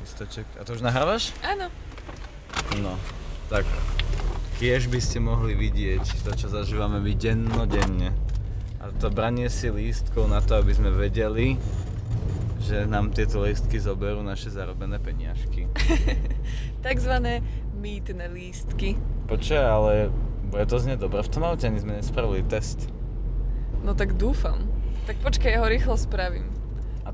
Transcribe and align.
Listoček. 0.00 0.46
A 0.56 0.64
to 0.64 0.78
už 0.78 0.82
nahrávaš? 0.82 1.36
Áno. 1.44 1.68
No, 2.80 2.96
tak 3.52 3.68
tiež 4.56 4.88
by 4.88 5.00
ste 5.02 5.20
mohli 5.20 5.52
vidieť 5.52 6.24
to, 6.24 6.32
čo 6.32 6.46
zažívame 6.48 7.02
my 7.04 7.12
dennodenne. 7.12 8.16
A 8.80 8.88
to 8.96 9.12
branie 9.12 9.52
si 9.52 9.68
lístkov 9.68 10.30
na 10.32 10.40
to, 10.40 10.56
aby 10.56 10.72
sme 10.72 10.88
vedeli, 10.88 11.60
že 12.64 12.88
nám 12.88 13.12
tieto 13.12 13.44
lístky 13.44 13.76
zoberú 13.76 14.24
naše 14.24 14.48
zarobené 14.48 14.96
peniažky. 14.96 15.68
Takzvané 16.86 17.44
mýtne 17.76 18.32
lístky. 18.32 18.96
Počkaj, 19.28 19.60
ale 19.60 19.92
bude 20.48 20.64
to 20.64 20.80
znieť 20.80 21.04
dobre 21.04 21.20
v 21.20 21.30
tom 21.30 21.44
aute, 21.44 21.68
ani 21.68 21.82
sme 21.82 22.00
nespravili 22.00 22.40
test. 22.46 22.88
No 23.84 23.92
tak 23.92 24.16
dúfam. 24.16 24.64
Tak 25.04 25.20
počkaj, 25.20 25.50
ja 25.52 25.60
ho 25.60 25.68
rýchlo 25.68 25.94
spravím. 26.00 26.55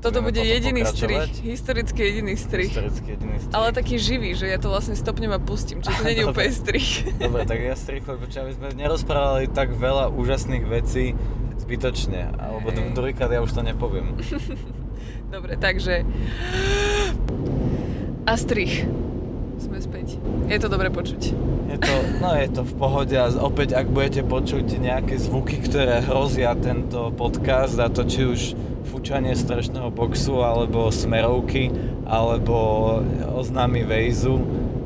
Toto 0.03 0.19
bude 0.19 0.43
jediný 0.43 0.83
pokračovať? 0.83 1.31
strich. 1.31 1.47
Historicky 1.47 1.99
jediný 2.03 2.33
strich. 2.35 2.71
Historicky 2.75 3.07
jediný 3.15 3.35
strich. 3.39 3.55
Ale 3.55 3.67
taký 3.71 3.95
živý, 3.95 4.35
že 4.35 4.51
ja 4.51 4.59
to 4.59 4.67
vlastne 4.67 4.99
stopnem 4.99 5.31
a 5.31 5.39
pustím, 5.39 5.79
čiže 5.79 5.95
to 5.95 6.03
Dobre. 6.11 6.27
úplne 6.27 6.51
strich. 6.51 6.87
Dobre, 7.15 7.41
tak 7.47 7.59
ja 7.63 7.73
strichujem, 7.73 8.19
počkaj, 8.19 8.41
aby 8.43 8.53
sme 8.53 8.67
nerozprávali 8.75 9.47
tak 9.47 9.71
veľa 9.71 10.11
úžasných 10.11 10.67
vecí 10.67 11.15
zbytočne. 11.55 12.35
Alebo 12.35 12.75
Hej. 12.75 12.91
druhýkrát 12.91 13.31
ja 13.31 13.39
už 13.39 13.55
to 13.55 13.63
nepoviem. 13.63 14.19
Dobre, 15.33 15.55
takže... 15.55 16.03
A 18.23 18.35
strich. 18.35 18.83
Sme 19.59 19.79
späť. 19.79 20.19
Je 20.51 20.59
to 20.59 20.67
dobre 20.67 20.91
počuť. 20.91 21.21
Je 21.71 21.77
to, 21.79 21.93
no 22.19 22.35
je 22.35 22.47
to 22.51 22.61
v 22.67 22.73
pohode 22.75 23.15
a 23.15 23.31
opäť 23.39 23.79
ak 23.79 23.87
budete 23.87 24.21
počuť 24.21 24.67
nejaké 24.77 25.15
zvuky, 25.15 25.63
ktoré 25.63 26.03
hrozia 26.03 26.51
tento 26.59 27.09
podcast 27.15 27.79
a 27.79 27.87
to 27.87 28.03
či 28.03 28.21
už 28.27 28.41
fúčanie 28.87 29.33
strešného 29.33 29.89
boxu 29.89 30.43
alebo 30.43 30.91
smerovky 30.91 31.71
alebo 32.07 32.99
oznámy 33.33 33.87
Vejzu, 33.87 34.39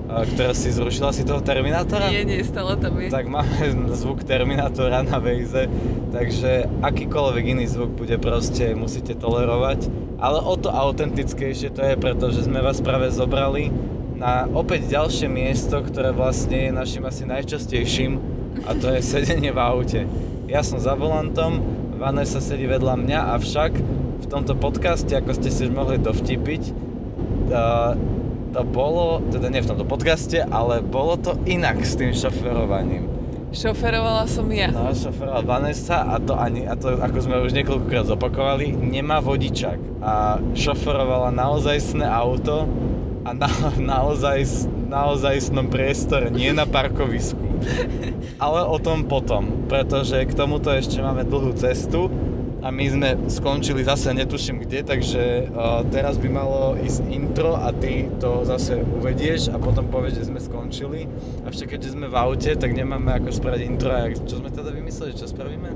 ktorá 0.08 0.55
si 0.55 0.72
zrušila 0.72 1.11
si 1.11 1.27
toho 1.27 1.44
Terminátora? 1.44 2.07
Nie, 2.07 2.23
nie, 2.23 2.39
stále 2.39 2.80
tam 2.80 2.95
je. 2.95 3.11
Tak 3.11 3.27
máme 3.27 3.59
zvuk 3.99 4.23
Terminátora 4.23 5.03
na 5.03 5.19
Vejze, 5.19 5.67
takže 6.16 6.72
akýkoľvek 6.80 7.44
iný 7.57 7.66
zvuk 7.67 7.91
bude 7.94 8.16
proste, 8.16 8.72
musíte 8.72 9.13
tolerovať. 9.19 9.91
Ale 10.17 10.39
o 10.41 10.55
to 10.55 10.72
autentickejšie 10.72 11.75
to 11.75 11.83
je, 11.83 11.94
pretože 12.00 12.47
sme 12.47 12.63
vás 12.63 12.79
práve 12.79 13.11
zobrali 13.11 13.69
na 14.17 14.50
opäť 14.50 14.89
ďalšie 14.89 15.29
miesto, 15.29 15.77
ktoré 15.77 16.09
vlastne 16.09 16.69
je 16.69 16.72
našim 16.73 17.05
asi 17.05 17.23
najčastejším 17.29 18.17
a 18.66 18.73
to 18.73 18.89
je 18.89 19.05
sedenie 19.05 19.53
v 19.53 19.59
aute. 19.61 20.02
Ja 20.50 20.66
som 20.66 20.81
za 20.81 20.97
volantom, 20.97 21.61
Vanessa 21.98 22.38
sedí 22.38 22.70
vedľa 22.70 22.94
mňa, 22.94 23.20
avšak 23.34 23.72
v 24.22 24.26
tomto 24.30 24.53
podcaste, 24.53 25.17
ako 25.17 25.34
ste 25.34 25.50
si 25.50 25.66
už 25.66 25.72
mohli 25.73 25.98
dovtipiť, 25.98 26.64
uh, 27.50 27.98
to 28.53 28.62
bolo, 28.64 29.26
teda 29.34 29.50
nie 29.50 29.66
v 29.66 29.70
tomto 29.73 29.86
podcaste, 29.86 30.45
ale 30.45 30.86
bolo 30.86 31.18
to 31.18 31.36
inak 31.50 31.81
s 31.81 31.98
tým 31.98 32.14
šoferovaním. 32.14 33.09
Šoferovala 33.50 34.28
som 34.28 34.45
ja. 34.52 34.70
No, 34.70 34.94
šoferovala 34.94 35.42
Vanessa 35.42 36.03
a 36.06 36.22
to, 36.22 36.38
ani, 36.38 36.68
a 36.68 36.78
to 36.78 37.00
ako 37.00 37.18
sme 37.23 37.42
už 37.42 37.56
niekoľkokrát 37.58 38.06
zopakovali, 38.06 38.75
nemá 38.75 39.23
vodičak 39.23 39.80
a 40.03 40.38
šoferovala 40.53 41.34
naozajstné 41.34 42.06
auto 42.06 42.70
a 43.23 43.31
na, 43.31 43.50
naozaj, 43.80 44.70
naozajstnom 44.92 45.72
priestore, 45.72 46.30
nie 46.30 46.52
na 46.53 46.68
parkovisku. 46.68 47.47
Ale 48.45 48.59
o 48.66 48.77
tom 48.77 49.05
potom, 49.05 49.67
pretože 49.69 50.23
k 50.25 50.33
tomuto 50.33 50.69
ešte 50.69 51.02
máme 51.02 51.25
dlhú 51.25 51.53
cestu 51.58 52.09
a 52.58 52.73
my 52.73 52.86
sme 52.89 53.09
skončili 53.30 53.86
zase 53.86 54.17
netuším 54.17 54.66
kde, 54.66 54.81
takže 54.81 55.47
uh, 55.47 55.85
teraz 55.94 56.17
by 56.17 56.28
malo 56.28 56.73
ísť 56.75 57.05
intro 57.13 57.53
a 57.53 57.69
ty 57.69 58.09
to 58.17 58.44
zase 58.50 58.81
uvedieš 58.81 59.53
a 59.53 59.61
potom 59.61 59.88
povieš, 59.88 60.25
že 60.25 60.28
sme 60.33 60.41
skončili. 60.41 61.05
Avšak 61.45 61.78
keďže 61.78 61.94
sme 61.94 62.09
v 62.09 62.16
aute, 62.18 62.51
tak 62.57 62.73
nemáme 62.73 63.13
ako 63.13 63.29
spraviť 63.29 63.62
intro 63.62 63.94
a 63.94 64.09
čo 64.09 64.41
sme 64.41 64.50
teda 64.50 64.74
vymysleli, 64.74 65.13
čo 65.13 65.29
spravíme? 65.29 65.69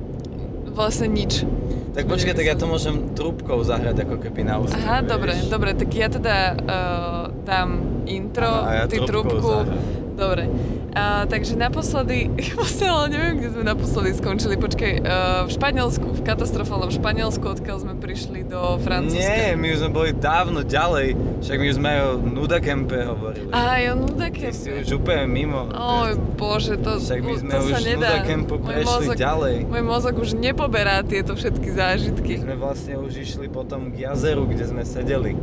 Vlastne 0.71 1.11
nič. 1.11 1.43
Tak 1.91 2.07
počkaj, 2.07 2.31
tak 2.31 2.47
ja 2.47 2.55
to 2.55 2.63
môžem 2.63 3.11
trúbkou 3.11 3.59
zahrať 3.59 4.07
ako 4.07 4.15
keby 4.23 4.47
na 4.47 4.63
území, 4.63 4.79
Aha, 4.79 5.03
dobre, 5.03 5.35
vieš? 5.35 5.51
dobre, 5.51 5.75
tak 5.75 5.91
ja 5.91 6.07
teda 6.07 6.35
uh, 6.55 7.23
dám 7.43 7.69
intro, 8.07 8.47
Áno, 8.47 8.63
a 8.63 8.71
ja 8.73 8.85
ty 8.87 9.03
trúbku. 9.03 9.43
zahrám. 9.43 10.00
Dobre. 10.21 10.45
Uh, 10.91 11.23
takže 11.25 11.55
naposledy, 11.57 12.29
vlastne 12.59 12.91
ale 12.91 13.09
neviem, 13.09 13.41
kde 13.41 13.49
sme 13.57 13.63
naposledy 13.63 14.11
skončili. 14.13 14.53
Počkaj, 14.59 14.93
uh, 15.01 15.47
v 15.47 15.49
Španielsku, 15.49 16.03
v 16.03 16.21
katastrofálnom 16.21 16.91
Španielsku, 16.93 17.41
odkiaľ 17.41 17.77
sme 17.81 17.93
prišli 17.97 18.45
do 18.45 18.77
Francúzska. 18.85 19.17
Nie, 19.17 19.57
my 19.57 19.71
už 19.71 19.77
sme 19.81 19.91
boli 19.95 20.11
dávno 20.13 20.61
ďalej, 20.61 21.15
však 21.41 21.57
my 21.57 21.65
už 21.71 21.75
sme 21.79 21.89
aj 21.89 22.01
o 22.05 22.11
Nudakempe 22.21 22.97
hovorili. 23.07 23.49
Á, 23.49 23.81
jo, 23.81 23.91
no 23.97 24.13
Ty 24.13 24.51
si 24.53 24.67
už 24.83 25.01
úplne 25.01 25.25
mimo. 25.31 25.71
Oj, 25.71 26.19
bože, 26.37 26.75
to, 26.77 26.99
Však 26.99 27.19
my 27.23 27.33
sme 27.39 27.51
to 27.55 27.59
už 27.65 27.71
sa 27.71 27.79
nedá. 27.81 28.09
Nudakempu 28.11 28.55
prešli 28.59 28.91
mozog, 28.91 29.15
ďalej. 29.15 29.55
Môj 29.71 29.83
mozog 29.87 30.15
už 30.19 30.29
nepoberá 30.37 31.01
tieto 31.07 31.33
všetky 31.33 31.69
My 31.71 31.77
zážitky. 31.81 32.33
sme 32.37 32.59
vlastne 32.59 32.99
už 32.99 33.15
išli 33.15 33.47
potom 33.47 33.89
k 33.95 34.11
jazeru, 34.11 34.43
kde 34.43 34.69
sme 34.69 34.83
sedeli. 34.85 35.33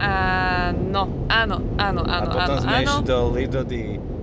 Áno, 0.00 1.28
áno, 1.28 1.56
áno, 1.78 2.02
a 2.02 2.14
áno, 2.18 2.28
potom 2.32 2.56
áno, 2.56 2.64
sme 2.64 2.74
áno. 2.82 2.88
išli 2.88 3.02
do 3.04 3.18
Lido 3.30 3.62
di 3.62 4.13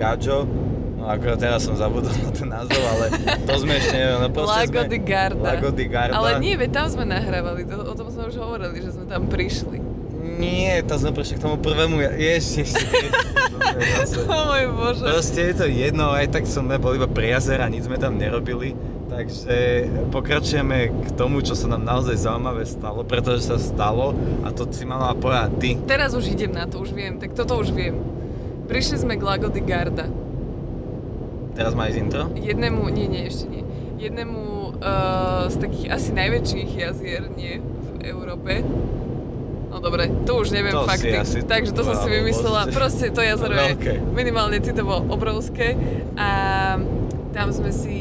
Gaggio. 0.00 0.48
No 0.96 1.08
akorát 1.08 1.36
teraz 1.40 1.64
som 1.64 1.76
zabudol 1.76 2.12
na 2.12 2.32
ten 2.32 2.48
názov, 2.48 2.80
ale 2.80 3.12
to 3.44 3.52
sme 3.60 3.72
ešte 3.76 3.96
neviem. 3.96 4.20
No 4.20 4.28
Lago 4.44 4.80
sme, 4.80 4.88
di 4.88 4.98
Garda. 5.00 5.44
Lago 5.44 5.68
di 5.72 5.86
Garda. 5.88 6.16
Ale 6.16 6.40
nie, 6.40 6.56
veď 6.56 6.70
tam 6.72 6.86
sme 6.92 7.04
nahrávali, 7.08 7.64
to, 7.68 7.76
o 7.84 7.94
tom 7.96 8.08
sme 8.08 8.28
už 8.28 8.36
hovorili, 8.36 8.80
že 8.84 8.96
sme 8.96 9.04
tam 9.08 9.28
prišli. 9.28 9.80
Nie, 10.40 10.80
to 10.84 10.96
sme 11.00 11.12
prišli 11.12 11.36
k 11.36 11.40
tomu 11.40 11.56
prvému. 11.60 12.00
Ježiš, 12.16 12.72
ježiš, 12.72 13.12
O 14.28 14.40
môj 14.48 14.64
bože. 14.72 15.04
Proste 15.04 15.40
je 15.52 15.54
to 15.56 15.66
jedno, 15.68 16.12
aj 16.12 16.32
tak 16.32 16.44
sme 16.44 16.80
boli 16.80 17.00
iba 17.00 17.08
pri 17.08 17.36
jazera, 17.36 17.68
nič 17.68 17.88
sme 17.88 17.96
tam 17.96 18.16
nerobili. 18.20 18.76
Takže 19.08 19.88
pokračujeme 20.14 20.92
k 20.92 21.08
tomu, 21.18 21.42
čo 21.42 21.56
sa 21.56 21.66
nám 21.66 21.82
naozaj 21.82 22.14
zaujímavé 22.14 22.62
stalo, 22.68 23.02
pretože 23.02 23.48
sa 23.52 23.56
stalo 23.58 24.14
a 24.44 24.52
to 24.54 24.68
si 24.70 24.84
mala 24.84 25.16
povedať 25.16 25.50
ty. 25.60 25.70
Teraz 25.88 26.12
už 26.12 26.30
idem 26.30 26.52
na 26.52 26.68
to, 26.68 26.78
už 26.78 26.92
viem, 26.94 27.16
tak 27.16 27.32
toto 27.32 27.58
už 27.58 27.72
viem. 27.74 28.19
Prišli 28.70 28.96
sme 29.02 29.18
k 29.18 29.22
Lago 29.26 29.50
di 29.50 29.58
Garda. 29.58 30.06
Teraz 31.58 31.74
má 31.74 31.90
ísť 31.90 31.98
intro? 31.98 32.30
Jednému, 32.38 32.86
nie, 32.94 33.10
nie, 33.10 33.26
ešte 33.26 33.50
nie. 33.50 33.66
Jednému 33.98 34.40
uh, 34.78 35.50
z 35.50 35.56
takých 35.58 35.86
asi 35.90 36.10
najväčších 36.14 36.70
jazier, 36.78 37.26
nie, 37.34 37.58
v 37.58 38.06
Európe. 38.06 38.62
No 39.70 39.82
dobre, 39.82 40.06
to 40.22 40.38
už 40.38 40.54
neviem 40.54 40.70
To 40.70 40.86
fakty. 40.86 41.18
asi 41.18 41.42
Takže 41.42 41.74
to 41.74 41.82
som 41.82 41.98
si 41.98 42.08
vymyslela. 42.08 42.70
proste. 42.70 42.78
Proste 42.78 43.06
to 43.10 43.20
jazero 43.26 43.58
je 43.58 43.74
Veľké. 43.74 43.94
minimálne 44.14 44.62
citovo 44.62 45.02
obrovské. 45.02 45.74
A 46.14 46.30
tam 47.34 47.50
sme 47.50 47.74
si 47.74 47.98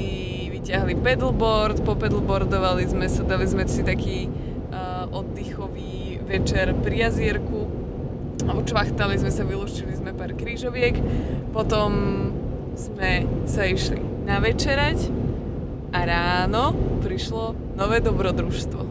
vyťahli 0.53 0.94
pedalboard, 1.02 1.81
popedalboardovali 1.81 2.85
sme 2.85 3.09
sa, 3.09 3.25
dali 3.25 3.50
sme 3.50 3.66
si 3.66 3.81
taký 3.81 4.29
uh, 4.69 5.09
oddychový 5.09 6.22
večer 6.29 6.78
pri 6.78 7.09
jazierku. 7.09 7.59
Odčvachtali 8.45 9.19
sme 9.19 9.31
sa, 9.31 9.44
vylúštili 9.44 9.94
sme 9.94 10.16
pár 10.16 10.31
krížoviek. 10.31 10.95
Potom 11.51 11.91
sme 12.77 13.27
sa 13.44 13.67
išli 13.67 14.00
navečerať 14.23 15.11
a 15.91 16.00
ráno 16.05 16.72
prišlo 17.01 17.57
nové 17.75 17.99
dobrodružstvo. 17.99 18.81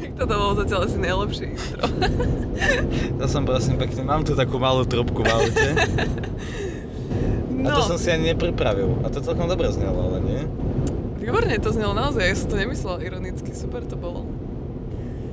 Tak 0.00 0.12
toto 0.16 0.34
bolo 0.34 0.52
zatiaľ 0.56 0.80
asi 0.88 0.98
najlepšie 0.98 1.44
intro. 1.52 1.84
To 3.20 3.24
som 3.28 3.42
prosím 3.44 3.76
pekne, 3.76 4.04
mám 4.04 4.24
tu 4.24 4.32
takú 4.32 4.56
malú 4.56 4.84
trubku 4.84 5.20
v 5.20 5.28
aute. 5.28 5.68
A 7.60 7.68
No, 7.68 7.76
to 7.76 7.92
som 7.92 8.00
si 8.00 8.08
ani 8.08 8.32
nepripravil. 8.32 9.04
A 9.04 9.12
to 9.12 9.20
celkom 9.20 9.44
dobre 9.44 9.68
znelo, 9.68 10.00
ale 10.00 10.24
nie? 10.24 10.40
Výborne 11.30 11.54
to 11.56 11.70
znelo 11.70 11.94
naozaj, 11.94 12.26
ja 12.26 12.34
som 12.34 12.50
to 12.50 12.58
nemyslela 12.58 12.98
ironicky, 13.00 13.54
super 13.54 13.86
to 13.86 13.94
bolo. 13.94 14.26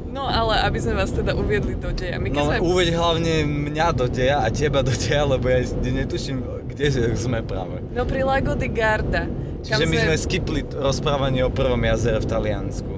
No 0.07 0.25
ale 0.25 0.61
aby 0.65 0.77
sme 0.77 0.97
vás 0.97 1.09
teda 1.09 1.33
uviedli 1.33 1.77
do 1.77 1.93
deja. 1.93 2.17
My 2.17 2.29
No 2.29 2.49
sme... 2.49 2.57
uveď 2.57 2.87
hlavne 2.93 3.33
mňa 3.45 3.87
do 3.93 4.05
deja 4.05 4.41
a 4.41 4.49
teba 4.49 4.81
do 4.81 4.89
deja, 4.89 5.25
lebo 5.25 5.45
ja 5.45 5.61
netuším, 5.77 6.41
kde 6.69 6.85
sme 7.13 7.41
práve. 7.41 7.81
No 7.93 8.01
pri 8.05 8.25
Lago 8.25 8.53
di 8.53 8.65
Garda. 8.65 9.29
Čiže 9.61 9.83
my 9.85 9.97
sme 9.97 10.15
skipli 10.17 10.61
t- 10.65 10.73
rozprávanie 10.73 11.45
o 11.45 11.51
prvom 11.53 11.81
jazere 11.81 12.17
v 12.17 12.27
Taliansku. 12.29 12.93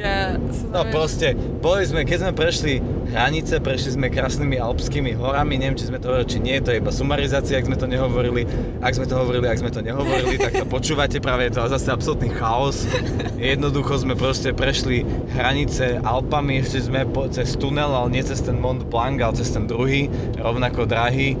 Ja 0.00 0.32
som 0.48 0.72
No 0.72 0.80
neviem, 0.80 0.96
proste, 0.96 1.36
boli 1.36 1.84
sme, 1.84 2.08
keď 2.08 2.18
sme 2.24 2.32
prešli 2.32 2.74
hranice, 3.12 3.60
prešli 3.60 4.00
sme 4.00 4.08
krásnymi 4.08 4.56
alpskými 4.56 5.12
horami, 5.12 5.60
neviem, 5.60 5.76
či 5.76 5.92
sme 5.92 6.00
to 6.00 6.08
hovorili, 6.08 6.30
či 6.30 6.38
nie, 6.40 6.56
to 6.64 6.72
je 6.72 6.80
iba 6.80 6.88
sumarizácia, 6.88 7.60
ak 7.60 7.68
sme 7.68 7.76
to 7.76 7.84
nehovorili. 7.84 8.48
Ak 8.80 8.96
sme 8.96 9.04
to 9.04 9.20
hovorili, 9.20 9.44
ak 9.50 9.60
sme 9.60 9.68
to 9.68 9.84
nehovorili, 9.84 10.40
tak 10.40 10.56
to 10.56 10.64
počúvate 10.64 11.20
práve, 11.20 11.52
je 11.52 11.60
to 11.60 11.68
zase 11.68 11.92
absolútny 11.92 12.32
chaos. 12.32 12.88
Jednoducho 13.36 14.00
sme 14.00 14.16
proste 14.16 14.56
prešli 14.56 15.04
hranice 15.36 16.00
Alpami, 16.00 16.64
ešte 16.64 16.88
sme 16.88 17.04
po, 17.04 17.28
cez 17.28 17.52
tunel, 17.60 17.92
ale 17.92 18.16
nie 18.16 18.24
cez 18.24 18.40
ten 18.40 18.56
Mont 18.56 18.80
Blanc, 18.88 19.20
ale 19.20 19.36
cez 19.36 19.52
ten 19.52 19.68
druhý, 19.68 20.08
rovnako 20.40 20.88
drahý. 20.88 21.36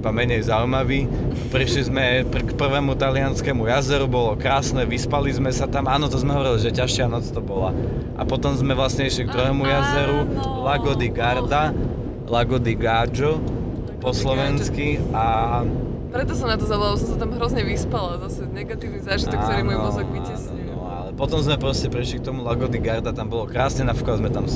Iba 0.00 0.10
menej 0.16 0.48
zaujímavý. 0.48 1.04
Prišli 1.52 1.92
sme 1.92 2.24
pr- 2.24 2.48
k 2.48 2.56
prvému 2.56 2.96
talianskému 2.96 3.68
jazeru, 3.68 4.08
bolo 4.08 4.32
krásne, 4.32 4.88
vyspali 4.88 5.28
sme 5.28 5.52
sa 5.52 5.68
tam. 5.68 5.84
Áno, 5.92 6.08
to 6.08 6.16
sme 6.16 6.32
hovorili, 6.32 6.56
že 6.56 6.72
ťažšia 6.72 7.04
noc 7.12 7.28
to 7.28 7.44
bola. 7.44 7.76
A 8.16 8.24
potom 8.24 8.56
sme 8.56 8.72
vlastne 8.72 9.04
išli 9.04 9.28
k 9.28 9.36
druhému 9.36 9.60
Áno. 9.60 9.70
jazeru, 9.70 10.18
Lago 10.64 10.96
di 10.96 11.12
Garda, 11.12 11.76
Lago 12.24 12.56
di 12.56 12.72
Gaggio 12.72 13.44
po 14.00 14.16
slovensky 14.16 14.96
a 15.12 15.60
Preto 16.10 16.34
som 16.34 16.50
na 16.50 16.58
to 16.58 16.66
lebo 16.66 16.98
som 16.98 17.06
sa 17.14 17.16
tam 17.20 17.30
hrozne 17.36 17.62
vyspala. 17.62 18.18
Zase 18.26 18.48
negatívny 18.50 18.98
zážitok, 19.04 19.36
ktorý 19.36 19.62
môj 19.62 19.78
mozog 19.78 20.06
áno, 20.10 20.82
ale 20.82 21.10
potom 21.14 21.38
sme 21.38 21.54
proste 21.54 21.86
prišli 21.86 22.18
k 22.18 22.32
tomu 22.32 22.42
Lago 22.42 22.66
di 22.66 22.82
Garda, 22.82 23.12
tam 23.14 23.30
bolo 23.30 23.46
krásne, 23.46 23.86
nafúkali 23.86 24.24
sme 24.24 24.30
tam 24.32 24.48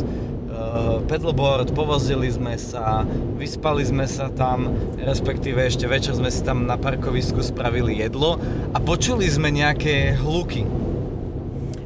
pedalboard, 1.08 1.72
povozili 1.76 2.30
sme 2.30 2.56
sa, 2.56 3.04
vyspali 3.36 3.84
sme 3.84 4.06
sa 4.08 4.32
tam, 4.32 4.72
respektíve 4.98 5.60
ešte 5.62 5.84
večer 5.84 6.16
sme 6.16 6.32
si 6.32 6.40
tam 6.42 6.64
na 6.64 6.80
parkovisku 6.80 7.40
spravili 7.42 8.00
jedlo 8.00 8.40
a 8.72 8.78
počuli 8.80 9.28
sme 9.28 9.52
nejaké 9.52 10.16
hluky. 10.18 10.66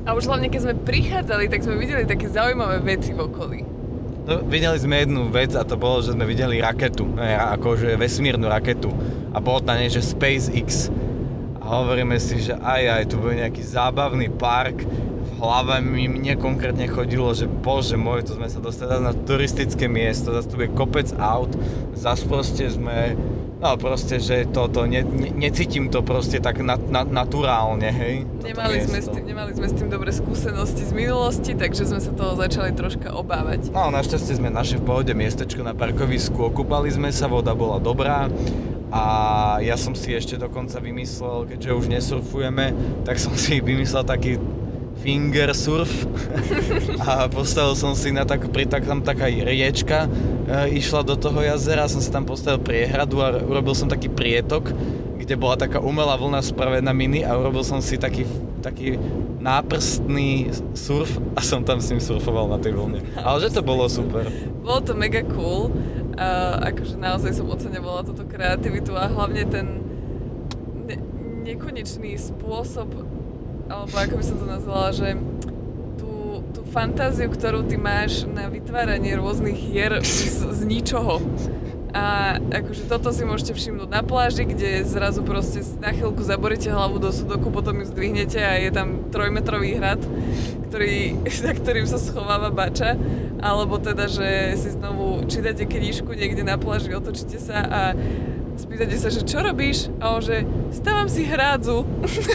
A 0.09 0.17
už 0.17 0.25
hlavne, 0.25 0.49
keď 0.49 0.61
sme 0.65 0.75
prichádzali, 0.75 1.53
tak 1.53 1.61
sme 1.61 1.77
videli 1.77 2.09
také 2.09 2.33
zaujímavé 2.33 2.81
veci 2.81 3.13
v 3.13 3.21
okolí. 3.29 3.61
No, 4.29 4.45
videli 4.45 4.77
sme 4.77 5.05
jednu 5.05 5.33
vec 5.33 5.57
a 5.57 5.65
to 5.65 5.81
bolo, 5.81 6.05
že 6.05 6.13
sme 6.13 6.29
videli 6.29 6.61
raketu, 6.61 7.09
ne, 7.17 7.33
akože 7.57 7.97
vesmírnu 7.97 8.45
raketu 8.45 8.93
a 9.33 9.41
bolo 9.41 9.65
tam 9.65 9.81
niečo 9.81 10.05
SpaceX 10.05 10.93
a 11.61 11.65
hovoríme 11.65 12.17
si, 12.21 12.41
že 12.41 12.57
aj 12.57 12.83
aj, 12.93 13.03
tu 13.09 13.21
bude 13.21 13.41
nejaký 13.41 13.61
zábavný 13.65 14.29
park, 14.33 14.85
hlave 15.39 15.79
mi 15.81 16.11
mne 16.11 16.35
konkrétne 16.35 16.91
chodilo, 16.91 17.31
že 17.31 17.47
bože 17.47 17.95
môj, 17.95 18.27
tu 18.27 18.35
sme 18.35 18.51
sa 18.51 18.59
dostali 18.59 18.99
na 18.99 19.15
turistické 19.15 19.87
miesto, 19.87 20.35
zase 20.35 20.51
tu 20.51 20.59
bude 20.59 20.75
kopec 20.75 21.15
aut, 21.17 21.55
zase 21.95 22.27
proste 22.27 22.67
sme, 22.67 23.15
no 23.63 23.79
proste, 23.79 24.19
že 24.19 24.51
to, 24.51 24.67
to 24.67 24.91
ne, 24.91 25.07
ne, 25.07 25.31
necítim 25.31 25.95
to 25.95 26.03
proste 26.03 26.43
tak 26.43 26.59
na, 26.59 26.75
na, 26.75 27.07
naturálne, 27.07 27.87
hej. 27.87 28.27
toto 28.43 28.51
Nemali 28.51 28.77
sme, 28.83 28.99
s 28.99 29.09
tým, 29.09 29.25
nemali 29.25 29.51
sme 29.55 29.67
s 29.71 29.75
tým 29.79 29.89
dobré 29.89 30.11
skúsenosti 30.11 30.83
z 30.83 30.93
minulosti, 30.93 31.55
takže 31.55 31.87
sme 31.87 32.01
sa 32.03 32.11
toho 32.11 32.35
začali 32.35 32.75
troška 32.75 33.15
obávať. 33.15 33.71
No, 33.71 33.95
našťastie 33.95 34.43
sme 34.43 34.51
našli 34.51 34.83
v 34.83 34.85
pohode 34.91 35.13
miestečko 35.15 35.63
na 35.63 35.73
parkovisku, 35.73 36.51
okúpali 36.51 36.91
sme 36.91 37.15
sa, 37.15 37.31
voda 37.31 37.55
bola 37.55 37.79
dobrá 37.79 38.27
a 38.89 39.05
ja 39.61 39.77
som 39.77 39.93
si 39.93 40.17
ešte 40.17 40.41
dokonca 40.41 40.81
vymyslel, 40.81 41.45
keďže 41.45 41.71
už 41.77 41.87
nesurfujeme, 41.93 42.73
tak 43.05 43.21
som 43.21 43.37
si 43.37 43.61
vymyslel 43.61 44.03
taký 44.03 44.41
finger 45.01 45.55
surf 45.55 45.91
a 47.07 47.31
postavil 47.31 47.75
som 47.79 47.95
si 47.95 48.11
na 48.11 48.27
tak, 48.27 48.51
pri 48.51 48.67
tak, 48.67 48.85
tam 48.85 49.01
taká 49.01 49.31
riečka 49.31 50.11
e, 50.47 50.77
išla 50.79 51.07
do 51.07 51.15
toho 51.15 51.39
jazera, 51.41 51.87
som 51.87 52.03
si 52.03 52.11
tam 52.11 52.27
postavil 52.27 52.59
priehradu 52.59 53.23
a 53.23 53.39
urobil 53.39 53.73
som 53.79 53.87
taký 53.87 54.11
prietok, 54.11 54.75
kde 55.19 55.35
bola 55.39 55.55
taká 55.55 55.79
umelá 55.79 56.19
vlna 56.19 56.43
spravená 56.43 56.91
mini 56.91 57.23
a 57.23 57.39
urobil 57.39 57.63
som 57.63 57.79
si 57.79 57.95
taký, 57.95 58.27
taký 58.61 58.99
náprstný 59.39 60.51
surf 60.75 61.15
a 61.39 61.41
som 61.41 61.63
tam 61.63 61.79
s 61.79 61.95
ním 61.95 62.03
surfoval 62.03 62.51
na 62.51 62.59
tej 62.59 62.75
vlne. 62.75 63.01
Ale 63.23 63.39
že 63.47 63.55
to 63.55 63.63
bolo 63.63 63.87
super. 63.87 64.27
Bolo 64.67 64.83
to 64.83 64.99
mega 64.99 65.23
cool, 65.31 65.71
a 66.19 66.59
akože 66.75 66.99
naozaj 66.99 67.31
som 67.31 67.47
oceňovala 67.47 68.03
túto 68.03 68.27
kreativitu 68.27 68.99
a 68.99 69.07
hlavne 69.07 69.47
ten 69.47 69.67
ne- 70.91 71.03
nekonečný 71.47 72.19
spôsob, 72.19 72.91
alebo 73.69 73.95
ako 73.95 74.15
by 74.17 74.25
som 74.25 74.37
to 74.41 74.47
nazvala, 74.49 74.89
že 74.97 75.09
tú, 76.01 76.41
tú 76.57 76.61
fantáziu, 76.73 77.29
ktorú 77.29 77.69
ty 77.69 77.77
máš 77.77 78.25
na 78.25 78.49
vytváranie 78.49 79.13
rôznych 79.21 79.57
hier 79.57 80.01
z, 80.01 80.49
z 80.49 80.61
ničoho. 80.65 81.21
A 81.89 82.37
akože 82.37 82.85
toto 82.85 83.09
si 83.17 83.25
môžete 83.25 83.57
všimnúť 83.57 83.89
na 83.89 84.05
pláži, 84.05 84.45
kde 84.45 84.85
zrazu 84.85 85.25
proste 85.25 85.65
na 85.81 85.89
chvíľku 85.97 86.21
zaboríte 86.21 86.69
hlavu 86.69 87.01
do 87.01 87.09
sudoku, 87.09 87.49
potom 87.49 87.81
ju 87.81 87.89
zdvihnete 87.89 88.37
a 88.45 88.61
je 88.61 88.69
tam 88.69 89.09
trojmetrový 89.09 89.81
hrad, 89.81 90.01
ktorý, 90.69 91.17
za 91.45 91.53
ktorým 91.57 91.89
sa 91.89 91.97
schováva 91.97 92.53
bača. 92.53 92.97
Alebo 93.41 93.81
teda, 93.81 94.05
že 94.11 94.59
si 94.61 94.75
znovu 94.75 95.25
čítate 95.31 95.65
knižku 95.65 96.13
niekde 96.13 96.45
na 96.45 96.61
pláži, 96.61 96.93
otočíte 96.93 97.41
sa 97.41 97.65
a 97.65 97.81
spýtate 98.59 98.99
sa, 98.99 99.09
že 99.09 99.23
čo 99.23 99.39
robíš? 99.41 99.89
A 100.03 100.19
on, 100.19 100.21
že 100.21 100.43
stávam 100.75 101.07
si 101.07 101.23
hrádzu. 101.23 101.87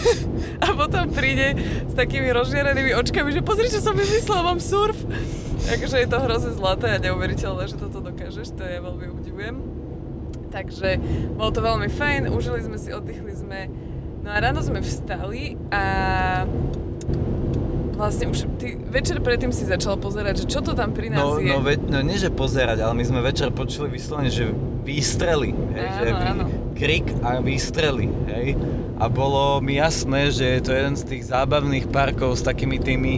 a 0.65 0.67
potom 0.71 1.11
príde 1.11 1.59
s 1.85 1.93
takými 1.93 2.31
rozžiarenými 2.31 2.95
očkami, 2.95 3.29
že 3.35 3.43
pozri, 3.43 3.67
čo 3.67 3.83
som 3.83 3.93
vymyslel, 3.93 4.41
mám 4.41 4.63
surf. 4.63 4.97
Takže 5.63 5.99
je 5.99 6.07
to 6.07 6.17
hrozne 6.19 6.51
zlaté 6.55 6.95
a 6.95 6.99
neuveriteľné, 6.99 7.63
že 7.71 7.79
toto 7.79 8.03
dokážeš, 8.03 8.55
to 8.55 8.63
ja 8.63 8.79
veľmi 8.83 9.05
obdivujem. 9.11 9.55
Takže 10.51 11.01
bolo 11.35 11.51
to 11.51 11.61
veľmi 11.63 11.89
fajn, 11.91 12.29
užili 12.29 12.61
sme 12.63 12.77
si, 12.77 12.91
oddychli 12.91 13.33
sme. 13.33 13.59
No 14.23 14.31
a 14.31 14.37
ráno 14.39 14.63
sme 14.63 14.79
vstali 14.79 15.59
a 15.71 15.83
vlastne 17.93 18.25
už 18.25 18.49
ty 18.57 18.73
večer 18.75 19.17
predtým 19.17 19.49
si 19.49 19.63
začal 19.63 19.95
pozerať, 19.95 20.43
že 20.43 20.45
čo 20.47 20.59
to 20.59 20.73
tam 20.73 20.91
pri 20.91 21.09
nás 21.09 21.19
No, 21.19 21.37
je. 21.37 21.47
no, 21.47 21.59
ve, 21.59 21.77
no 21.77 21.99
nie 21.99 22.15
že 22.15 22.27
pozerať, 22.27 22.79
ale 22.79 22.93
my 22.93 23.03
sme 23.03 23.19
večer 23.19 23.49
počuli 23.49 23.89
vyslovene, 23.89 24.27
že 24.27 24.49
výstrely, 24.81 25.51
hej, 25.71 25.85
Áno, 25.85 25.95
že 25.95 26.07
vý, 26.09 26.25
áno. 26.27 26.43
krik 26.73 27.07
a 27.21 27.29
výstrely, 27.39 28.07
hej. 28.27 28.47
A 28.95 29.07
bolo 29.07 29.57
mi 29.59 29.75
jasné, 29.75 30.27
že 30.27 30.45
je 30.49 30.61
to 30.61 30.71
jeden 30.71 30.93
z 30.93 31.03
tých 31.05 31.23
zábavných 31.25 31.87
parkov 31.87 32.33
s 32.33 32.41
takými 32.41 32.77
tými 32.77 33.13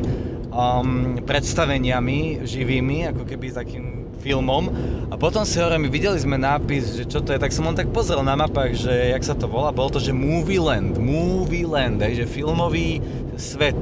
um, 0.50 1.18
predstaveniami 1.20 2.20
živými, 2.42 3.08
ako 3.08 3.24
keby 3.24 3.50
takým 3.50 3.86
filmom. 4.18 4.70
A 5.08 5.16
potom 5.16 5.42
si 5.42 5.58
hovorím, 5.58 5.88
videli 5.88 6.18
sme 6.18 6.36
nápis, 6.36 6.96
že 6.96 7.06
čo 7.06 7.22
to 7.22 7.30
je, 7.30 7.38
tak 7.38 7.50
som 7.50 7.64
len 7.64 7.76
tak 7.76 7.90
pozrel 7.90 8.22
na 8.22 8.34
mapách, 8.34 8.74
že 8.76 8.90
jak 9.12 9.22
sa 9.22 9.34
to 9.34 9.46
volá, 9.46 9.70
bolo 9.70 9.92
to, 9.92 10.00
že 10.00 10.10
Movie 10.10 10.58
Land, 10.58 10.98
Movie 10.98 11.62
Land, 11.64 12.02
hej, 12.02 12.22
že 12.22 12.26
filmový 12.26 12.98
svet, 13.38 13.78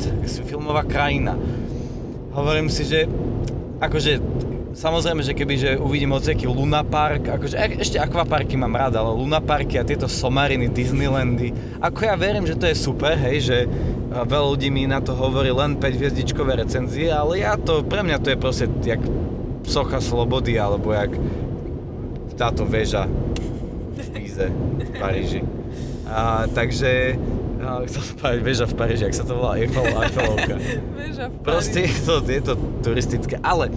filmová 0.45 0.83
krajina. 0.85 1.37
Hovorím 2.33 2.69
si, 2.69 2.85
že 2.85 3.05
akože 3.77 4.21
samozrejme, 4.73 5.21
že 5.21 5.37
keby 5.37 5.53
že 5.55 5.71
uvidím 5.77 6.17
odseky 6.17 6.49
Luna 6.49 6.81
Park, 6.81 7.29
akože 7.29 7.55
e- 7.57 7.81
ešte 7.81 8.01
akvaparky 8.01 8.57
mám 8.57 8.73
rád, 8.73 8.97
ale 8.97 9.13
Luna 9.13 9.37
Parky 9.37 9.77
a 9.77 9.85
tieto 9.85 10.09
somariny, 10.09 10.73
Disneylandy, 10.73 11.53
ako 11.77 11.99
ja 12.09 12.15
verím, 12.17 12.49
že 12.49 12.57
to 12.57 12.65
je 12.65 12.75
super, 12.75 13.13
hej, 13.13 13.37
že 13.45 13.57
a 14.13 14.29
veľa 14.29 14.47
ľudí 14.53 14.69
mi 14.69 14.85
na 14.85 15.01
to 15.01 15.17
hovorí 15.17 15.49
len 15.49 15.73
5 15.81 15.97
hviezdičkové 15.97 16.61
recenzie, 16.61 17.09
ale 17.09 17.41
ja 17.41 17.57
to, 17.57 17.81
pre 17.81 18.05
mňa 18.05 18.21
to 18.21 18.29
je 18.29 18.37
proste 18.37 18.65
jak 18.85 19.01
socha 19.65 19.97
slobody, 19.97 20.61
alebo 20.61 20.93
jak 20.93 21.17
táto 22.37 22.61
väža 22.61 23.09
v 23.97 24.07
Píze, 24.13 24.53
v 24.53 24.89
Paríži. 25.01 25.41
A, 26.05 26.45
takže 26.45 27.17
a, 27.63 27.81
chcel 27.87 28.01
som 28.03 28.15
povedať 28.19 28.39
väža 28.43 28.65
v 28.67 28.75
Paríži, 28.75 29.03
ak 29.07 29.15
sa 29.15 29.23
to 29.23 29.33
volá 29.39 29.55
Eiffel, 29.57 29.87
Eiffelovka. 30.03 30.55
Vieš, 30.93 31.15
a 31.17 31.25
v 31.27 31.35
Proste 31.41 31.79
je 31.87 31.95
to, 32.03 32.15
je 32.21 32.41
to 32.43 32.53
turistické, 32.83 33.35
ale 33.39 33.71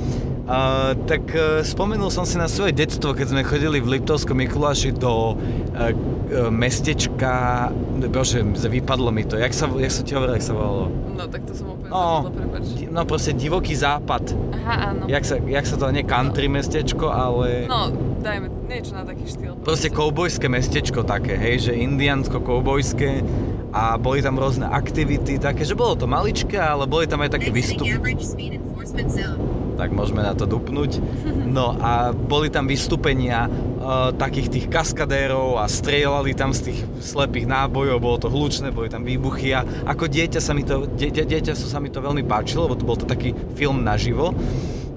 uh, 0.46 0.92
tak 1.06 1.22
uh, 1.32 1.62
spomenul 1.62 2.10
som 2.10 2.26
si 2.26 2.36
na 2.36 2.50
svoje 2.50 2.74
detstvo, 2.74 3.14
keď 3.14 3.26
sme 3.32 3.42
chodili 3.46 3.78
v 3.78 3.98
Liptovskom 3.98 4.36
Mikuláši 4.36 4.90
do 4.92 5.34
uh, 5.34 6.50
mestečka, 6.50 7.70
bože, 8.10 8.42
vypadlo 8.44 9.14
mi 9.14 9.22
to, 9.22 9.38
jak 9.38 9.54
sa, 9.54 9.70
jak 9.78 9.92
sa 9.94 10.02
ti 10.02 10.12
hovoril, 10.18 10.34
jak 10.36 10.44
sa 10.44 10.54
volalo? 10.54 10.90
No, 11.16 11.24
tak 11.30 11.46
to 11.46 11.54
som 11.54 11.72
úplne 11.72 11.88
No, 11.88 12.28
di- 12.60 12.90
no 12.90 13.06
proste 13.06 13.30
divoký 13.32 13.72
západ. 13.78 14.34
Aha, 14.58 14.74
áno. 14.92 15.02
Jak 15.06 15.22
sa, 15.22 15.38
jak 15.38 15.64
sa 15.64 15.78
to, 15.78 15.86
nie 15.94 16.02
country 16.02 16.50
mestečko, 16.50 17.08
ale... 17.08 17.70
No, 17.70 17.94
dajme 18.20 18.50
niečo 18.66 18.98
na 18.98 19.06
taký 19.06 19.24
štýl. 19.24 19.54
Proste 19.62 19.88
koubojské 19.94 20.50
mestečko 20.50 21.06
také, 21.06 21.38
hej, 21.38 21.70
že 21.70 21.72
indiansko-koubojské 21.78 23.22
a 23.76 24.00
boli 24.00 24.24
tam 24.24 24.40
rôzne 24.40 24.64
aktivity 24.64 25.36
také, 25.36 25.68
že 25.68 25.76
bolo 25.76 25.92
to 26.00 26.08
maličké, 26.08 26.56
ale 26.56 26.88
boli 26.88 27.04
tam 27.04 27.20
aj 27.20 27.36
také 27.36 27.52
zone. 27.52 28.00
tak 29.76 29.92
môžeme 29.92 30.24
na 30.24 30.32
to 30.32 30.48
dupnúť. 30.48 30.98
No 31.44 31.76
a 31.76 32.16
boli 32.16 32.48
tam 32.48 32.64
vystúpenia 32.64 33.44
uh, 33.46 34.10
takých 34.16 34.48
tých 34.48 34.66
kaskadérov 34.72 35.60
a 35.60 35.68
strieľali 35.68 36.32
tam 36.32 36.56
z 36.56 36.72
tých 36.72 36.80
slepých 37.04 37.44
nábojov, 37.44 38.00
bolo 38.00 38.16
to 38.16 38.32
hlučné, 38.32 38.72
boli 38.72 38.88
tam 38.88 39.04
výbuchy 39.04 39.52
a 39.52 39.62
ako 39.84 40.08
dieťa 40.08 40.40
sa 40.40 40.56
mi 40.56 40.64
to, 40.64 40.88
die, 40.96 41.12
die, 41.12 41.28
dieťa 41.28 41.52
sa 41.52 41.76
mi 41.76 41.92
to 41.92 42.00
veľmi 42.00 42.24
páčilo, 42.24 42.66
lebo 42.66 42.80
to 42.80 42.88
bol 42.88 42.96
to 42.96 43.04
taký 43.04 43.36
film 43.54 43.84
naživo. 43.84 44.32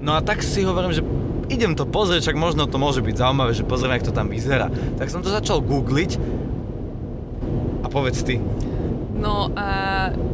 No 0.00 0.16
a 0.16 0.24
tak 0.24 0.40
si 0.40 0.64
hovorím, 0.64 0.96
že 0.96 1.04
idem 1.52 1.76
to 1.76 1.84
pozrieť, 1.84 2.32
však 2.32 2.40
možno 2.40 2.64
to 2.64 2.80
môže 2.80 3.04
byť 3.04 3.20
zaujímavé, 3.20 3.52
že 3.52 3.68
pozrieme, 3.68 4.00
jak 4.00 4.08
to 4.08 4.16
tam 4.16 4.32
vyzerá. 4.32 4.72
Tak 4.96 5.12
som 5.12 5.20
to 5.20 5.28
začal 5.28 5.60
googliť 5.60 6.16
a 7.84 7.86
povedz 7.92 8.24
ty. 8.24 8.40
No 9.20 9.52
a 9.52 9.68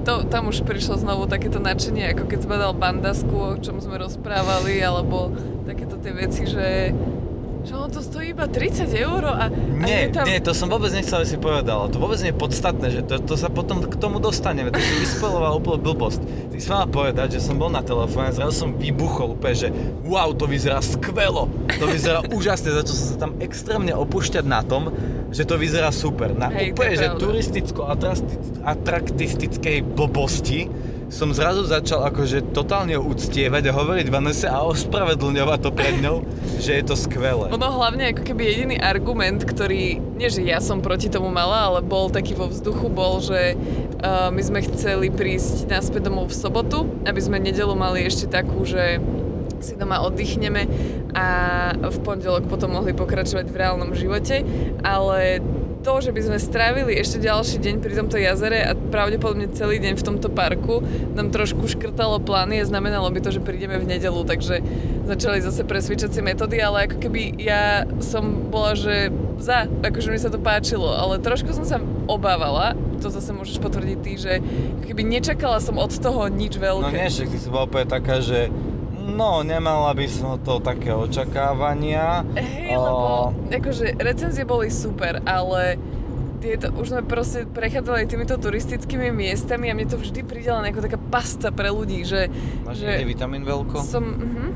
to, 0.06 0.22
tam 0.30 0.54
už 0.54 0.62
prišlo 0.62 0.94
znovu 0.94 1.26
takéto 1.26 1.58
nadšenie, 1.58 2.14
ako 2.14 2.30
keď 2.30 2.38
zbadal 2.46 2.72
bandasku, 2.72 3.34
o 3.34 3.58
čom 3.58 3.82
sme 3.82 3.98
rozprávali, 3.98 4.78
alebo 4.78 5.34
takéto 5.66 5.98
tie 5.98 6.14
veci, 6.14 6.46
že, 6.46 6.94
že 7.66 7.72
ono 7.74 7.90
to 7.90 7.98
stojí 7.98 8.30
iba 8.30 8.46
30 8.46 8.86
eur 8.94 9.26
a, 9.26 9.50
a 9.50 9.54
Nie, 9.82 10.06
je 10.06 10.14
tam... 10.14 10.24
nie, 10.30 10.38
to 10.38 10.54
som 10.54 10.70
vôbec 10.70 10.94
nechcel, 10.94 11.18
aby 11.18 11.26
si 11.26 11.34
povedala. 11.34 11.90
To 11.90 11.98
vôbec 11.98 12.22
nie 12.22 12.30
je 12.30 12.38
podstatné, 12.38 12.86
že 12.94 13.00
to, 13.02 13.18
to 13.18 13.34
sa 13.34 13.50
potom 13.50 13.82
k 13.82 13.98
tomu 13.98 14.22
dostaneme. 14.22 14.70
To 14.70 14.78
si 14.78 14.94
vyspeloval 15.02 15.58
úplne 15.58 15.82
blbosť. 15.82 16.22
Ty 16.54 16.56
si 16.62 16.68
mala 16.70 16.86
povedať, 16.86 17.36
že 17.36 17.40
som 17.42 17.58
bol 17.58 17.74
na 17.74 17.82
telefóne, 17.82 18.30
zrazu 18.30 18.54
som 18.54 18.70
vybuchol 18.78 19.34
úplne, 19.34 19.66
že 19.66 19.68
wow, 20.06 20.30
to 20.30 20.46
vyzerá 20.46 20.78
skvelo. 20.78 21.50
To 21.82 21.90
vyzerá 21.90 22.22
úžasne, 22.30 22.70
začal 22.70 22.94
som 22.94 23.08
sa 23.10 23.16
tam 23.18 23.34
extrémne 23.42 23.90
opúšťať 23.98 24.46
na 24.46 24.62
tom, 24.62 24.94
že 25.30 25.45
to 25.45 25.59
vyzerá 25.59 25.92
super. 25.95 26.35
Na 26.35 26.49
Hej, 26.52 26.73
úplne, 26.73 26.97
že 26.97 27.09
turisticko-atraktistickej 27.18 29.83
blbosti 29.83 30.68
som 31.06 31.30
zrazu 31.30 31.62
začal 31.62 32.02
akože 32.11 32.50
totálne 32.50 32.99
uctievať 32.99 33.71
a 33.71 33.73
hovoriť 33.73 34.06
Vanese 34.11 34.50
a 34.50 34.66
ospravedlňovať 34.66 35.59
to 35.62 35.71
pred 35.71 36.02
ňou, 36.02 36.26
že 36.64 36.83
je 36.83 36.85
to 36.85 36.99
skvelé. 36.99 37.54
Ono 37.54 37.71
hlavne 37.78 38.11
ako 38.11 38.26
keby 38.26 38.42
jediný 38.42 38.83
argument, 38.83 39.47
ktorý, 39.47 40.02
nie 40.18 40.26
že 40.26 40.42
ja 40.42 40.59
som 40.59 40.83
proti 40.83 41.06
tomu 41.06 41.30
mala, 41.30 41.71
ale 41.71 41.87
bol 41.87 42.11
taký 42.11 42.35
vo 42.35 42.50
vzduchu, 42.50 42.90
bol, 42.90 43.23
že 43.23 43.54
uh, 43.54 44.35
my 44.35 44.42
sme 44.42 44.66
chceli 44.66 45.14
prísť 45.14 45.71
naspäť 45.71 46.11
domov 46.11 46.35
v 46.35 46.42
sobotu, 46.42 46.90
aby 47.06 47.23
sme 47.23 47.38
nedelu 47.38 47.78
mali 47.78 48.02
ešte 48.02 48.26
takú, 48.26 48.66
že 48.66 48.99
si 49.66 49.75
doma 49.75 49.99
oddychneme 50.00 50.62
a 51.11 51.26
v 51.75 51.99
pondelok 52.00 52.46
potom 52.46 52.70
mohli 52.70 52.92
pokračovať 52.92 53.46
v 53.46 53.56
reálnom 53.56 53.90
živote, 53.92 54.46
ale 54.80 55.42
to, 55.78 56.02
že 56.02 56.11
by 56.11 56.18
sme 56.20 56.38
strávili 56.40 56.99
ešte 56.99 57.18
ďalší 57.20 57.58
deň 57.58 57.75
pri 57.78 57.94
tomto 57.94 58.18
jazere 58.18 58.58
a 58.61 58.75
pravdepodobne 58.75 59.46
celý 59.50 59.78
deň 59.78 59.94
v 59.94 60.02
tomto 60.04 60.26
parku 60.28 60.82
nám 61.14 61.30
trošku 61.30 61.62
škrtalo 61.64 62.18
plány 62.18 62.58
a 62.58 62.66
znamenalo 62.66 63.06
by 63.06 63.23
to, 63.23 63.30
že 63.30 63.38
prídeme 63.38 63.78
v 63.78 63.87
nedelu, 63.88 64.18
takže 64.20 64.66
začali 65.06 65.38
zase 65.38 65.62
presvičacie 65.62 66.18
metódy, 66.20 66.58
ale 66.58 66.87
ako 66.87 66.99
keby 66.99 67.38
ja 67.38 67.87
som 68.02 68.50
bola, 68.50 68.75
že 68.75 69.14
za, 69.38 69.70
akože 69.70 70.11
mi 70.11 70.18
sa 70.18 70.26
to 70.26 70.42
páčilo, 70.42 70.90
ale 70.90 71.23
trošku 71.23 71.54
som 71.54 71.62
sa 71.62 71.78
obávala, 72.06 72.75
to 72.99 73.06
zase 73.06 73.30
môžeš 73.30 73.62
potvrdiť 73.62 73.99
ty, 74.02 74.12
že 74.16 74.32
keby 74.82 75.06
nečakala 75.06 75.62
som 75.62 75.78
od 75.78 75.92
toho 75.92 76.26
nič 76.26 76.58
No 76.58 76.82
veľké. 76.82 76.99
nie, 76.99 77.06
že 77.06 77.30
ty 77.30 77.38
si 77.38 77.46
bola 77.46 77.62
úplne 77.64 77.87
taká, 77.87 78.18
že 78.18 78.50
no, 79.06 79.46
nemala 79.46 79.94
by 79.94 80.06
som 80.10 80.36
to 80.42 80.58
také 80.58 80.90
očakávania. 80.90 82.26
Hej, 82.34 82.75
O, 82.75 82.82
lebo 82.82 83.06
akože 83.48 84.02
recenzie 84.02 84.42
boli 84.42 84.68
super, 84.68 85.22
ale 85.22 85.78
tieto, 86.42 86.68
už 86.76 86.86
sme 86.92 87.02
proste 87.02 87.48
prechádzali 87.48 88.06
týmito 88.06 88.36
turistickými 88.36 89.08
miestami 89.10 89.72
a 89.72 89.75
mne 89.75 89.88
to 89.88 89.98
vždy 89.98 90.20
príde 90.22 90.52
len 90.52 90.68
ako 90.68 90.80
taká 90.84 90.98
pasca 90.98 91.48
pre 91.50 91.72
ľudí, 91.72 92.04
že, 92.04 92.28
Máš 92.62 92.84
že 92.84 93.02
vitamín 93.02 93.42
veľko? 93.42 93.80
som, 93.82 94.04
uh-huh. 94.04 94.50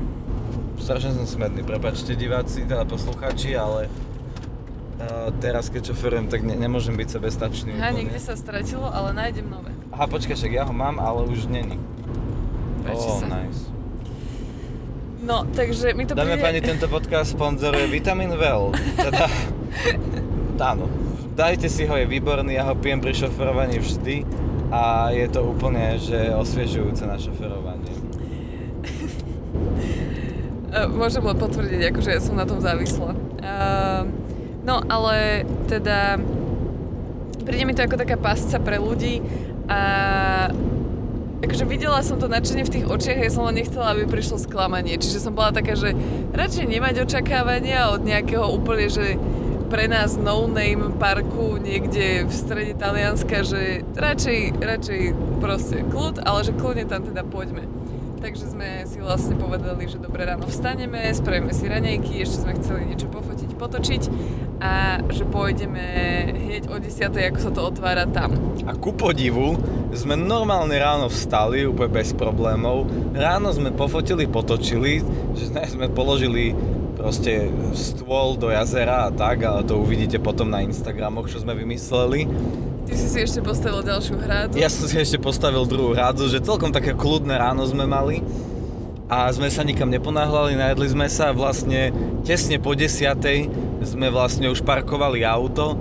Strašne 0.81 1.13
som 1.13 1.25
smedný, 1.29 1.61
prepačte 1.61 2.17
diváci, 2.17 2.65
teda 2.65 2.85
poslucháči, 2.85 3.53
ale 3.53 3.85
uh, 3.87 5.29
teraz 5.41 5.69
keď 5.69 5.93
šoferujem, 5.93 6.25
tak 6.29 6.41
ne, 6.45 6.57
nemôžem 6.57 6.93
byť 6.97 7.07
sebestačný. 7.17 7.71
Úplne. 7.77 7.97
niekde 7.97 8.19
sa 8.21 8.33
stratilo, 8.33 8.89
ale 8.89 9.13
nájdem 9.13 9.45
nové. 9.49 9.73
Aha, 9.93 10.05
počkaj, 10.09 10.37
však 10.37 10.51
ja 10.51 10.63
ho 10.65 10.73
mám, 10.73 10.97
ale 10.97 11.25
už 11.29 11.49
není. 11.49 11.77
Páči 12.81 13.09
oh, 13.09 13.19
sa. 13.21 13.27
nice. 13.29 13.70
No, 15.21 15.45
takže 15.55 15.93
mi 15.93 16.05
to 16.09 16.17
Dáme 16.17 16.33
príde... 16.33 16.41
pani, 16.41 16.59
tento 16.65 16.89
podcast 16.89 17.37
sponzoruje 17.37 17.85
Vitamin 17.93 18.33
Well. 18.33 18.73
Teda, 18.97 19.29
áno, 20.73 20.89
dajte 21.37 21.69
si 21.69 21.85
ho, 21.85 21.93
je 21.93 22.09
výborný, 22.09 22.57
ja 22.57 22.65
ho 22.65 22.73
pijem 22.73 22.97
pri 22.97 23.13
šoferovaní 23.13 23.77
vždy 23.77 24.25
a 24.73 25.13
je 25.13 25.29
to 25.29 25.45
úplne, 25.45 26.01
že 26.01 26.33
osviežujúce 26.33 27.05
na 27.05 27.21
šoferovanie. 27.21 27.93
Uh, 30.73 30.89
môžem 30.99 31.21
len 31.21 31.37
potvrdiť, 31.37 31.81
akože 31.93 32.17
som 32.17 32.33
na 32.33 32.49
tom 32.49 32.57
závislá. 32.57 33.13
Uh, 33.13 34.09
no, 34.65 34.81
ale 34.89 35.45
teda 35.69 36.17
príde 37.45 37.69
mi 37.69 37.77
to 37.77 37.85
ako 37.85 37.93
taká 37.93 38.17
pasca 38.17 38.57
pre 38.57 38.81
ľudí 38.81 39.21
a 39.69 40.49
akože 41.41 41.65
videla 41.65 41.99
som 42.05 42.21
to 42.21 42.29
nadšenie 42.29 42.63
v 42.63 42.73
tých 42.79 42.85
očiach 42.85 43.17
a 43.17 43.25
ja 43.25 43.31
som 43.33 43.49
len 43.49 43.59
nechcela, 43.59 43.91
aby 43.91 44.05
prišlo 44.05 44.37
sklamanie. 44.37 44.97
Čiže 45.01 45.25
som 45.25 45.33
bola 45.33 45.49
taká, 45.49 45.73
že 45.73 45.97
radšej 46.31 46.65
nemať 46.69 46.95
očakávania 47.09 47.89
od 47.89 48.05
nejakého 48.05 48.45
úplne, 48.45 48.87
že 48.87 49.17
pre 49.71 49.87
nás 49.87 50.19
no-name 50.19 50.99
parku 50.99 51.55
niekde 51.55 52.27
v 52.27 52.33
strede 52.33 52.75
Talianska, 52.75 53.47
že 53.47 53.87
radšej, 53.95 54.59
radšej 54.59 55.01
proste 55.39 55.81
kľud, 55.87 56.19
ale 56.21 56.43
že 56.43 56.51
kľudne 56.53 56.85
tam 56.85 57.07
teda 57.07 57.23
poďme. 57.23 57.65
Takže 58.21 58.53
sme 58.53 58.85
si 58.85 59.01
vlastne 59.01 59.33
povedali, 59.33 59.89
že 59.89 59.97
dobre 59.97 60.29
ráno 60.29 60.45
vstaneme, 60.45 61.09
spravíme 61.09 61.49
si 61.57 61.65
raňajky, 61.65 62.21
ešte 62.21 62.45
sme 62.45 62.53
chceli 62.59 62.93
niečo 62.93 63.09
pofotiť, 63.09 63.49
potočiť 63.57 64.01
a 64.61 65.01
že 65.09 65.25
pôjdeme 65.25 65.81
hneď 66.37 66.69
o 66.69 66.77
10. 66.77 67.09
ako 67.33 67.39
sa 67.41 67.49
to 67.49 67.61
otvára 67.65 68.05
tam. 68.05 68.37
A 68.69 68.77
ku 68.77 68.93
podivu 68.93 69.57
sme 69.89 70.13
normálne 70.13 70.77
ráno 70.77 71.09
vstali, 71.09 71.65
úplne 71.65 71.89
bez 71.89 72.13
problémov. 72.13 72.85
Ráno 73.17 73.49
sme 73.49 73.73
pofotili, 73.73 74.29
potočili, 74.29 75.01
že 75.33 75.49
sme, 75.49 75.89
položili 75.89 76.53
proste 76.93 77.49
stôl 77.73 78.37
do 78.37 78.53
jazera 78.53 79.09
a 79.09 79.11
tak, 79.11 79.41
ale 79.41 79.65
to 79.65 79.81
uvidíte 79.81 80.21
potom 80.21 80.53
na 80.53 80.61
Instagramoch, 80.61 81.25
čo 81.25 81.41
sme 81.41 81.57
vymysleli. 81.57 82.29
Ty 82.85 82.93
si 82.93 83.07
si 83.09 83.17
ešte 83.17 83.41
postavil 83.41 83.81
ďalšiu 83.81 84.15
hrádzu. 84.21 84.55
Ja 84.61 84.69
som 84.69 84.85
si 84.85 85.01
ešte 85.01 85.17
postavil 85.17 85.65
druhú 85.65 85.97
rádzu, 85.97 86.29
že 86.29 86.37
celkom 86.37 86.69
také 86.69 86.93
kľudné 86.93 87.33
ráno 87.33 87.65
sme 87.65 87.89
mali. 87.89 88.21
A 89.11 89.27
sme 89.35 89.51
sa 89.51 89.67
nikam 89.67 89.91
neponáhľali, 89.91 90.55
najedli 90.55 90.87
sme 90.87 91.11
sa 91.11 91.35
vlastne 91.35 91.91
tesne 92.23 92.63
po 92.63 92.71
desiatej 92.71 93.51
sme 93.83 94.07
vlastne 94.07 94.47
už 94.47 94.63
parkovali 94.63 95.27
auto 95.27 95.73
e, 95.73 95.75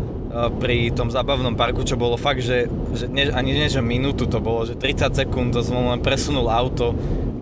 pri 0.59 0.91
tom 0.91 1.15
zábavnom 1.15 1.55
parku, 1.55 1.87
čo 1.87 1.95
bolo 1.95 2.19
fakt, 2.19 2.43
že, 2.43 2.67
že 2.91 3.07
nie, 3.07 3.31
ani 3.31 3.55
nie, 3.55 3.71
že 3.71 3.79
minútu 3.79 4.27
to 4.27 4.43
bolo, 4.43 4.67
že 4.67 4.75
30 4.75 5.15
sekúnd, 5.15 5.55
to 5.55 5.63
som 5.63 5.79
len 5.79 6.03
presunul 6.03 6.51
auto 6.51 6.91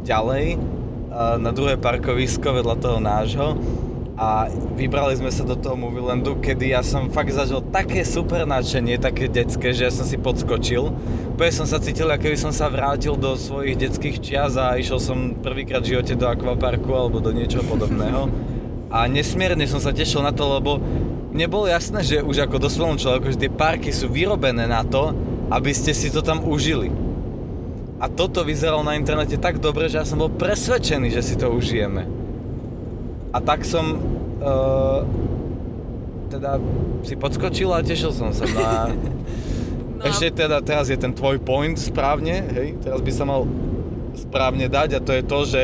ďalej 0.04 0.44
e, 0.54 0.56
na 1.40 1.56
druhé 1.56 1.80
parkovisko 1.80 2.60
vedľa 2.60 2.76
toho 2.76 2.98
nášho 3.00 3.56
a 4.18 4.50
vybrali 4.74 5.14
sme 5.14 5.30
sa 5.30 5.46
do 5.46 5.54
toho 5.54 5.78
Movielandu, 5.78 6.42
kedy 6.42 6.74
ja 6.74 6.82
som 6.82 7.06
fakt 7.06 7.30
zažil 7.30 7.62
také 7.70 8.02
super 8.02 8.42
nadšenie, 8.50 8.98
také 8.98 9.30
detské, 9.30 9.70
že 9.70 9.86
ja 9.86 9.92
som 9.94 10.02
si 10.02 10.18
podskočil. 10.18 10.90
Úplne 11.38 11.52
som 11.54 11.70
sa 11.70 11.78
cítil, 11.78 12.10
ako 12.10 12.26
keby 12.26 12.34
som 12.34 12.50
sa 12.50 12.66
vrátil 12.66 13.14
do 13.14 13.38
svojich 13.38 13.78
detských 13.78 14.18
čias 14.18 14.58
a 14.58 14.74
išiel 14.74 14.98
som 14.98 15.38
prvýkrát 15.38 15.86
v 15.86 15.94
živote 15.94 16.18
do 16.18 16.26
akvaparku 16.26 16.90
alebo 16.90 17.22
do 17.22 17.30
niečoho 17.30 17.62
podobného. 17.62 18.26
A 18.88 19.04
nesmierne 19.04 19.68
som 19.68 19.84
sa 19.84 19.92
tešil 19.92 20.24
na 20.24 20.32
to, 20.32 20.48
lebo 20.48 20.80
mne 21.28 21.44
bolo 21.52 21.68
jasné, 21.68 22.00
že 22.00 22.24
už 22.24 22.48
ako 22.48 22.56
dospelom 22.56 22.96
človeku, 22.96 23.36
že 23.36 23.44
tie 23.44 23.52
parky 23.52 23.92
sú 23.92 24.08
vyrobené 24.08 24.64
na 24.64 24.80
to, 24.80 25.12
aby 25.52 25.76
ste 25.76 25.92
si 25.92 26.08
to 26.08 26.24
tam 26.24 26.40
užili. 26.40 26.88
A 28.00 28.08
toto 28.08 28.40
vyzeralo 28.48 28.80
na 28.80 28.96
internete 28.96 29.36
tak 29.36 29.60
dobre, 29.60 29.92
že 29.92 30.00
ja 30.00 30.08
som 30.08 30.24
bol 30.24 30.32
presvedčený, 30.32 31.12
že 31.12 31.20
si 31.20 31.36
to 31.36 31.52
užijeme. 31.52 32.17
A 33.38 33.40
tak 33.40 33.62
som 33.62 34.02
uh, 34.42 35.06
teda 36.26 36.58
si 37.06 37.14
podskočil 37.14 37.70
a 37.70 37.86
tešil 37.86 38.10
som 38.10 38.34
sa. 38.34 38.42
No 38.50 38.58
a 38.58 38.74
No 39.98 40.06
ešte 40.06 40.30
teda 40.46 40.62
teraz 40.62 40.86
je 40.86 40.94
ten 40.94 41.10
tvoj 41.10 41.42
point 41.42 41.74
správne, 41.74 42.46
hej, 42.54 42.78
teraz 42.78 43.02
by 43.02 43.10
sa 43.10 43.26
mal 43.26 43.50
správne 44.14 44.70
dať 44.70 44.94
a 44.94 45.00
to 45.02 45.10
je 45.10 45.22
to, 45.26 45.38
že 45.42 45.62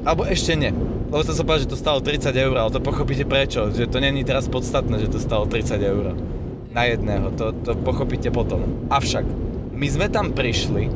alebo 0.00 0.24
ešte 0.24 0.56
nie. 0.56 0.72
Lebo 1.12 1.20
som 1.20 1.36
sa 1.36 1.44
povedal, 1.44 1.68
že 1.68 1.72
to 1.76 1.76
stalo 1.76 2.00
30 2.00 2.32
eur, 2.32 2.56
ale 2.56 2.72
to 2.72 2.80
pochopíte 2.80 3.28
prečo, 3.28 3.68
že 3.68 3.84
to 3.84 4.00
není 4.00 4.24
teraz 4.24 4.48
podstatné, 4.48 4.96
že 5.04 5.12
to 5.12 5.20
stalo 5.20 5.44
30 5.44 5.76
eur 5.76 6.16
na 6.72 6.82
jedného, 6.88 7.36
to, 7.36 7.52
to 7.60 7.76
pochopíte 7.84 8.32
potom. 8.32 8.88
Avšak, 8.88 9.28
my 9.76 9.86
sme 9.92 10.08
tam 10.08 10.32
prišli 10.32 10.88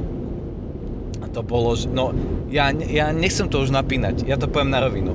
a 1.20 1.28
to 1.28 1.44
bolo, 1.44 1.76
no 1.92 2.16
ja, 2.48 2.72
ja 2.72 3.12
nechcem 3.12 3.52
to 3.52 3.60
už 3.60 3.76
napínať, 3.76 4.24
ja 4.24 4.40
to 4.40 4.48
poviem 4.48 4.72
na 4.72 4.80
rovinu. 4.80 5.12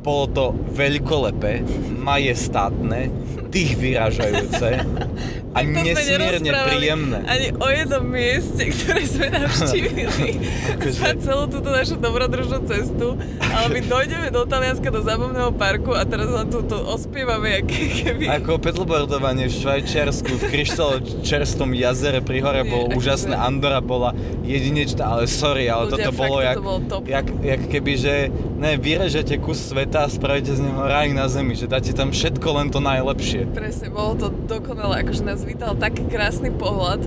Bolo 0.00 0.24
to 0.26 0.44
veľkolepé, 0.70 1.60
majestátne, 1.92 3.12
dých 3.50 3.74
vyražajúce 3.76 4.86
a 5.58 5.58
to 5.58 5.82
nesmierne 5.82 6.46
príjemné. 6.46 7.18
Ani 7.26 7.50
o 7.50 7.66
jednom 7.66 8.06
mieste, 8.06 8.70
ktoré 8.70 9.02
sme 9.02 9.26
navštívili 9.28 10.06
Akože- 10.78 11.02
za 11.02 11.12
celú 11.18 11.50
túto 11.50 11.68
našu 11.68 11.98
dobrodružnú 11.98 12.62
cestu. 12.64 13.18
Ale 13.42 13.66
my 13.68 13.80
dojdeme 13.82 14.30
do 14.30 14.46
Talianska, 14.46 14.88
do 14.88 15.02
zábavného 15.02 15.50
parku 15.50 15.90
a 15.90 16.06
teraz 16.06 16.30
vám 16.30 16.46
tu 16.46 16.62
to 16.62 16.78
ospievame, 16.78 17.58
aké 17.58 17.90
keby... 17.90 18.30
Ako 18.30 18.56
pedalboardovanie 18.56 19.50
v 19.50 19.54
Švajčiarsku, 19.58 20.30
v 20.30 20.42
kryštalo 20.46 20.94
čerstom 21.20 21.74
jazere 21.74 22.22
pri 22.22 22.38
hore 22.38 22.62
Nie, 22.62 22.70
bolo 22.70 22.86
akože- 22.86 22.96
úžasné, 22.96 23.34
Andora 23.34 23.82
bola 23.82 24.14
jedinečná, 24.46 25.18
ale 25.18 25.26
sorry, 25.26 25.66
ale 25.66 25.90
Ľudia, 25.90 25.94
toto 25.98 26.10
fakt, 26.14 26.22
bolo 26.22 26.38
jak, 26.38 26.56
bolo 26.56 26.80
top. 26.86 27.02
jak, 27.02 27.26
jak 27.42 27.62
keby, 27.66 27.92
že 27.98 28.14
ne, 28.54 28.78
vyrežete 28.78 29.34
kus 29.42 29.58
sveta 29.58 29.89
a 29.94 30.06
spravíte 30.06 30.54
z 30.54 30.62
neho 30.62 30.82
raj 30.86 31.10
na 31.10 31.26
zemi, 31.26 31.58
že 31.58 31.66
dáte 31.66 31.90
tam 31.90 32.14
všetko 32.14 32.48
len 32.56 32.68
to 32.70 32.78
najlepšie. 32.78 33.50
Presne, 33.50 33.90
bolo 33.90 34.14
to 34.14 34.26
dokonalé, 34.46 35.02
akože 35.02 35.22
nás 35.26 35.42
vítal 35.42 35.74
taký 35.74 36.06
krásny 36.06 36.54
pohľad. 36.54 37.02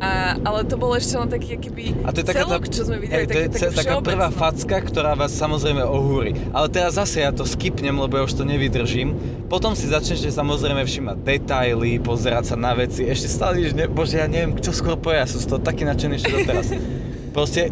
A, 0.00 0.32
ale 0.48 0.64
to 0.64 0.80
bol 0.80 0.96
ešte 0.96 1.12
len 1.12 1.28
taký 1.28 1.60
akýby 1.60 1.92
A 2.08 2.16
to 2.16 2.24
je 2.24 2.32
taká 2.32 2.48
tá, 2.48 2.56
celok, 2.56 2.72
čo 2.72 2.88
sme 2.88 3.04
videli, 3.04 3.28
to 3.28 3.36
je 3.36 3.52
také 3.52 3.84
taká 3.84 4.00
prvá 4.00 4.32
facka, 4.32 4.80
ktorá 4.80 5.12
vás 5.12 5.28
samozrejme 5.36 5.84
ohúri. 5.84 6.32
Ale 6.56 6.72
teraz 6.72 6.96
zase 6.96 7.20
ja 7.20 7.28
to 7.36 7.44
skipnem, 7.44 7.92
lebo 7.92 8.16
ja 8.16 8.24
už 8.24 8.32
to 8.32 8.48
nevydržím. 8.48 9.12
Potom 9.52 9.76
si 9.76 9.92
začnete 9.92 10.32
samozrejme 10.32 10.80
všímať 10.88 11.20
detaily, 11.20 12.00
pozerať 12.00 12.48
sa 12.48 12.56
na 12.56 12.72
veci. 12.72 13.04
Ešte 13.04 13.28
stále, 13.28 13.60
že 13.60 13.76
ne, 13.76 13.92
bože, 13.92 14.16
ja 14.16 14.24
neviem, 14.24 14.56
čo 14.56 14.72
skôr 14.72 14.96
povie, 14.96 15.20
ja 15.20 15.28
som 15.28 15.36
z 15.36 15.52
toho 15.52 15.60
taký 15.60 15.84
nadšený 15.84 16.16
ešte 16.16 16.32
doteraz. 16.32 16.66
Proste, 17.36 17.68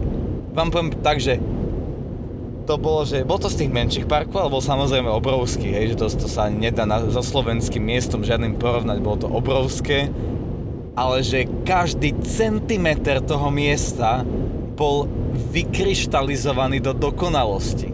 vám 0.52 0.68
poviem 0.68 1.00
tak, 1.00 1.24
že 1.24 1.40
to 2.68 2.76
bolo, 2.76 3.08
že 3.08 3.24
bol 3.24 3.40
to 3.40 3.48
z 3.48 3.64
tých 3.64 3.72
menších 3.72 4.04
parkov, 4.04 4.44
ale 4.44 4.52
bol 4.52 4.60
samozrejme 4.60 5.08
obrovský, 5.08 5.72
hej, 5.72 5.96
že 5.96 6.04
to, 6.04 6.06
to 6.12 6.28
sa 6.28 6.52
nedá 6.52 6.84
na, 6.84 7.00
so 7.08 7.24
slovenským 7.24 7.80
miestom 7.80 8.20
žiadnym 8.20 8.60
porovnať, 8.60 9.00
bolo 9.00 9.24
to 9.24 9.28
obrovské, 9.32 10.12
ale 10.92 11.24
že 11.24 11.48
každý 11.64 12.12
centimeter 12.20 13.24
toho 13.24 13.48
miesta 13.48 14.20
bol 14.76 15.08
vykryštalizovaný 15.48 16.84
do 16.84 16.92
dokonalosti. 16.92 17.88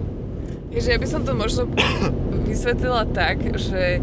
Takže 0.74 0.88
ja 0.90 0.98
by 0.98 1.06
som 1.06 1.22
to 1.22 1.38
možno 1.38 1.70
vysvetlila 2.50 3.06
tak, 3.14 3.54
že 3.54 4.02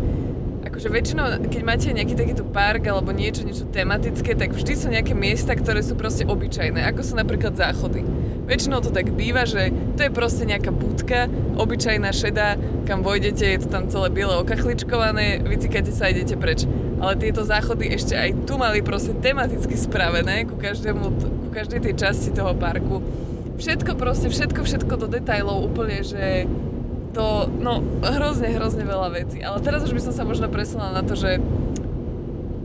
akože 0.61 0.87
väčšinou, 0.93 1.25
keď 1.49 1.61
máte 1.65 1.89
nejaký 1.89 2.13
takýto 2.13 2.45
park 2.45 2.85
alebo 2.85 3.09
niečo, 3.09 3.41
niečo 3.41 3.65
tematické, 3.69 4.37
tak 4.37 4.53
vždy 4.53 4.73
sú 4.77 4.87
nejaké 4.93 5.17
miesta, 5.17 5.57
ktoré 5.57 5.81
sú 5.81 5.97
proste 5.97 6.23
obyčajné, 6.25 6.85
ako 6.85 7.01
sú 7.01 7.13
napríklad 7.17 7.57
záchody. 7.57 8.05
Väčšinou 8.45 8.83
to 8.83 8.93
tak 8.93 9.09
býva, 9.13 9.47
že 9.47 9.73
to 9.97 10.05
je 10.05 10.11
proste 10.13 10.45
nejaká 10.45 10.69
budka, 10.69 11.31
obyčajná 11.57 12.09
šedá, 12.13 12.59
kam 12.85 13.01
vojdete, 13.01 13.45
je 13.45 13.59
to 13.63 13.67
tam 13.69 13.89
celé 13.89 14.11
biele 14.13 14.35
okachličkované, 14.41 15.41
vycikate 15.45 15.93
sa 15.93 16.09
a 16.09 16.13
idete 16.13 16.37
preč. 16.37 16.67
Ale 17.01 17.17
tieto 17.17 17.41
záchody 17.41 17.89
ešte 17.89 18.13
aj 18.13 18.45
tu 18.45 18.61
mali 18.61 18.85
proste 18.85 19.17
tematicky 19.17 19.73
spravené 19.73 20.45
ku, 20.45 20.59
každému, 20.59 21.05
ku 21.17 21.49
každej 21.49 21.79
tej 21.89 21.93
časti 21.97 22.29
toho 22.29 22.53
parku. 22.53 23.01
Všetko 23.57 23.93
proste, 23.97 24.29
všetko, 24.29 24.65
všetko 24.65 24.93
do 25.05 25.07
detajlov 25.09 25.69
úplne, 25.69 26.01
že 26.01 26.49
to, 27.11 27.51
no, 27.59 27.83
hrozne, 28.01 28.49
hrozne 28.55 28.83
veľa 28.87 29.09
vecí. 29.11 29.43
Ale 29.43 29.59
teraz 29.59 29.83
už 29.83 29.93
by 29.93 30.01
som 30.09 30.13
sa 30.15 30.23
možno 30.23 30.47
presunula 30.47 30.95
na 30.95 31.03
to, 31.03 31.13
že 31.13 31.37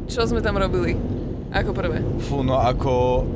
čo 0.06 0.22
sme 0.26 0.38
tam 0.40 0.56
robili 0.56 0.94
ako 1.50 1.70
prvé. 1.74 1.98
Fú, 2.30 2.46
no 2.46 2.58
ako 2.62 3.26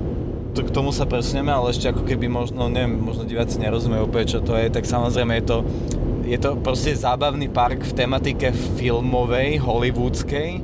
to, 0.55 0.67
k 0.67 0.71
tomu 0.75 0.91
sa 0.91 1.07
presunieme, 1.07 1.51
ale 1.51 1.71
ešte 1.71 1.91
ako 1.91 2.03
keby 2.07 2.27
možno, 2.27 2.67
neviem, 2.67 2.99
možno 2.99 3.27
diváci 3.27 3.59
nerozumejú 3.63 4.07
úplne, 4.07 4.27
čo 4.27 4.41
to 4.43 4.59
je, 4.59 4.71
tak 4.71 4.87
samozrejme 4.87 5.39
je 5.43 5.45
to, 5.47 5.59
je 6.27 6.39
to 6.39 6.51
proste 6.59 6.95
zábavný 6.99 7.51
park 7.51 7.83
v 7.87 7.93
tematike 7.95 8.51
filmovej, 8.79 9.63
hollywoodskej. 9.63 10.63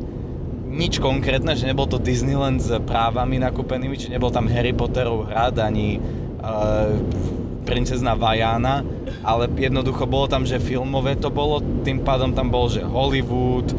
Nič 0.67 1.01
konkrétne, 1.01 1.57
že 1.57 1.65
nebol 1.65 1.89
to 1.89 1.97
Disneyland 1.97 2.61
s 2.61 2.69
právami 2.85 3.41
nakúpenými, 3.41 3.97
či 3.97 4.13
nebol 4.13 4.29
tam 4.29 4.51
Harry 4.51 4.77
Potterov 4.77 5.31
hrad, 5.31 5.57
ani 5.63 6.03
uh, 6.43 6.93
princezna 7.67 8.15
Vajana, 8.15 8.87
ale 9.27 9.51
jednoducho 9.59 10.07
bolo 10.07 10.31
tam, 10.31 10.47
že 10.47 10.63
filmové 10.63 11.19
to 11.19 11.35
bolo, 11.35 11.59
tým 11.83 12.07
pádom 12.07 12.31
tam 12.31 12.49
bol, 12.49 12.71
že 12.71 12.87
Hollywood, 12.87 13.75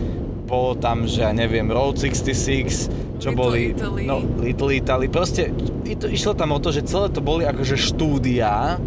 bolo 0.47 0.75
tam, 0.75 1.07
že 1.07 1.23
ja 1.23 1.31
neviem, 1.31 1.67
Road 1.71 1.95
66, 1.95 3.19
čo 3.19 3.31
Little 3.31 3.39
boli... 3.39 3.59
Italy. 3.71 4.03
No, 4.03 4.19
Little 4.43 4.71
Italy, 4.75 5.07
proste 5.07 5.51
to, 5.95 6.11
išlo 6.11 6.35
tam 6.35 6.51
o 6.55 6.59
to, 6.59 6.75
že 6.75 6.87
celé 6.87 7.07
to 7.11 7.23
boli 7.23 7.47
akože 7.47 7.79
štúdia 7.79 8.79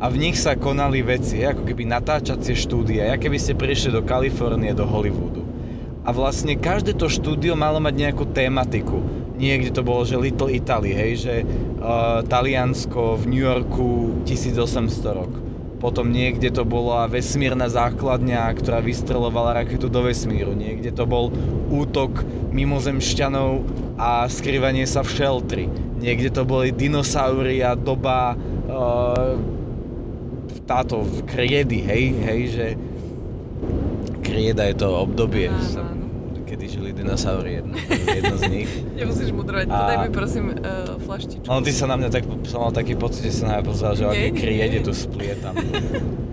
a 0.00 0.04
v 0.08 0.16
nich 0.16 0.38
sa 0.38 0.56
konali 0.56 1.04
veci, 1.04 1.44
ako 1.44 1.66
keby 1.66 1.84
natáčacie 1.84 2.56
štúdia, 2.56 3.12
ako 3.14 3.26
keby 3.26 3.38
ste 3.38 3.58
prišli 3.58 3.90
do 3.94 4.02
Kalifornie, 4.02 4.72
do 4.72 4.86
Hollywoodu. 4.86 5.42
A 6.00 6.16
vlastne 6.16 6.56
každé 6.56 6.96
to 6.96 7.12
štúdio 7.12 7.52
malo 7.52 7.76
mať 7.76 7.94
nejakú 8.08 8.24
tématiku. 8.32 8.96
Niekde 9.40 9.72
to 9.72 9.80
bolo, 9.80 10.04
že 10.04 10.20
Little 10.20 10.52
Italy, 10.52 10.92
hej, 10.92 11.12
že 11.16 11.34
uh, 11.40 12.20
Taliansko 12.28 13.16
v 13.16 13.24
New 13.32 13.40
Yorku 13.40 14.20
1800 14.28 15.16
rok. 15.16 15.32
Potom 15.80 16.12
niekde 16.12 16.52
to 16.52 16.68
bola 16.68 17.08
vesmírna 17.08 17.72
základňa, 17.72 18.52
ktorá 18.52 18.84
vystrelovala 18.84 19.64
raketu 19.64 19.88
do 19.88 20.04
vesmíru. 20.04 20.52
Niekde 20.52 20.92
to 20.92 21.08
bol 21.08 21.32
útok 21.72 22.20
mimozemšťanov 22.52 23.64
a 23.96 24.28
skrývanie 24.28 24.84
sa 24.84 25.00
v 25.00 25.08
šeltri. 25.16 25.64
Niekde 26.04 26.36
to 26.36 26.44
boli 26.44 26.68
dinosaury 26.68 27.64
a 27.64 27.72
doba 27.72 28.36
uh, 28.36 29.40
táto 30.68 31.00
kriedy, 31.24 31.80
hej, 31.80 32.04
hej, 32.28 32.40
že 32.52 32.66
krieda 34.20 34.68
je 34.68 34.76
to 34.76 34.88
obdobie, 35.00 35.48
Áno. 35.48 35.99
Žili 37.00 37.08
dinosaury, 37.08 37.52
jedno, 37.52 37.74
jedno 38.14 38.36
z 38.36 38.44
nich. 38.52 38.70
Nemusíš 39.00 39.32
mudrovať, 39.32 39.66
A- 39.72 39.72
podaj 39.72 39.96
mi 40.04 40.10
prosím 40.12 40.44
uh, 40.52 41.00
flaštičku. 41.00 41.48
No 41.48 41.64
ty 41.64 41.72
sa 41.72 41.88
na 41.88 41.96
mňa 41.96 42.08
tak, 42.12 42.24
som 42.44 42.60
mal 42.60 42.72
taký 42.76 42.94
pocit, 43.00 43.24
že 43.24 43.40
sa 43.40 43.44
na 43.48 43.52
mňa 43.58 43.64
pozeral, 43.64 43.94
že 43.96 44.04
aké 44.04 44.30
kriede 44.36 44.78
tu 44.84 44.92
splietam. 44.92 45.56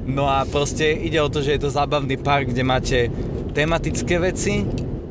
No 0.03 0.27
a 0.27 0.43
proste 0.43 0.91
ide 0.91 1.23
o 1.23 1.31
to, 1.31 1.39
že 1.39 1.55
je 1.55 1.61
to 1.63 1.69
zábavný 1.71 2.19
park, 2.19 2.51
kde 2.51 2.63
máte 2.63 2.97
tematické 3.55 4.19
veci, 4.19 4.67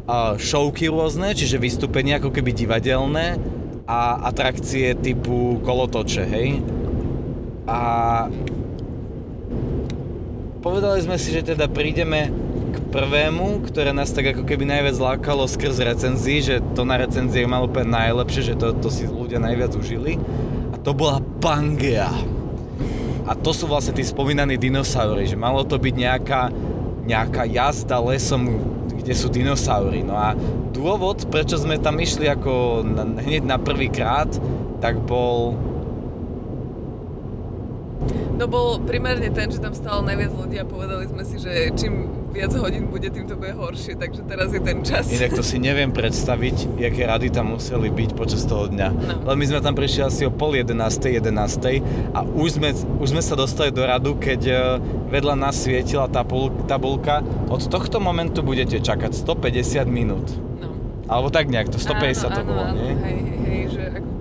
a 0.06 0.38
showky 0.38 0.86
rôzne, 0.86 1.34
čiže 1.34 1.58
vystúpenia 1.58 2.22
ako 2.22 2.30
keby 2.30 2.54
divadelné 2.54 3.42
a 3.90 4.22
atrakcie 4.30 4.94
typu 4.94 5.58
kolotoče, 5.66 6.22
hej? 6.30 6.62
A 7.66 7.80
povedali 10.62 11.02
sme 11.02 11.18
si, 11.18 11.34
že 11.34 11.42
teda 11.42 11.66
prídeme 11.66 12.30
prvému, 12.96 13.60
ktoré 13.68 13.92
nás 13.92 14.08
tak 14.08 14.32
ako 14.32 14.48
keby 14.48 14.64
najviac 14.64 14.96
lákalo 14.96 15.44
skrz 15.44 15.84
recenzií, 15.84 16.40
že 16.40 16.64
to 16.72 16.88
na 16.88 16.96
recenzie 16.96 17.44
malo 17.44 17.68
úplne 17.68 17.92
najlepšie, 17.92 18.52
že 18.52 18.54
to, 18.56 18.72
to 18.72 18.88
si 18.88 19.04
ľudia 19.04 19.36
najviac 19.36 19.76
užili. 19.76 20.16
A 20.72 20.80
to 20.80 20.96
bola 20.96 21.20
Pangea. 21.44 22.08
A 23.28 23.36
to 23.36 23.52
sú 23.52 23.68
vlastne 23.68 23.92
tí 23.92 24.00
spomínaní 24.00 24.56
dinosaury, 24.56 25.28
že 25.28 25.36
malo 25.36 25.60
to 25.68 25.76
byť 25.76 25.92
nejaká, 25.92 26.48
nejaká 27.04 27.44
jazda 27.44 28.00
lesom, 28.00 28.64
kde 28.88 29.12
sú 29.12 29.28
dinosaury. 29.28 30.00
No 30.00 30.16
a 30.16 30.32
dôvod, 30.72 31.28
prečo 31.28 31.60
sme 31.60 31.76
tam 31.76 32.00
išli 32.00 32.32
ako 32.32 32.80
na, 32.80 33.04
hneď 33.20 33.44
na 33.44 33.60
prvý 33.60 33.92
krát, 33.92 34.32
tak 34.80 35.04
bol 35.04 35.52
No 38.36 38.44
bol 38.44 38.84
primárne 38.84 39.32
ten, 39.32 39.48
že 39.48 39.56
tam 39.56 39.72
stalo 39.72 40.04
najviac 40.04 40.32
ľudí 40.36 40.60
a 40.60 40.68
povedali 40.68 41.08
sme 41.08 41.24
si, 41.24 41.40
že 41.40 41.72
čím 41.72 42.16
viac 42.36 42.52
hodín 42.52 42.92
bude, 42.92 43.08
tým 43.08 43.24
to 43.24 43.32
bude 43.32 43.56
horšie, 43.56 43.96
takže 43.96 44.28
teraz 44.28 44.52
je 44.52 44.60
ten 44.60 44.84
čas. 44.84 45.08
Inak 45.08 45.32
to 45.32 45.40
si 45.40 45.56
neviem 45.56 45.88
predstaviť, 45.88 46.76
aké 46.76 47.08
rady 47.08 47.32
tam 47.32 47.56
museli 47.56 47.88
byť 47.88 48.10
počas 48.12 48.44
toho 48.44 48.68
dňa. 48.68 48.88
No. 48.92 49.14
Lebo 49.24 49.36
my 49.40 49.46
sme 49.48 49.60
tam 49.64 49.72
prišli 49.72 50.02
asi 50.04 50.22
o 50.28 50.32
pol 50.32 50.52
11. 50.52 50.76
11. 50.76 52.12
a 52.12 52.20
už 52.28 52.60
sme, 52.60 52.76
už 53.00 53.08
sme 53.16 53.22
sa 53.24 53.40
dostali 53.40 53.72
do 53.72 53.80
radu, 53.80 54.20
keď 54.20 54.40
e, 54.44 54.54
vedľa 55.08 55.34
nás 55.40 55.56
svietila 55.56 56.04
tabul, 56.12 56.52
tabulka. 56.68 57.24
Od 57.48 57.64
tohto 57.72 58.04
momentu 58.04 58.44
budete 58.44 58.84
čakať 58.84 59.16
150 59.16 59.88
minút. 59.88 60.28
No. 60.60 60.76
Alebo 61.08 61.32
tak 61.32 61.48
nejak, 61.48 61.72
to 61.72 61.80
150 61.80 62.28
áno, 62.28 62.36
to 62.36 62.40
bolo, 62.44 62.62
áno, 62.68 62.76
nie? 62.76 62.92
Hej, 63.00 63.18
hej, 63.48 63.62
že 63.72 63.84
už 63.96 64.15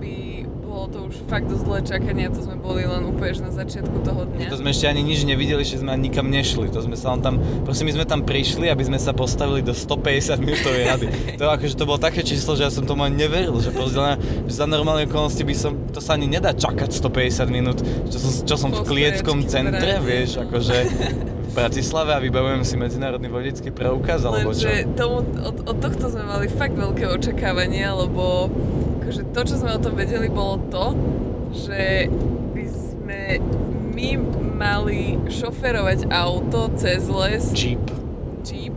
fakt 1.26 1.50
dosť 1.50 1.64
dlhé 1.66 1.82
čakanie 1.82 2.26
to 2.30 2.40
sme 2.40 2.56
boli 2.56 2.86
len 2.86 3.02
úplne 3.02 3.50
na 3.50 3.50
začiatku 3.50 4.06
toho 4.06 4.22
dňa. 4.30 4.46
To 4.46 4.58
sme 4.62 4.70
ešte 4.70 4.86
ani 4.86 5.02
nič 5.02 5.26
nevideli, 5.26 5.66
že 5.66 5.82
sme 5.82 5.90
ani 5.92 6.08
nikam 6.08 6.30
nešli. 6.30 6.70
To 6.70 6.80
sme 6.80 6.94
sa 6.94 7.12
len 7.14 7.20
tam, 7.20 7.42
proste 7.66 7.82
my 7.82 7.92
sme 7.98 8.04
tam 8.06 8.22
prišli, 8.22 8.70
aby 8.70 8.86
sme 8.86 8.98
sa 9.02 9.10
postavili 9.10 9.60
do 9.60 9.74
150 9.74 10.38
minútovej 10.38 10.84
rady. 10.86 11.06
To 11.42 11.50
akože 11.50 11.74
to 11.74 11.84
bolo 11.84 11.98
také 11.98 12.22
číslo, 12.22 12.54
že 12.54 12.62
ja 12.64 12.70
som 12.70 12.86
tomu 12.86 13.02
ani 13.02 13.26
neveril, 13.26 13.58
že 13.58 13.74
proste 13.74 13.98
len, 13.98 14.16
že 14.46 14.54
za 14.54 14.66
normálne 14.70 15.10
okolnosti 15.10 15.42
by 15.42 15.54
som, 15.58 15.74
to 15.90 15.98
sa 15.98 16.14
ani 16.14 16.30
nedá 16.30 16.54
čakať 16.54 16.94
150 16.94 17.50
minút, 17.50 17.78
čo 18.08 18.18
som, 18.22 18.30
čo 18.46 18.54
som 18.54 18.70
v 18.70 18.80
klieckom 18.86 19.44
centre, 19.50 19.98
vieš, 19.98 20.38
akože 20.46 20.76
v 21.46 21.52
Bratislave 21.52 22.14
a 22.14 22.20
vybavujem 22.22 22.62
si 22.62 22.78
medzinárodný 22.78 23.26
vodický 23.26 23.74
preukaz, 23.74 24.22
alebo 24.22 24.54
čo? 24.54 24.70
Lenže 24.70 24.94
tomu, 24.94 25.26
od, 25.42 25.56
od 25.66 25.76
tohto 25.82 26.06
sme 26.06 26.24
mali 26.24 26.46
fakt 26.46 26.78
veľké 26.78 27.10
očakávania, 27.10 27.96
lebo 27.96 28.46
akože 29.06 29.22
to, 29.30 29.40
čo 29.46 29.54
sme 29.62 29.70
o 29.70 29.78
tom 29.78 29.94
vedeli, 29.94 30.26
bolo 30.26 30.58
to, 30.66 30.98
že 31.54 32.10
by 32.50 32.66
sme 32.66 33.22
my 33.94 34.08
mali 34.58 35.14
šoferovať 35.30 36.10
auto 36.10 36.74
cez 36.74 37.06
les, 37.06 37.54
Jeep. 37.54 37.86
jeep, 38.42 38.74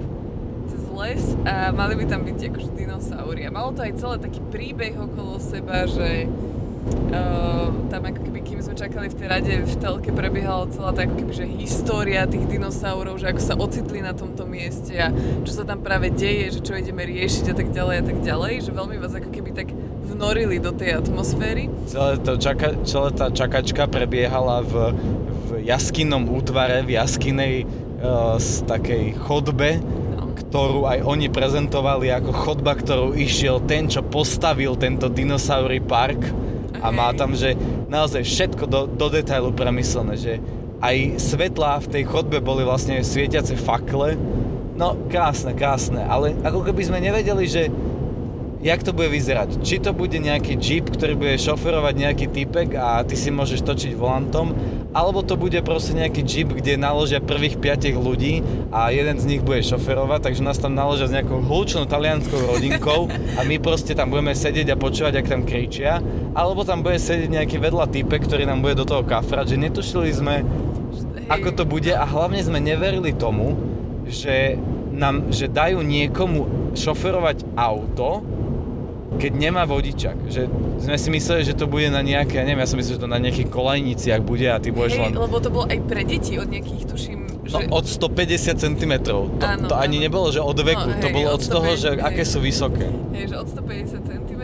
cez 0.70 0.84
les 0.94 1.24
a 1.50 1.74
mali 1.74 1.98
by 1.98 2.06
tam 2.06 2.22
byť 2.30 2.46
akože 2.46 2.70
dinosaury. 2.78 3.42
A 3.42 3.50
malo 3.50 3.74
to 3.74 3.82
aj 3.82 3.98
celé 3.98 4.22
taký 4.22 4.38
príbeh 4.54 4.94
okolo 5.02 5.42
seba, 5.42 5.90
že 5.90 6.30
tam 7.90 8.02
ako 8.06 8.22
keby, 8.22 8.40
kým 8.46 8.60
sme 8.62 8.78
čakali 8.78 9.10
v 9.10 9.16
tej 9.18 9.28
rade, 9.28 9.54
v 9.66 9.76
telke 9.82 10.14
prebiehala 10.14 10.70
celá 10.70 10.94
tá 10.94 11.04
ako 11.04 11.16
keby, 11.20 11.34
že 11.34 11.46
história 11.58 12.30
tých 12.30 12.46
dinosaurov, 12.46 13.18
že 13.18 13.34
ako 13.34 13.42
sa 13.42 13.54
ocitli 13.58 14.00
na 14.00 14.14
tomto 14.14 14.46
mieste 14.46 14.94
a 14.96 15.10
čo 15.44 15.52
sa 15.52 15.64
tam 15.66 15.82
práve 15.82 16.14
deje, 16.14 16.56
že 16.56 16.60
čo 16.62 16.78
ideme 16.78 17.04
riešiť 17.04 17.52
a 17.52 17.56
tak 17.58 17.74
ďalej 17.74 17.96
a 18.00 18.04
tak 18.06 18.18
ďalej, 18.22 18.54
že 18.64 18.72
veľmi 18.72 18.96
vás 19.02 19.14
ako 19.18 19.30
keby 19.34 19.52
tak 19.58 19.68
vnorili 20.06 20.62
do 20.62 20.70
tej 20.72 21.02
atmosféry. 21.02 21.68
Celé 21.90 22.22
to 22.22 22.38
čaka, 22.38 22.78
celá 22.86 23.10
tá 23.10 23.28
čakačka 23.34 23.90
prebiehala 23.90 24.62
v, 24.62 24.74
v 25.50 25.50
jaskinnom 25.66 26.30
útvare, 26.30 26.86
v 26.86 26.94
jaskinej 26.96 27.54
uh, 27.66 28.38
z 28.38 28.64
takej 28.70 29.18
chodbe, 29.18 29.82
No. 30.20 30.36
ktorú 30.36 30.84
aj 30.84 31.00
oni 31.08 31.32
prezentovali 31.32 32.12
ako 32.12 32.32
chodba, 32.34 32.76
ktorou 32.76 33.16
išiel 33.16 33.64
ten, 33.64 33.88
čo 33.88 34.04
postavil 34.04 34.76
tento 34.76 35.08
dinosaury 35.08 35.80
park 35.80 36.20
a 36.78 36.88
má 36.94 37.10
tam, 37.18 37.34
že 37.34 37.58
naozaj 37.90 38.22
všetko 38.22 38.64
do, 38.70 38.82
do 38.86 39.08
detailu 39.10 39.50
premyslené, 39.52 40.14
že 40.16 40.34
aj 40.80 41.20
svetlá 41.20 41.82
v 41.84 41.92
tej 42.00 42.04
chodbe 42.08 42.40
boli 42.40 42.64
vlastne 42.64 43.04
svietiace 43.04 43.58
fakle. 43.60 44.16
No, 44.80 44.96
krásne, 45.12 45.52
krásne, 45.52 46.08
ale 46.08 46.40
ako 46.40 46.64
keby 46.64 46.82
sme 46.88 47.04
nevedeli, 47.04 47.44
že 47.44 47.68
jak 48.60 48.84
to 48.84 48.92
bude 48.92 49.08
vyzerať. 49.08 49.64
Či 49.64 49.80
to 49.80 49.96
bude 49.96 50.16
nejaký 50.20 50.60
jeep, 50.60 50.92
ktorý 50.92 51.16
bude 51.16 51.36
šoferovať 51.40 51.94
nejaký 51.96 52.28
typek 52.28 52.76
a 52.76 53.08
ty 53.08 53.16
si 53.16 53.32
môžeš 53.32 53.64
točiť 53.64 53.96
volantom, 53.96 54.52
alebo 54.92 55.24
to 55.24 55.40
bude 55.40 55.56
proste 55.64 55.96
nejaký 55.96 56.22
jeep, 56.28 56.52
kde 56.52 56.76
naložia 56.76 57.24
prvých 57.24 57.56
piatich 57.56 57.96
ľudí 57.96 58.44
a 58.76 58.92
jeden 58.92 59.16
z 59.16 59.28
nich 59.32 59.42
bude 59.46 59.64
šoferovať, 59.64 60.28
takže 60.28 60.44
nás 60.44 60.60
tam 60.60 60.76
naložia 60.76 61.08
s 61.08 61.16
nejakou 61.16 61.40
hlučnou 61.40 61.88
talianskou 61.88 62.36
rodinkou 62.52 63.08
a 63.40 63.40
my 63.48 63.56
proste 63.64 63.96
tam 63.96 64.12
budeme 64.12 64.36
sedieť 64.36 64.76
a 64.76 64.82
počúvať, 64.82 65.24
ak 65.24 65.32
tam 65.32 65.48
kričia, 65.48 66.04
alebo 66.36 66.68
tam 66.68 66.84
bude 66.84 67.00
sedieť 67.00 67.32
nejaký 67.32 67.58
vedľa 67.64 67.88
typek, 67.88 68.28
ktorý 68.28 68.44
nám 68.44 68.60
bude 68.60 68.76
do 68.76 68.84
toho 68.84 69.08
kafrať, 69.08 69.56
že 69.56 69.64
netušili 69.64 70.12
sme, 70.12 70.44
ako 71.32 71.56
to 71.56 71.64
bude 71.64 71.96
a 71.96 72.04
hlavne 72.04 72.44
sme 72.44 72.60
neverili 72.60 73.16
tomu, 73.16 73.56
že, 74.10 74.60
nám, 74.92 75.30
že 75.32 75.48
dajú 75.48 75.80
niekomu 75.86 76.74
šoferovať 76.74 77.46
auto, 77.54 78.26
keď 79.18 79.32
nemá 79.34 79.66
vodičak. 79.66 80.30
Že 80.30 80.42
sme 80.86 80.98
si 81.00 81.10
mysleli, 81.10 81.42
že 81.42 81.58
to 81.58 81.66
bude 81.66 81.90
na 81.90 82.06
nejaké, 82.06 82.38
ja 82.38 82.46
neviem, 82.46 82.62
ja 82.62 82.70
som 82.70 82.78
myslel, 82.78 83.02
že 83.02 83.04
to 83.04 83.10
na 83.10 83.18
nejakých 83.18 83.50
kolejniciach 83.50 84.22
bude 84.22 84.46
a 84.46 84.62
ty 84.62 84.70
budeš 84.70 85.02
Hej, 85.02 85.02
len... 85.10 85.12
lebo 85.18 85.38
to 85.42 85.50
bolo 85.50 85.66
aj 85.66 85.80
pre 85.90 86.06
deti 86.06 86.38
od 86.38 86.46
nejakých, 86.46 86.84
tuším, 86.86 87.20
že... 87.50 87.56
No, 87.66 87.82
od 87.82 87.86
150 87.90 88.54
cm. 88.62 88.94
To, 89.10 89.26
Áno, 89.42 89.66
to 89.66 89.74
ani 89.74 89.98
áno. 89.98 90.06
nebolo, 90.06 90.28
že 90.30 90.38
od 90.44 90.60
veku, 90.62 90.90
No, 90.94 91.02
to 91.02 91.10
hej, 91.10 91.16
bolo 91.18 91.28
od 91.34 91.42
od 91.42 91.50
toho, 91.50 91.70
150, 91.74 91.82
že 91.82 91.90
hej. 91.90 92.06
aké 92.06 92.24
sú 92.24 92.38
vysoké. 92.44 92.88
Hej, 93.18 93.26
že 93.34 93.36
od 93.42 93.48
150 93.50 94.06
cm. 94.06 94.44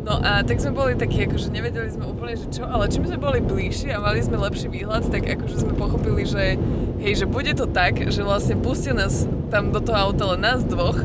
No 0.00 0.16
a 0.16 0.40
tak 0.40 0.56
sme 0.56 0.72
boli 0.72 0.96
takí, 0.96 1.28
akože 1.28 1.52
nevedeli 1.52 1.92
sme 1.92 2.08
úplne, 2.08 2.32
že 2.32 2.48
čo, 2.48 2.64
ale 2.64 2.88
čím 2.88 3.04
sme 3.04 3.20
boli 3.20 3.44
bližšie 3.44 3.92
a 3.92 4.00
mali 4.00 4.24
sme 4.24 4.40
lepší 4.40 4.72
výhľad, 4.72 5.12
tak 5.12 5.28
akože 5.28 5.60
sme 5.60 5.76
pochopili, 5.76 6.24
že 6.24 6.56
hej, 7.04 7.12
že 7.20 7.26
bude 7.28 7.52
to 7.52 7.68
tak, 7.68 8.08
že 8.08 8.24
vlastne 8.24 8.56
pustia 8.56 8.96
nás 8.96 9.28
tam 9.52 9.68
do 9.76 9.78
toho 9.78 10.08
auta 10.08 10.24
len 10.32 10.40
nás 10.40 10.64
dvoch 10.64 10.96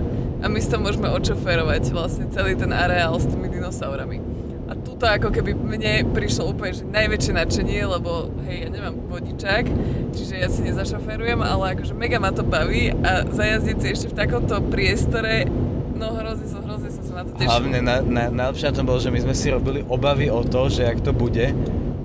a 0.45 0.49
my 0.49 0.61
si 0.61 0.69
to 0.69 0.77
môžeme 0.77 1.09
odšoférovať 1.09 1.89
vlastne 1.89 2.29
celý 2.29 2.53
ten 2.53 2.69
areál 2.69 3.17
s 3.17 3.25
tými 3.25 3.49
dinosaurami. 3.49 4.21
A 4.69 4.77
tuto 4.77 5.09
ako 5.09 5.33
keby 5.33 5.57
mne 5.57 6.13
prišlo 6.13 6.53
úplne, 6.53 6.73
že 6.77 6.85
najväčšie 6.85 7.33
nadšenie, 7.33 7.81
lebo 7.81 8.29
hej, 8.45 8.65
ja 8.65 8.69
nemám 8.69 9.09
vodičák, 9.09 9.65
čiže 10.13 10.33
ja 10.37 10.49
si 10.49 10.61
nezašoférujem, 10.69 11.41
ale 11.41 11.73
akože 11.73 11.97
mega 11.97 12.21
ma 12.21 12.29
to 12.29 12.45
baví 12.45 12.93
a 12.93 13.25
zajazdiť 13.25 13.77
si 13.81 13.87
ešte 13.89 14.07
v 14.13 14.15
takomto 14.21 14.61
priestore, 14.69 15.49
no 15.97 16.13
hrozne 16.13 16.45
som, 16.45 16.61
hrozne 16.61 16.89
som 16.93 17.03
sa 17.05 17.13
na 17.21 17.23
to 17.25 17.31
tešila. 17.37 17.49
Hlavne 17.49 17.79
na, 17.81 17.95
na, 18.05 18.23
najlepšie 18.29 18.65
na 18.69 18.73
tom 18.77 18.85
bolo, 18.85 19.01
že 19.01 19.09
my 19.09 19.19
sme 19.25 19.33
si 19.33 19.47
robili 19.49 19.81
obavy 19.81 20.29
o 20.29 20.45
to, 20.45 20.69
že 20.69 20.85
jak 20.85 21.01
to 21.01 21.09
bude. 21.09 21.45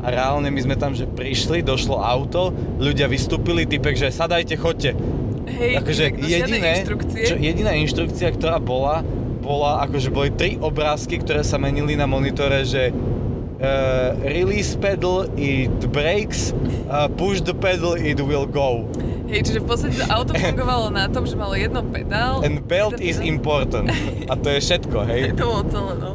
A 0.00 0.06
reálne 0.08 0.48
my 0.48 0.60
sme 0.64 0.80
tam, 0.80 0.96
že 0.96 1.04
prišli, 1.04 1.60
došlo 1.60 2.00
auto, 2.00 2.56
ľudia 2.80 3.04
vystúpili, 3.04 3.68
typek, 3.68 4.00
že 4.00 4.08
sadajte, 4.08 4.56
chodte. 4.56 4.96
Hej, 5.60 5.72
akože 5.84 6.04
jediné, 6.24 6.72
inštrukcie. 6.80 7.24
čo, 7.28 7.34
jediná 7.36 7.72
inštrukcia, 7.76 8.32
ktorá 8.32 8.56
bola, 8.56 9.04
bola, 9.44 9.84
akože 9.84 10.08
boli 10.08 10.32
tri 10.32 10.56
obrázky, 10.56 11.20
ktoré 11.20 11.44
sa 11.44 11.60
menili 11.60 12.00
na 12.00 12.08
monitore, 12.08 12.64
že 12.64 12.88
uh, 13.60 14.16
release 14.24 14.72
pedal, 14.80 15.28
it 15.36 15.68
breaks, 15.92 16.56
uh, 16.88 17.12
push 17.12 17.44
the 17.44 17.52
pedal, 17.52 17.92
it 17.92 18.16
will 18.24 18.48
go. 18.48 18.88
Hej, 19.30 19.46
čiže 19.46 19.60
v 19.62 19.66
podstate 19.68 19.94
to 19.94 20.06
auto 20.10 20.34
fungovalo 20.34 20.90
na 20.90 21.06
tom, 21.06 21.22
že 21.22 21.38
malo 21.38 21.54
jedno 21.54 21.86
pedál. 21.86 22.42
And 22.42 22.64
belt 22.66 22.98
is 22.98 23.20
pedál. 23.20 23.30
important. 23.30 23.86
A 24.26 24.34
to 24.34 24.48
je 24.50 24.58
všetko, 24.58 24.96
hej. 25.06 25.20
To 25.38 25.44
bolo 25.46 25.62
celé, 25.70 25.92
no. 26.00 26.10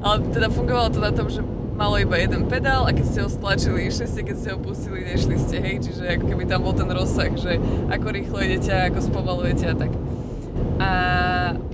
Ale 0.00 0.16
teda 0.30 0.48
fungovalo 0.52 0.88
to 0.94 1.00
na 1.02 1.10
tom, 1.10 1.26
že 1.26 1.42
malo 1.80 1.96
iba 1.96 2.12
jeden 2.20 2.44
pedál 2.44 2.84
a 2.84 2.92
keď 2.92 3.04
ste 3.08 3.18
ho 3.24 3.28
stlačili, 3.32 3.88
išli 3.88 4.04
ste, 4.04 4.20
keď 4.20 4.36
ste 4.36 4.48
ho 4.52 4.58
pustili, 4.60 5.00
nešli 5.00 5.40
ste, 5.40 5.56
hej. 5.64 5.80
Čiže 5.80 6.20
ako 6.20 6.24
keby 6.28 6.44
tam 6.44 6.60
bol 6.60 6.76
ten 6.76 6.92
rozsah, 6.92 7.32
že 7.32 7.56
ako 7.88 8.06
rýchlo 8.12 8.36
idete 8.44 8.68
ako 8.68 9.00
spomalujete 9.00 9.64
a 9.64 9.74
tak. 9.74 9.92
A... 10.76 10.90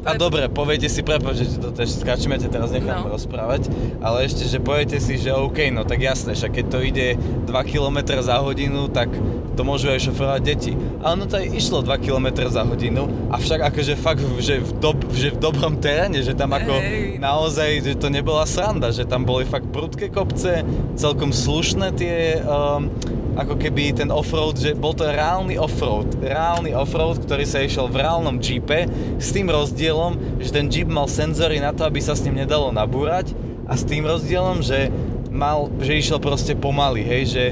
A 0.02 0.14
dobre, 0.14 0.46
poviete 0.46 0.86
si, 0.86 1.00
prepáč, 1.00 1.42
že 1.42 1.58
to 1.58 1.74
ešte 1.74 2.02
skáčeme, 2.02 2.36
ťa 2.36 2.48
teraz 2.48 2.70
nechám 2.70 3.04
No. 3.04 3.12
rozprávať, 3.12 3.68
ale 3.98 4.24
ešte, 4.24 4.44
že 4.44 4.58
poviete 4.58 4.96
si, 4.96 5.16
že 5.16 5.30
OK, 5.30 5.68
no 5.68 5.82
tak 5.82 6.00
jasné, 6.00 6.32
však 6.32 6.52
keď 6.54 6.66
to 6.66 6.78
ide 6.80 7.06
2 7.44 7.50
km 7.66 7.98
za 8.18 8.38
hodinu, 8.38 8.86
tak 8.86 9.10
to 9.52 9.62
môžu 9.62 9.88
aj 9.88 10.04
šoferovať 10.04 10.42
deti. 10.42 10.72
Ale 11.00 11.14
no 11.16 11.24
to 11.24 11.36
aj 11.36 11.48
išlo 11.48 11.80
2 11.80 11.88
km 11.98 12.28
za 12.46 12.62
hodinu, 12.62 13.04
avšak 13.28 13.60
akože 13.66 13.94
fakt, 13.94 14.20
že 14.38 14.60
v, 14.60 14.70
dob, 14.78 14.98
že 15.10 15.32
v 15.32 15.38
dobrom 15.38 15.76
teréne, 15.76 16.20
že 16.20 16.32
tam 16.32 16.52
ako 16.52 16.74
Hej. 16.76 17.16
naozaj, 17.18 17.70
že 17.82 17.92
to 17.96 18.08
nebola 18.08 18.44
sranda, 18.44 18.92
že 18.92 19.02
tam 19.02 19.24
boli 19.24 19.42
fakt 19.42 19.68
prudké 19.68 20.08
kopce, 20.08 20.60
celkom 20.94 21.32
slušné 21.32 21.92
tie, 21.92 22.16
um, 22.44 22.92
ako 23.36 23.56
keby 23.56 23.92
ten 23.92 24.08
offroad, 24.08 24.56
že 24.56 24.72
bol 24.72 24.92
to 24.92 25.04
reálny 25.04 25.56
offroad, 25.56 26.08
reálny 26.16 26.72
offroad, 26.72 27.20
ktorý 27.20 27.44
sa 27.44 27.60
išiel 27.60 27.84
v 27.86 28.00
reálnom 28.00 28.40
jeepe, 28.40 28.88
s 29.20 29.28
tým 29.28 29.48
rozdielom, 29.66 30.38
že 30.38 30.54
ten 30.54 30.70
jeep 30.70 30.86
mal 30.86 31.10
senzory 31.10 31.58
na 31.58 31.74
to, 31.74 31.82
aby 31.82 31.98
sa 31.98 32.14
s 32.14 32.22
ním 32.22 32.38
nedalo 32.38 32.70
nabúrať 32.70 33.34
a 33.66 33.74
s 33.74 33.82
tým 33.82 34.06
rozdielom, 34.06 34.62
že 34.62 34.94
mal, 35.34 35.66
že 35.82 35.98
išiel 35.98 36.22
proste 36.22 36.54
pomaly, 36.54 37.02
hej, 37.02 37.22
že 37.26 37.44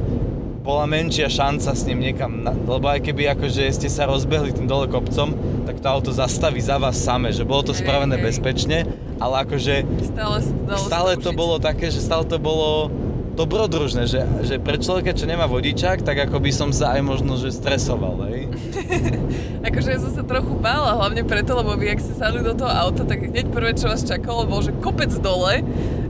bola 0.65 0.89
menšia 0.89 1.29
šanca 1.29 1.77
s 1.77 1.85
ním 1.85 2.01
niekam, 2.01 2.41
na, 2.41 2.57
lebo 2.57 2.89
aj 2.89 3.05
keby 3.05 3.37
akože 3.37 3.69
ste 3.69 3.91
sa 3.93 4.09
rozbehli 4.09 4.55
tým 4.57 4.65
dole 4.65 4.89
kopcom, 4.89 5.37
tak 5.69 5.77
to 5.83 5.87
auto 5.91 6.09
zastaví 6.09 6.57
za 6.57 6.81
vás 6.81 6.97
same, 6.97 7.29
že 7.29 7.45
bolo 7.45 7.69
to 7.69 7.77
Hej, 7.77 7.85
spravené 7.85 8.17
hej. 8.17 8.25
bezpečne, 8.33 8.79
ale 9.21 9.45
akože 9.45 9.85
Stále, 10.17 10.39
stále 10.81 11.11
sa 11.19 11.21
to 11.21 11.31
bolo 11.37 11.61
také, 11.61 11.93
že 11.93 12.01
stále 12.01 12.25
to 12.25 12.41
bolo 12.41 12.89
dobrodružné, 13.35 14.07
že, 14.07 14.23
že 14.47 14.63
pre 14.63 14.79
človeka, 14.79 15.13
čo 15.13 15.27
nemá 15.27 15.51
vodičák, 15.51 16.07
tak 16.07 16.31
ako 16.31 16.39
by 16.39 16.51
som 16.55 16.71
sa 16.71 16.95
aj 16.95 17.03
možno, 17.03 17.35
že 17.35 17.51
stresoval, 17.51 18.31
hej. 18.31 18.47
Akože 19.69 19.89
ja 19.91 19.99
som 19.99 20.15
sa 20.15 20.23
trochu 20.23 20.55
bála, 20.57 20.95
hlavne 20.95 21.27
preto, 21.27 21.59
lebo 21.59 21.75
vy, 21.75 21.91
ak 21.91 22.01
ste 22.01 22.15
sadli 22.15 22.47
do 22.47 22.55
toho 22.55 22.71
auta, 22.71 23.03
tak 23.03 23.27
hneď 23.27 23.51
prvé, 23.51 23.75
čo 23.75 23.91
vás 23.91 24.07
čakalo, 24.07 24.47
bol, 24.47 24.63
že 24.63 24.71
kopec 24.79 25.11
dole 25.19 25.67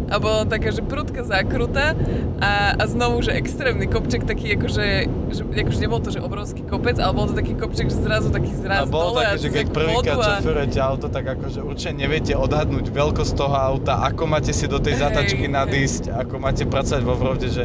a 0.09 0.17
bola 0.21 0.45
taká, 0.45 0.71
že 0.71 0.85
prudká 0.85 1.25
zákruta 1.25 1.97
a, 2.41 2.77
a 2.77 2.85
znovu, 2.85 3.25
že 3.25 3.33
extrémny 3.33 3.89
kopček 3.89 4.29
taký, 4.29 4.55
akože, 4.57 4.87
že, 5.33 5.43
akože 5.43 5.79
nebol 5.81 6.01
to, 6.01 6.13
že 6.13 6.21
obrovský 6.21 6.63
kopec, 6.65 7.01
ale 7.01 7.13
bol 7.17 7.27
to 7.31 7.35
taký 7.35 7.57
kopček, 7.57 7.89
že 7.89 7.99
zrazu 8.05 8.29
taký 8.29 8.53
A 8.53 8.61
zraz 8.61 8.85
bolo 8.93 9.17
dole 9.17 9.25
také, 9.25 9.37
a 9.37 9.41
že 9.41 9.49
keď 9.49 9.67
prvýkrát 9.73 10.19
a... 10.21 10.27
šoferujete 10.39 10.79
auto, 10.81 11.07
tak 11.09 11.25
akože 11.39 11.61
určite 11.65 11.93
neviete 11.97 12.33
odhadnúť 12.37 12.87
veľkosť 12.93 13.33
toho 13.33 13.57
auta, 13.57 14.05
ako 14.05 14.23
máte 14.29 14.53
si 14.53 14.69
do 14.69 14.77
tej 14.77 14.99
Hej, 14.99 15.03
zatačky 15.09 15.47
hej. 15.49 15.53
nadísť, 15.53 16.03
ako 16.13 16.35
máte 16.37 16.65
pracovať 16.69 17.03
vo 17.03 17.15
vrode, 17.17 17.49
že 17.49 17.65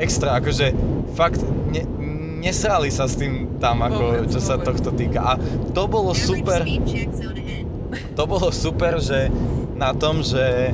extra, 0.00 0.40
akože 0.40 0.66
fakt 1.16 1.40
ne, 1.72 1.82
nesrali 2.40 2.92
sa 2.92 3.08
s 3.08 3.16
tým 3.16 3.58
tam, 3.58 3.80
ako, 3.82 4.04
Vôbec, 4.22 4.28
čo 4.30 4.40
sa 4.40 4.54
vôbec. 4.60 4.66
tohto 4.70 4.90
týka. 4.92 5.20
A 5.24 5.32
to 5.72 5.88
bolo 5.88 6.12
super. 6.12 6.62
to 8.12 8.22
bolo 8.28 8.48
super, 8.52 9.00
že 9.00 9.32
na 9.76 9.92
tom, 9.92 10.24
že 10.24 10.72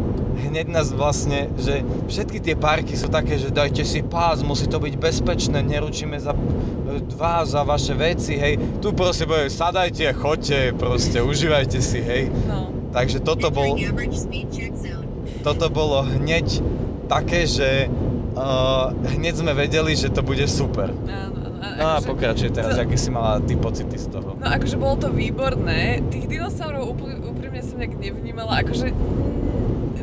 hneď 0.53 0.69
nás 0.69 0.93
vlastne, 0.93 1.49
že 1.57 1.81
všetky 2.12 2.45
tie 2.45 2.53
parky 2.53 2.93
sú 2.93 3.09
také, 3.09 3.41
že 3.41 3.49
dajte 3.49 3.88
si 3.88 4.05
pás, 4.05 4.45
musí 4.45 4.69
to 4.69 4.77
byť 4.77 5.01
bezpečné, 5.01 5.65
neručíme 5.65 6.21
za 6.21 6.37
e, 6.37 6.41
vás, 7.17 7.57
za 7.57 7.65
vaše 7.65 7.97
veci, 7.97 8.37
hej. 8.37 8.61
Tu 8.85 8.93
proste 8.93 9.25
bude, 9.25 9.49
sadajte, 9.49 10.12
choďte, 10.12 10.77
proste, 10.77 11.25
užívajte 11.25 11.81
si, 11.81 12.05
hej. 12.05 12.29
No. 12.45 12.69
Takže 12.93 13.25
toto, 13.25 13.49
bol, 13.49 13.81
Entering 13.81 13.88
average 13.97 14.19
speed 14.21 14.49
check 14.53 14.77
zone. 14.77 15.09
toto 15.41 15.73
bolo 15.73 16.05
hneď 16.05 16.61
také, 17.09 17.49
že 17.49 17.88
uh, 18.37 18.93
hneď 19.17 19.41
sme 19.41 19.57
vedeli, 19.57 19.97
že 19.97 20.12
to 20.12 20.21
bude 20.21 20.45
super. 20.45 20.93
Áno. 20.93 21.41
No 21.73 21.88
a 21.88 21.97
akože- 21.97 22.09
pokračuj 22.12 22.51
teraz, 22.53 22.77
to- 22.77 22.83
aké 22.85 23.01
si 23.01 23.09
mala 23.09 23.41
ty 23.41 23.57
pocity 23.57 23.97
z 23.97 24.12
toho. 24.12 24.37
No 24.37 24.45
akože 24.45 24.77
bolo 24.77 25.01
to 25.01 25.09
výborné. 25.09 26.05
Tých 26.12 26.29
dinosaurov 26.29 27.01
úprimne 27.25 27.65
som 27.65 27.81
nejak 27.81 27.97
nevnímala. 27.97 28.61
Akože 28.61 28.93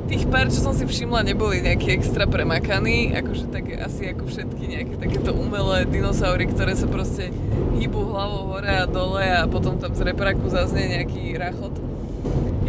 tých 0.10 0.26
pár, 0.26 0.50
čo 0.50 0.66
som 0.66 0.74
si 0.74 0.90
všimla, 0.90 1.22
neboli 1.22 1.62
nejaký 1.62 1.94
extra 1.94 2.26
premakaní. 2.26 3.14
Akože 3.14 3.46
tak 3.54 3.70
asi 3.78 4.10
ako 4.10 4.26
všetky 4.26 4.64
nejaké 4.66 4.96
takéto 4.98 5.32
umelé 5.38 5.86
dinosaury, 5.86 6.50
ktoré 6.50 6.74
sa 6.74 6.90
proste 6.90 7.30
hýbu 7.78 8.10
hlavou 8.10 8.58
hore 8.58 8.74
a 8.74 8.90
dole 8.90 9.22
a 9.22 9.46
potom 9.46 9.78
tam 9.78 9.94
z 9.94 10.02
repraku 10.10 10.50
zaznie 10.50 10.90
nejaký 10.90 11.38
rachot. 11.38 11.78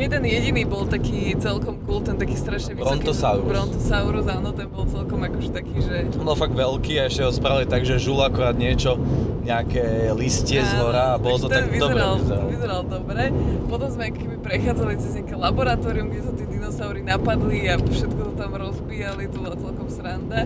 Jeden 0.00 0.24
jediný 0.24 0.64
bol 0.64 0.88
taký 0.88 1.36
celkom 1.36 1.76
cool, 1.84 2.00
ten 2.00 2.16
taký 2.16 2.32
strašne 2.32 2.72
vysoký. 2.72 3.04
Brontosaurus. 3.04 3.44
Brontosaurus, 3.44 4.26
áno, 4.32 4.48
ten 4.56 4.64
bol 4.72 4.88
celkom 4.88 5.20
akože 5.20 5.50
taký, 5.52 5.76
že... 5.76 6.08
On 6.16 6.24
bol 6.24 6.40
fakt 6.40 6.56
veľký 6.56 7.04
a 7.04 7.12
ešte 7.12 7.20
ho 7.20 7.28
spravili 7.28 7.68
tak, 7.68 7.84
že 7.84 8.00
žul 8.00 8.16
akorát 8.24 8.56
niečo, 8.56 8.96
nejaké 9.44 10.08
listie 10.16 10.64
z 10.64 10.72
hora 10.80 11.12
a 11.12 11.20
bolo 11.20 11.44
to 11.44 11.52
tak 11.52 11.68
dobre 11.76 12.00
vyzeral, 12.00 12.16
vyzeral 12.48 12.82
dobre. 12.88 13.28
Potom 13.68 13.88
sme 13.92 14.08
keby 14.08 14.36
prechádzali 14.40 14.94
cez 15.04 15.20
nejaké 15.20 15.36
laboratórium, 15.36 16.08
kde 16.08 16.20
sa 16.24 16.32
tí 16.32 16.44
dinosaury 16.60 17.00
napadli 17.00 17.64
a 17.72 17.80
všetko 17.80 18.20
to 18.20 18.32
tam 18.36 18.52
rozbíjali, 18.52 19.32
to 19.32 19.40
bola 19.40 19.56
celkom 19.56 19.88
sranda. 19.88 20.44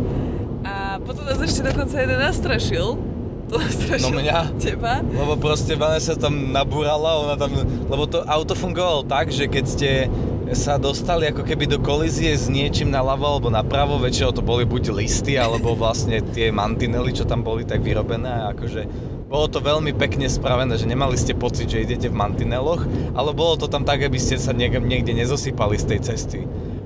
A 0.62 1.02
potom 1.02 1.26
nás 1.26 1.42
ešte 1.42 1.66
dokonca 1.66 1.98
jeden 1.98 2.18
nastrašil, 2.22 2.86
To 3.44 3.60
nastrašilo 3.60 4.08
No 4.08 4.24
mňa. 4.24 4.56
teba? 4.56 5.04
Lebo 5.04 5.36
proste 5.36 5.76
Vanessa 5.76 6.16
tam 6.16 6.54
nabúrala, 6.54 7.20
ona 7.20 7.34
tam, 7.36 7.52
lebo 7.90 8.08
to 8.08 8.24
auto 8.24 8.56
fungovalo 8.56 9.04
tak, 9.04 9.28
že 9.28 9.50
keď 9.50 9.64
ste 9.68 9.90
sa 10.56 10.80
dostali 10.80 11.28
ako 11.28 11.44
keby 11.44 11.68
do 11.68 11.76
kolízie 11.76 12.32
s 12.32 12.48
niečím 12.48 12.88
naľavo 12.88 13.26
alebo 13.26 13.48
napravo, 13.52 14.00
väčšinou 14.00 14.32
to 14.32 14.40
boli 14.40 14.64
buď 14.64 14.96
listy, 14.96 15.36
alebo 15.36 15.76
vlastne 15.76 16.24
tie 16.32 16.48
mantinely, 16.48 17.12
čo 17.12 17.28
tam 17.28 17.44
boli 17.44 17.68
tak 17.68 17.84
vyrobené 17.84 18.48
akože 18.56 18.82
bolo 19.34 19.50
to 19.50 19.58
veľmi 19.58 19.90
pekne 19.98 20.30
spravené, 20.30 20.78
že 20.78 20.86
nemali 20.86 21.18
ste 21.18 21.34
pocit, 21.34 21.66
že 21.66 21.82
idete 21.82 22.06
v 22.06 22.14
mantineloch, 22.14 22.86
ale 23.18 23.34
bolo 23.34 23.58
to 23.58 23.66
tam 23.66 23.82
tak, 23.82 24.06
aby 24.06 24.14
ste 24.14 24.38
sa 24.38 24.54
niekde, 24.54 25.10
nezosypali 25.10 25.74
z 25.74 25.84
tej 25.90 26.00
cesty. 26.06 26.40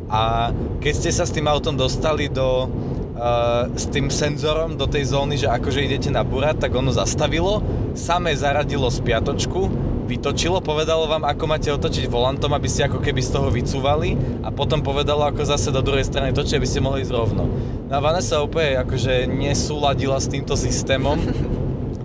A 0.09 0.57
keď 0.81 0.93
ste 0.97 1.11
sa 1.13 1.29
s 1.29 1.37
tým 1.37 1.45
autom 1.45 1.77
dostali 1.77 2.33
do, 2.33 2.73
uh, 3.21 3.69
s 3.77 3.93
tým 3.93 4.09
senzorom 4.09 4.81
do 4.81 4.89
tej 4.89 5.13
zóny, 5.13 5.37
že 5.37 5.53
akože 5.53 5.85
idete 5.85 6.09
nabúrať, 6.09 6.65
tak 6.65 6.73
ono 6.73 6.89
zastavilo, 6.89 7.61
samé 7.93 8.33
zaradilo 8.33 8.89
spiatočku, 8.89 9.69
vytočilo, 10.09 10.65
povedalo 10.65 11.05
vám, 11.05 11.29
ako 11.29 11.45
máte 11.45 11.69
otočiť 11.69 12.09
volantom, 12.09 12.57
aby 12.57 12.65
ste 12.65 12.89
ako 12.89 13.05
keby 13.05 13.21
z 13.21 13.29
toho 13.37 13.53
vycúvali 13.53 14.17
a 14.41 14.49
potom 14.49 14.81
povedalo, 14.81 15.29
ako 15.29 15.45
zase 15.45 15.69
do 15.69 15.85
druhej 15.85 16.09
strany 16.09 16.33
točiť, 16.33 16.57
aby 16.57 16.65
ste 16.65 16.81
mohli 16.81 17.05
ísť 17.05 17.13
rovno. 17.13 17.45
No 17.89 17.93
a 17.93 18.01
Vanessa 18.01 18.41
úplne 18.41 18.81
akože 18.81 19.29
nesúladila 19.29 20.17
s 20.17 20.33
týmto 20.33 20.57
systémom, 20.57 21.21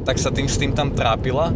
tak 0.04 0.20
sa 0.20 0.30
tým 0.30 0.48
s 0.48 0.60
tým 0.60 0.76
tam 0.76 0.92
trápila. 0.92 1.52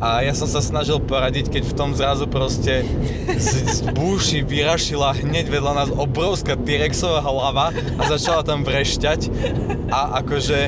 A 0.00 0.24
ja 0.24 0.32
som 0.32 0.48
sa 0.48 0.64
snažil 0.64 0.96
poradiť, 0.96 1.52
keď 1.52 1.62
v 1.68 1.74
tom 1.76 1.90
zrazu 1.92 2.24
proste 2.24 2.88
z, 3.36 3.48
z 3.68 3.80
búši 3.92 4.40
vyrašila 4.40 5.12
hneď 5.12 5.52
vedľa 5.52 5.72
nás 5.76 5.90
obrovská 5.92 6.56
T-Rexová 6.56 7.20
hlava 7.20 7.68
a 8.00 8.02
začala 8.08 8.40
tam 8.40 8.64
vrešťať. 8.64 9.28
A 9.92 10.24
akože 10.24 10.58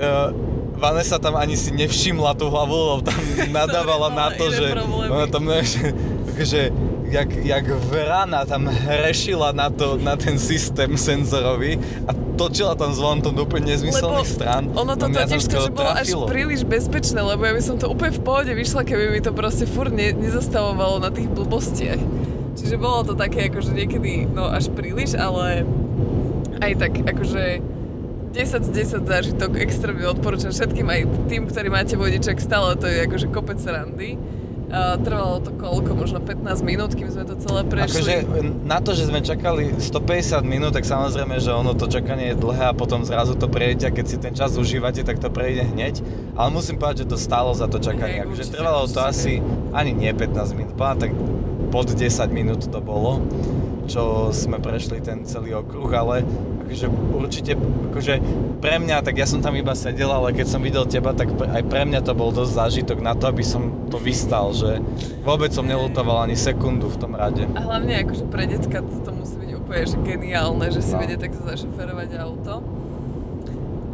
uh, 0.00 0.32
Vanessa 0.80 1.20
tam 1.20 1.36
ani 1.36 1.52
si 1.52 1.68
nevšimla 1.76 2.32
tú 2.40 2.48
hlavu, 2.48 2.72
lebo 2.72 3.00
tam 3.04 3.20
nadávala 3.60 4.08
na 4.08 4.32
to, 4.32 4.48
že 4.48 4.72
ona 4.88 5.28
tam 5.28 5.44
že, 5.60 5.92
akože, 6.32 6.60
jak, 7.10 7.30
jak 7.44 7.66
vrana 7.90 8.46
tam 8.46 8.70
hrešila 8.70 9.52
na, 9.52 9.70
to, 9.70 9.98
na 9.98 10.16
ten 10.16 10.38
systém 10.38 10.94
senzorový 10.94 11.78
a 12.06 12.14
točila 12.38 12.78
tam 12.78 12.94
s 12.94 12.98
volantom 13.02 13.34
do 13.34 13.42
úplne 13.44 13.74
nezmyselných 13.74 14.30
strán. 14.30 14.70
ono 14.72 14.94
to 14.94 15.10
No 15.10 15.26
totiž 15.26 15.42
to, 15.50 15.58
že 15.66 15.72
bolo 15.74 15.90
až 15.90 16.08
príliš 16.30 16.62
bezpečné, 16.62 17.18
lebo 17.20 17.42
ja 17.42 17.52
by 17.52 17.62
som 17.62 17.76
to 17.76 17.90
úplne 17.90 18.14
v 18.14 18.22
pohode 18.22 18.52
vyšla, 18.54 18.86
keby 18.86 19.10
mi 19.10 19.20
to 19.20 19.34
proste 19.34 19.66
furt 19.66 19.90
ne, 19.90 20.14
nezastavovalo 20.14 21.02
na 21.02 21.10
tých 21.10 21.26
blbostiach. 21.28 22.00
Čiže 22.56 22.76
bolo 22.78 23.02
to 23.02 23.14
také 23.18 23.50
akože 23.50 23.74
niekedy, 23.74 24.30
no 24.30 24.46
až 24.46 24.70
príliš, 24.70 25.18
ale 25.18 25.66
aj 26.62 26.72
tak 26.78 26.92
akože 27.04 27.44
10 28.30 28.62
z 28.62 28.70
10 28.70 29.10
zážitok 29.10 29.58
extrémne 29.58 30.06
odporúčam 30.06 30.54
všetkým, 30.54 30.86
aj 30.86 31.00
tým, 31.26 31.42
ktorí 31.50 31.66
máte 31.66 31.98
vodiček, 31.98 32.38
stále 32.38 32.78
to 32.78 32.86
je 32.86 33.02
akože 33.10 33.26
kopec 33.34 33.58
randy. 33.66 34.14
Trvalo 34.70 35.42
to 35.42 35.50
koľko, 35.58 35.98
možno 35.98 36.22
15 36.22 36.62
minút, 36.62 36.94
kým 36.94 37.10
sme 37.10 37.26
to 37.26 37.34
celé 37.42 37.66
Akože 37.66 38.22
prešli. 38.22 38.54
na 38.62 38.78
to, 38.78 38.94
že 38.94 39.10
sme 39.10 39.18
čakali 39.18 39.74
150 39.74 40.46
minút, 40.46 40.78
tak 40.78 40.86
samozrejme, 40.86 41.42
že 41.42 41.50
ono 41.50 41.74
to 41.74 41.90
čakanie 41.90 42.30
je 42.32 42.36
dlhé 42.38 42.70
a 42.70 42.74
potom 42.74 43.02
zrazu 43.02 43.34
to 43.34 43.50
prejde 43.50 43.90
a 43.90 43.90
keď 43.90 44.06
si 44.06 44.16
ten 44.22 44.30
čas 44.30 44.54
užívate, 44.54 45.02
tak 45.02 45.18
to 45.18 45.26
prejde 45.26 45.66
hneď. 45.74 45.98
Ale 46.38 46.54
musím 46.54 46.78
povedať, 46.78 47.02
že 47.02 47.10
to 47.10 47.18
stálo 47.18 47.50
za 47.50 47.66
to 47.66 47.82
čakanie. 47.82 48.22
Hej, 48.22 48.30
akože 48.30 48.42
určite, 48.46 48.54
trvalo 48.54 48.86
to 48.86 49.00
asi 49.02 49.42
ani 49.74 49.90
nie 49.90 50.14
15 50.14 50.54
minút, 50.54 50.78
tak 50.78 51.10
pod 51.74 51.90
10 51.90 52.06
minút 52.30 52.62
to 52.70 52.78
bolo, 52.78 53.26
čo 53.90 54.30
sme 54.30 54.62
prešli 54.62 55.02
ten 55.02 55.26
celý 55.26 55.58
okruh, 55.58 55.90
ale 55.98 56.22
akože 56.70 56.86
určite, 57.18 57.52
akože 57.90 58.14
pre 58.62 58.78
mňa, 58.78 59.02
tak 59.02 59.18
ja 59.18 59.26
som 59.26 59.42
tam 59.42 59.58
iba 59.58 59.74
sedel, 59.74 60.06
ale 60.06 60.30
keď 60.30 60.46
som 60.46 60.62
videl 60.62 60.86
teba, 60.86 61.10
tak 61.10 61.34
aj 61.34 61.66
pre 61.66 61.82
mňa 61.82 61.98
to 62.06 62.14
bol 62.14 62.30
dosť 62.30 62.52
zážitok 62.54 62.98
na 63.02 63.18
to, 63.18 63.26
aby 63.26 63.42
som 63.42 63.90
to 63.90 63.98
vystal, 63.98 64.54
že 64.54 64.78
vôbec 65.26 65.50
som 65.50 65.66
nelutoval 65.66 66.30
ani 66.30 66.38
sekundu 66.38 66.86
v 66.86 66.96
tom 66.96 67.18
rade. 67.18 67.42
A 67.58 67.60
hlavne 67.60 68.06
akože 68.06 68.24
pre 68.30 68.46
decka 68.46 68.86
to, 68.86 69.02
to 69.02 69.10
musí 69.10 69.34
byť 69.34 69.50
úplne 69.58 69.82
že 69.82 69.96
geniálne, 69.98 70.66
že 70.70 70.80
si 70.80 70.94
No. 70.94 71.02
vedia 71.02 71.18
takto 71.18 71.42
zašoferovať 71.42 72.10
auto. 72.22 72.62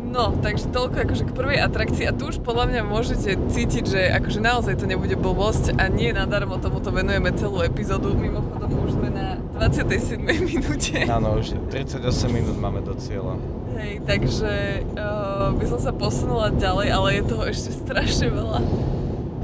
No, 0.06 0.32
takže 0.38 0.70
toľko 0.70 0.96
akože 1.02 1.24
k 1.26 1.32
prvej 1.34 1.58
atrakcii 1.60 2.04
a 2.06 2.12
tu 2.14 2.30
už 2.30 2.40
podľa 2.40 2.70
mňa 2.70 2.82
môžete 2.86 3.36
cítiť, 3.50 3.84
že 3.84 4.00
akože 4.14 4.38
naozaj 4.38 4.78
to 4.78 4.86
nebude 4.86 5.12
blbosť 5.18 5.76
a 5.76 5.90
nie 5.90 6.14
nadarmo 6.14 6.56
tomuto 6.62 6.94
venujeme 6.94 7.34
celú 7.34 7.60
epizódu. 7.60 8.14
Mimochodom 8.14 8.70
už 8.86 8.96
sme 8.96 9.10
na 9.10 9.36
27. 9.58 10.22
minúte. 10.22 11.04
Áno, 11.10 11.42
už 11.42 11.58
38 11.68 12.06
minút 12.30 12.56
máme 12.56 12.80
do 12.86 12.94
cieľa. 12.96 13.36
Hej, 13.76 14.00
takže 14.08 14.52
uh, 14.96 15.52
by 15.52 15.64
som 15.68 15.80
sa 15.82 15.92
posunula 15.92 16.48
ďalej, 16.54 16.88
ale 16.88 17.08
je 17.20 17.22
toho 17.28 17.44
ešte 17.44 17.70
strašne 17.76 18.32
veľa. 18.32 18.58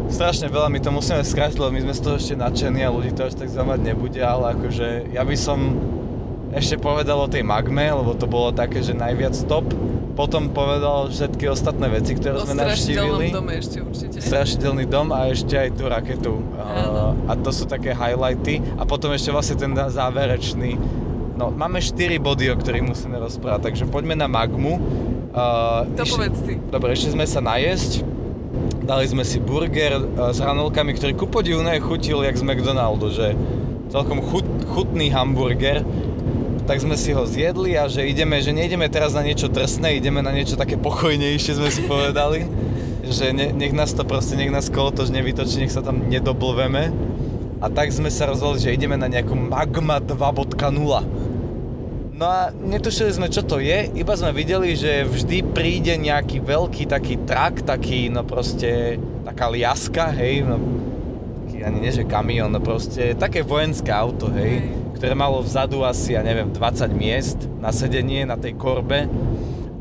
Strašne 0.08 0.48
veľa, 0.48 0.72
my 0.72 0.80
to 0.80 0.90
musíme 0.92 1.20
skrátiť, 1.20 1.60
lebo 1.60 1.72
my 1.72 1.80
sme 1.84 1.94
z 1.96 2.00
toho 2.00 2.16
ešte 2.16 2.34
nadšení 2.36 2.80
a 2.80 2.88
ľudí 2.88 3.12
to 3.12 3.28
až 3.28 3.36
tak 3.36 3.52
zaujímať 3.52 3.80
nebude, 3.80 4.20
ale 4.24 4.56
akože 4.56 5.12
ja 5.12 5.20
by 5.20 5.36
som 5.36 5.76
ešte 6.52 6.76
povedal 6.76 7.16
o 7.16 7.28
tej 7.28 7.44
magme, 7.44 7.88
lebo 7.88 8.12
to 8.12 8.28
bolo 8.28 8.52
také, 8.52 8.84
že 8.84 8.92
najviac 8.92 9.32
top. 9.48 9.64
Potom 10.12 10.52
povedal 10.52 11.08
všetky 11.08 11.48
ostatné 11.48 11.88
veci, 11.88 12.12
ktoré 12.12 12.36
O 12.36 12.44
sme 12.44 12.60
strašidelnom 12.60 13.16
navštívili. 13.16 13.26
dome 13.32 13.52
ešte 13.56 13.76
určite. 13.80 14.16
Strašidelný 14.20 14.84
dom 14.84 15.08
a 15.08 15.32
ešte 15.32 15.56
aj 15.56 15.68
tú 15.72 15.84
raketu. 15.88 16.32
Áno. 16.60 17.16
A 17.24 17.32
to 17.40 17.48
sú 17.48 17.64
také 17.64 17.96
highlighty. 17.96 18.60
A 18.76 18.84
potom 18.84 19.08
ešte 19.16 19.32
vlastne 19.32 19.56
ten 19.56 19.72
záverečný. 19.72 20.76
No, 21.32 21.48
máme 21.48 21.80
4 21.80 22.20
body, 22.20 22.52
o 22.52 22.56
ktorých 22.60 22.84
musíme 22.84 23.16
rozprávať, 23.16 23.72
takže 23.72 23.88
poďme 23.88 24.20
na 24.20 24.28
magmu. 24.28 24.76
Uh, 25.32 25.88
To 25.96 26.04
povedz 26.04 26.44
ty. 26.44 26.60
Dobre, 26.60 26.92
ešte 26.92 27.16
sme 27.16 27.24
sa 27.24 27.40
najesť. 27.40 28.04
Dali 28.84 29.08
sme 29.08 29.24
si 29.24 29.40
burger 29.40 29.96
uh, 29.96 30.28
s 30.28 30.38
hranolkami, 30.44 30.92
ktorý 30.92 31.16
ku 31.16 31.24
podivu 31.24 31.64
chutil 31.80 32.20
jak 32.20 32.36
z 32.36 32.44
McDonaldu, 32.44 33.08
že 33.08 33.32
celkom 33.88 34.20
chut, 34.20 34.44
chutný 34.76 35.08
hamburger. 35.08 35.80
Tak 36.62 36.78
sme 36.78 36.94
si 36.94 37.10
ho 37.10 37.26
zjedli 37.26 37.74
a 37.74 37.90
že 37.90 38.06
ideme, 38.06 38.38
že 38.38 38.54
nejdeme 38.54 38.86
teraz 38.86 39.18
na 39.18 39.26
niečo 39.26 39.50
drsné, 39.50 39.98
ideme 39.98 40.22
na 40.22 40.30
niečo 40.30 40.54
také 40.54 40.78
pokojnejšie, 40.78 41.58
sme 41.58 41.70
si 41.74 41.82
povedali. 41.82 42.46
že 43.02 43.34
ne, 43.34 43.50
nech 43.50 43.74
nás 43.74 43.90
to 43.90 44.06
proste, 44.06 44.38
nech 44.38 44.54
nás 44.54 44.70
kolotoč 44.70 45.10
nevytočí, 45.10 45.58
nech 45.58 45.74
sa 45.74 45.82
tam 45.82 46.06
nedoblveme. 46.06 46.94
A 47.62 47.66
tak 47.66 47.90
sme 47.90 48.10
sa 48.10 48.30
rozhodli, 48.30 48.62
že 48.62 48.74
ideme 48.74 48.94
na 48.94 49.10
nejakú 49.10 49.34
Magma 49.34 49.98
2.0. 49.98 50.62
No 52.14 52.24
a 52.30 52.54
netušili 52.54 53.10
sme, 53.10 53.26
čo 53.26 53.42
to 53.42 53.58
je, 53.58 53.90
iba 53.98 54.14
sme 54.14 54.30
videli, 54.30 54.78
že 54.78 55.02
vždy 55.02 55.42
príde 55.50 55.98
nejaký 55.98 56.38
veľký 56.46 56.86
taký 56.86 57.18
trak, 57.26 57.66
taký, 57.66 58.06
no 58.06 58.22
proste, 58.22 59.02
taká 59.26 59.50
liaska, 59.50 60.14
hej, 60.14 60.46
no, 60.46 60.62
taký 61.46 61.66
ani 61.66 61.78
nie, 61.82 61.90
že 61.90 62.06
kamión, 62.06 62.54
no 62.54 62.62
proste, 62.62 63.18
také 63.18 63.42
vojenské 63.42 63.90
auto, 63.90 64.30
hej, 64.30 64.62
Hej. 64.62 64.81
Ktoré 65.02 65.18
malo 65.18 65.42
vzadu 65.42 65.82
asi, 65.82 66.14
ja 66.14 66.22
neviem, 66.22 66.54
20 66.54 66.94
miest 66.94 67.50
na 67.58 67.74
sedenie 67.74 68.22
na 68.22 68.38
tej 68.38 68.54
korbe. 68.54 69.10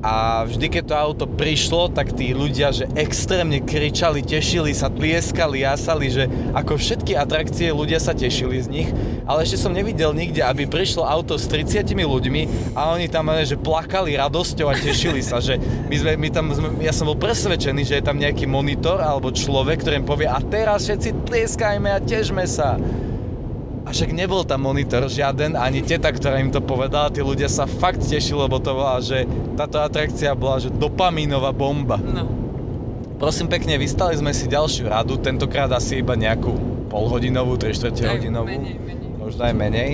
A 0.02 0.42
vždy, 0.50 0.66
keď 0.66 0.84
to 0.90 0.96
auto 0.98 1.26
prišlo, 1.30 1.94
tak 1.94 2.18
tí 2.18 2.34
ľudia, 2.34 2.74
že 2.74 2.90
extrémne 2.98 3.62
kričali, 3.62 4.26
tešili 4.26 4.74
sa, 4.74 4.90
tlieskali, 4.90 5.62
jasali, 5.62 6.10
že 6.10 6.26
ako 6.58 6.74
všetky 6.74 7.14
atrakcie 7.14 7.70
ľudia 7.70 8.02
sa 8.02 8.18
tešili 8.18 8.66
z 8.66 8.68
nich, 8.74 8.90
ale 9.30 9.46
ešte 9.46 9.62
som 9.62 9.70
nevidel 9.70 10.10
nikde, 10.10 10.42
aby 10.42 10.66
prišlo 10.66 11.06
auto 11.06 11.38
s 11.38 11.46
30 11.46 11.86
ľuďmi 11.94 12.74
a 12.74 12.90
oni 12.98 13.06
tam 13.06 13.30
eh, 13.30 13.46
že 13.46 13.62
plakali 13.62 14.18
radosťou 14.18 14.74
a 14.74 14.76
tešili 14.82 15.22
sa, 15.22 15.38
že 15.38 15.62
my, 15.62 15.96
sme, 16.02 16.12
my 16.18 16.30
tam, 16.34 16.50
sme, 16.50 16.82
ja 16.82 16.98
som 16.98 17.06
bol 17.06 17.22
presvedčený, 17.22 17.86
že 17.86 18.02
je 18.02 18.08
tam 18.10 18.18
nejaký 18.18 18.50
monitor 18.50 18.98
alebo 18.98 19.30
človek, 19.30 19.86
ktorý 19.86 20.02
im 20.02 20.08
povie 20.10 20.26
a 20.26 20.42
teraz 20.42 20.90
všetci 20.90 21.30
tlieskajme 21.30 21.94
a 21.94 22.02
težme 22.02 22.42
sa. 22.50 22.82
A 23.92 23.96
však 24.00 24.16
nebol 24.16 24.48
tam 24.48 24.64
monitor 24.64 25.04
žiaden, 25.12 25.60
ani 25.60 25.84
teta, 25.84 26.08
ktorá 26.16 26.40
im 26.40 26.48
to 26.48 26.64
povedala, 26.64 27.12
tí 27.12 27.20
ľudia 27.20 27.52
sa 27.52 27.68
fakt 27.68 28.00
tešili, 28.00 28.48
lebo 28.48 28.56
to 28.64 28.72
bola, 28.72 29.04
že 29.04 29.28
táto 29.60 29.84
atrakcia 29.84 30.32
bola, 30.32 30.64
že 30.64 30.72
dopamínová 30.72 31.52
bomba. 31.52 32.00
No. 32.00 32.24
Prosím 33.20 33.52
pekne, 33.52 33.76
vystali 33.76 34.16
sme 34.16 34.32
si 34.32 34.48
ďalšiu 34.48 34.88
radu, 34.88 35.20
tentokrát 35.20 35.68
asi 35.76 36.00
iba 36.00 36.16
nejakú 36.16 36.56
polhodinovú, 36.88 37.60
3 37.60 37.68
čtvrte 37.76 38.08
hodinovú, 38.08 38.48
menej, 38.48 38.80
menej. 38.80 39.12
možno 39.20 39.42
aj 39.44 39.54
menej. 39.60 39.92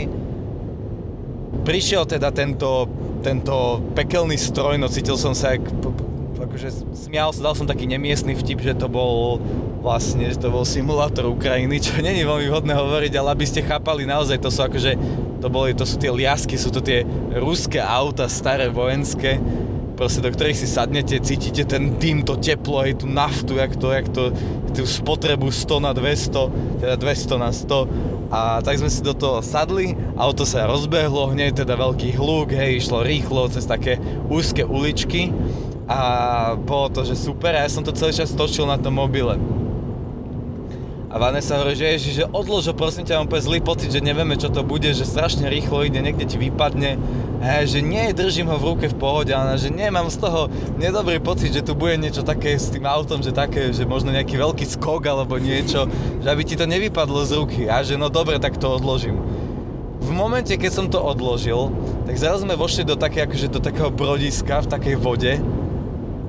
Prišiel 1.65 2.05
teda 2.05 2.29
tento, 2.29 2.85
tento 3.25 3.81
pekelný 3.97 4.37
stroj, 4.37 4.77
no 4.77 4.93
cítil 4.93 5.17
som 5.17 5.33
sa 5.33 5.57
jak, 5.57 5.65
akože 6.37 6.69
smial 6.93 7.33
sa, 7.33 7.49
dal 7.49 7.57
som 7.57 7.65
taký 7.65 7.89
nemiestný 7.89 8.37
vtip, 8.37 8.61
že 8.61 8.77
to 8.77 8.93
bol 8.93 9.41
vlastne, 9.87 10.27
že 10.27 10.43
to 10.43 10.51
bol 10.51 10.67
simulátor 10.67 11.31
Ukrajiny, 11.31 11.79
čo 11.79 11.95
není 12.03 12.27
veľmi 12.27 12.51
vhodné 12.51 12.75
hovoriť, 12.75 13.13
ale 13.15 13.31
aby 13.31 13.45
ste 13.47 13.63
chápali, 13.63 14.03
naozaj 14.03 14.43
to 14.43 14.51
sú 14.51 14.67
akože, 14.67 14.91
to, 15.39 15.47
boli, 15.47 15.71
to 15.71 15.87
sú 15.87 15.95
tie 15.95 16.11
liasky, 16.11 16.59
sú 16.59 16.69
to 16.69 16.83
tie 16.83 17.07
ruské 17.39 17.79
auta, 17.79 18.27
staré 18.27 18.67
vojenské, 18.67 19.39
proste 19.95 20.21
do 20.21 20.29
ktorých 20.29 20.59
si 20.59 20.67
sadnete, 20.69 21.23
cítite 21.23 21.65
ten 21.65 21.97
dym, 21.97 22.21
to 22.21 22.37
teplo, 22.37 22.83
aj 22.83 23.01
tú 23.01 23.07
naftu, 23.09 23.57
jak 23.57 23.73
to, 23.79 23.87
jak 23.89 24.07
to, 24.11 24.23
tú 24.75 24.83
spotrebu 24.85 25.49
100 25.49 25.81
na 25.81 25.91
200, 25.95 26.83
teda 26.83 26.95
200 26.99 27.41
na 27.41 27.49
100 27.49 28.27
a 28.27 28.59
tak 28.59 28.75
sme 28.75 28.91
si 28.91 28.99
do 28.99 29.15
toho 29.15 29.39
sadli, 29.39 29.95
auto 30.19 30.43
sa 30.43 30.67
rozbehlo, 30.67 31.31
hneď 31.31 31.63
teda 31.63 31.79
veľký 31.79 32.19
hluk, 32.19 32.51
hej, 32.51 32.83
išlo 32.83 33.01
rýchlo 33.01 33.47
cez 33.47 33.63
také 33.63 33.97
úzke 34.27 34.67
uličky 34.67 35.31
A 35.87 35.99
bolo 36.59 36.91
to, 36.91 37.07
že 37.07 37.15
super 37.15 37.55
a 37.55 37.63
ja 37.63 37.71
som 37.71 37.79
to 37.79 37.95
celý 37.95 38.11
čas 38.11 38.35
točil 38.35 38.67
na 38.67 38.75
tom 38.75 38.99
mobile. 38.99 39.39
A 41.17 41.33
Vanessa 41.33 41.57
hovorí, 41.57 41.73
že 41.73 41.97
ježiš, 41.97 42.13
že 42.13 42.25
odlož 42.29 42.69
prosím 42.77 43.01
ťa, 43.01 43.25
mám 43.25 43.41
zlý 43.41 43.57
pocit, 43.57 43.89
že 43.89 44.05
nevieme, 44.05 44.37
čo 44.37 44.53
to 44.53 44.61
bude, 44.61 44.85
že 44.93 45.01
strašne 45.01 45.49
rýchlo 45.49 45.81
ide, 45.81 45.97
niekde 45.97 46.29
ti 46.29 46.37
vypadne. 46.37 46.93
Ja, 47.41 47.65
že 47.65 47.81
nie, 47.81 48.13
držím 48.13 48.53
ho 48.53 48.61
v 48.61 48.67
ruke 48.69 48.85
v 48.85 48.93
pohode, 48.93 49.33
ale 49.33 49.57
že 49.57 49.73
nie, 49.73 49.89
mám 49.89 50.13
z 50.13 50.21
toho 50.21 50.45
nedobrý 50.77 51.17
pocit, 51.17 51.57
že 51.57 51.65
tu 51.65 51.73
bude 51.73 51.97
niečo 51.97 52.21
také 52.21 52.53
s 52.53 52.69
tým 52.69 52.85
autom, 52.85 53.25
že 53.25 53.33
také, 53.33 53.73
že 53.73 53.89
možno 53.89 54.13
nejaký 54.13 54.37
veľký 54.37 54.61
skok 54.77 55.09
alebo 55.09 55.41
niečo, 55.41 55.89
že 56.21 56.29
aby 56.29 56.45
ti 56.45 56.53
to 56.53 56.69
nevypadlo 56.69 57.25
z 57.25 57.33
ruky. 57.33 57.61
A 57.65 57.81
že 57.81 57.97
no 57.97 58.13
dobre, 58.13 58.37
tak 58.37 58.61
to 58.61 58.69
odložím. 58.69 59.17
V 59.97 60.13
momente, 60.13 60.53
keď 60.53 60.69
som 60.69 60.85
to 60.85 61.01
odložil, 61.01 61.73
tak 62.05 62.13
zrazu 62.13 62.45
sme 62.45 62.53
vošli 62.53 62.85
do, 62.85 62.93
také, 62.93 63.25
akože 63.25 63.49
do 63.49 63.57
takého 63.57 63.89
brodiska 63.89 64.61
v 64.61 64.69
takej 64.69 64.95
vode 65.01 65.41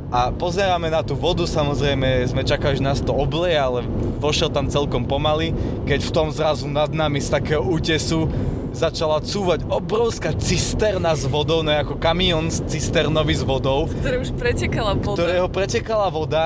a 0.08 0.32
pozeráme 0.32 0.88
na 0.88 1.04
tú 1.04 1.12
vodu, 1.12 1.44
samozrejme 1.44 2.24
sme 2.24 2.40
čakali, 2.40 2.80
že 2.80 2.84
nás 2.84 2.98
to 3.04 3.12
obleje, 3.12 3.60
ale 3.60 3.84
vošiel 4.16 4.48
tam 4.48 4.72
celkom 4.72 5.04
pomaly, 5.04 5.52
keď 5.84 6.00
v 6.00 6.14
tom 6.16 6.28
zrazu 6.32 6.64
nad 6.64 6.88
nami 6.88 7.20
z 7.20 7.28
takého 7.28 7.60
útesu 7.60 8.24
začala 8.72 9.20
cúvať 9.20 9.68
obrovská 9.68 10.32
cisterna 10.36 11.12
s 11.12 11.28
vodou, 11.28 11.60
no 11.60 11.72
ako 11.72 12.00
kamión 12.00 12.48
cisternový 12.48 13.36
s 13.36 13.44
vodou, 13.44 13.84
Ktoré 13.88 14.16
už 14.20 14.32
pretekala 14.32 14.96
voda. 14.96 15.16
ktorého 15.18 15.48
pretekala 15.48 16.08
voda, 16.08 16.44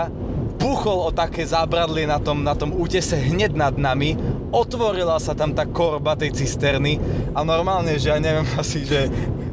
buchol 0.59 0.98
o 1.07 1.11
také 1.11 1.42
zábradlie 1.42 2.07
na 2.07 2.22
tom, 2.22 2.42
na 2.42 2.55
tom 2.55 2.70
útese 2.75 3.18
hneď 3.18 3.55
nad 3.55 3.75
nami, 3.75 4.14
otvorila 4.55 5.18
sa 5.18 5.35
tam 5.35 5.51
tá 5.55 5.66
korba 5.66 6.14
tej 6.14 6.35
cisterny 6.35 6.98
a 7.35 7.42
normálne, 7.42 7.98
že 7.98 8.11
ja 8.11 8.18
neviem 8.18 8.46
asi, 8.62 8.87
že 8.87 9.07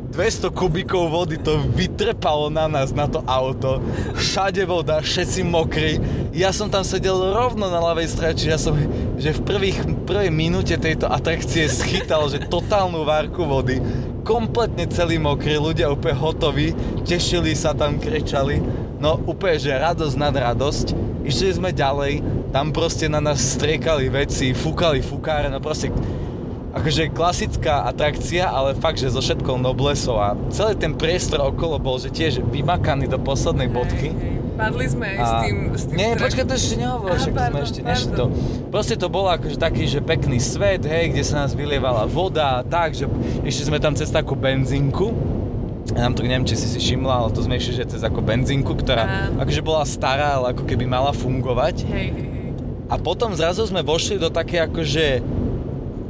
200 0.10 0.50
kubíkov 0.50 1.14
vody 1.14 1.38
to 1.38 1.62
vytrepalo 1.70 2.50
na 2.50 2.66
nás, 2.66 2.90
na 2.90 3.06
to 3.06 3.22
auto. 3.30 3.78
Všade 4.18 4.66
voda, 4.66 4.98
všetci 5.00 5.46
mokrí. 5.46 6.02
Ja 6.34 6.50
som 6.50 6.68
tam 6.68 6.82
sedel 6.82 7.14
rovno 7.14 7.70
na 7.70 7.78
ľavej 7.78 8.08
strane, 8.10 8.34
čiže 8.34 8.52
ja 8.52 8.60
som 8.60 8.74
že 9.20 9.36
v 9.36 9.42
prvých, 9.44 9.78
prvej 10.08 10.32
minúte 10.32 10.80
tejto 10.80 11.12
atrakcie 11.12 11.68
schytal, 11.68 12.32
že 12.32 12.48
totálnu 12.48 13.04
várku 13.04 13.44
vody. 13.44 13.84
Kompletne 14.24 14.88
celý 14.88 15.20
mokrý, 15.20 15.60
ľudia 15.60 15.92
úplne 15.92 16.16
hotoví, 16.16 16.72
tešili 17.04 17.52
sa 17.52 17.76
tam, 17.76 18.00
kričali. 18.00 18.64
No 19.00 19.20
úplne, 19.28 19.60
že 19.60 19.76
radosť 19.76 20.16
nad 20.16 20.32
radosť. 20.32 20.96
Išli 21.28 21.60
sme 21.60 21.70
ďalej, 21.76 22.24
tam 22.56 22.72
proste 22.72 23.06
na 23.12 23.20
nás 23.20 23.38
striekali 23.38 24.08
veci, 24.08 24.56
fúkali 24.56 25.04
fukáre, 25.04 25.52
no 25.52 25.60
proste 25.60 25.92
akože 26.70 27.10
klasická 27.10 27.90
atrakcia, 27.90 28.46
ale 28.46 28.78
fakt, 28.78 29.02
že 29.02 29.10
so 29.10 29.22
všetkou 29.22 29.58
noblesou 29.58 30.22
a 30.22 30.38
celý 30.54 30.78
ten 30.78 30.94
priestor 30.94 31.42
okolo 31.42 31.82
bol, 31.82 31.98
že 31.98 32.14
tiež 32.14 32.46
vymakaný 32.46 33.10
do 33.10 33.18
poslednej 33.18 33.70
bodky. 33.70 34.14
Hej, 34.14 34.22
hej. 34.22 34.36
Padli 34.60 34.86
sme 34.92 35.06
aj 35.08 35.18
s 35.24 35.34
tým... 35.40 35.56
S 35.72 35.84
tým 35.88 35.96
Nie, 35.96 36.10
počkaj, 36.20 36.44
to 36.44 36.54
ešte 36.60 36.76
nehovor, 36.76 37.16
Aha, 37.16 37.20
však 37.24 37.32
to 37.32 37.40
sme 37.40 37.48
pardon, 37.48 37.64
ešte 37.64 37.80
nešli 37.80 38.12
to. 38.12 38.26
pardon. 38.28 38.70
Proste 38.70 38.96
to 39.00 39.08
bolo 39.08 39.28
akože 39.32 39.56
taký, 39.56 39.84
že 39.88 40.00
pekný 40.04 40.38
svet, 40.44 40.84
hej, 40.84 41.16
kde 41.16 41.24
sa 41.24 41.48
nás 41.48 41.56
vylievala 41.56 42.04
voda 42.06 42.60
a 42.60 42.62
tak, 42.62 42.92
že 42.92 43.08
išli 43.48 43.72
sme 43.72 43.80
tam 43.80 43.96
cez 43.96 44.12
takú 44.12 44.36
benzínku. 44.36 45.16
Ja 45.96 46.06
nám 46.06 46.20
to 46.20 46.28
neviem, 46.28 46.44
či 46.44 46.60
si 46.60 46.68
si 46.70 46.78
všimla, 46.78 47.24
ale 47.24 47.30
to 47.32 47.40
sme 47.40 47.56
išli, 47.56 47.82
že 47.82 47.88
cez 47.88 48.04
ako 48.04 48.20
benzínku, 48.20 48.76
ktorá 48.78 49.32
Áno. 49.32 49.42
akože 49.42 49.62
bola 49.64 49.88
stará, 49.88 50.38
ale 50.38 50.52
ako 50.54 50.68
keby 50.68 50.86
mala 50.86 51.16
fungovať. 51.16 51.88
Hej, 51.88 52.08
hej, 52.14 52.28
hej. 52.30 52.50
A 52.92 53.00
potom 53.00 53.32
zrazu 53.34 53.64
sme 53.64 53.80
vošli 53.80 54.20
do 54.20 54.28
také 54.28 54.60
akože 54.60 55.24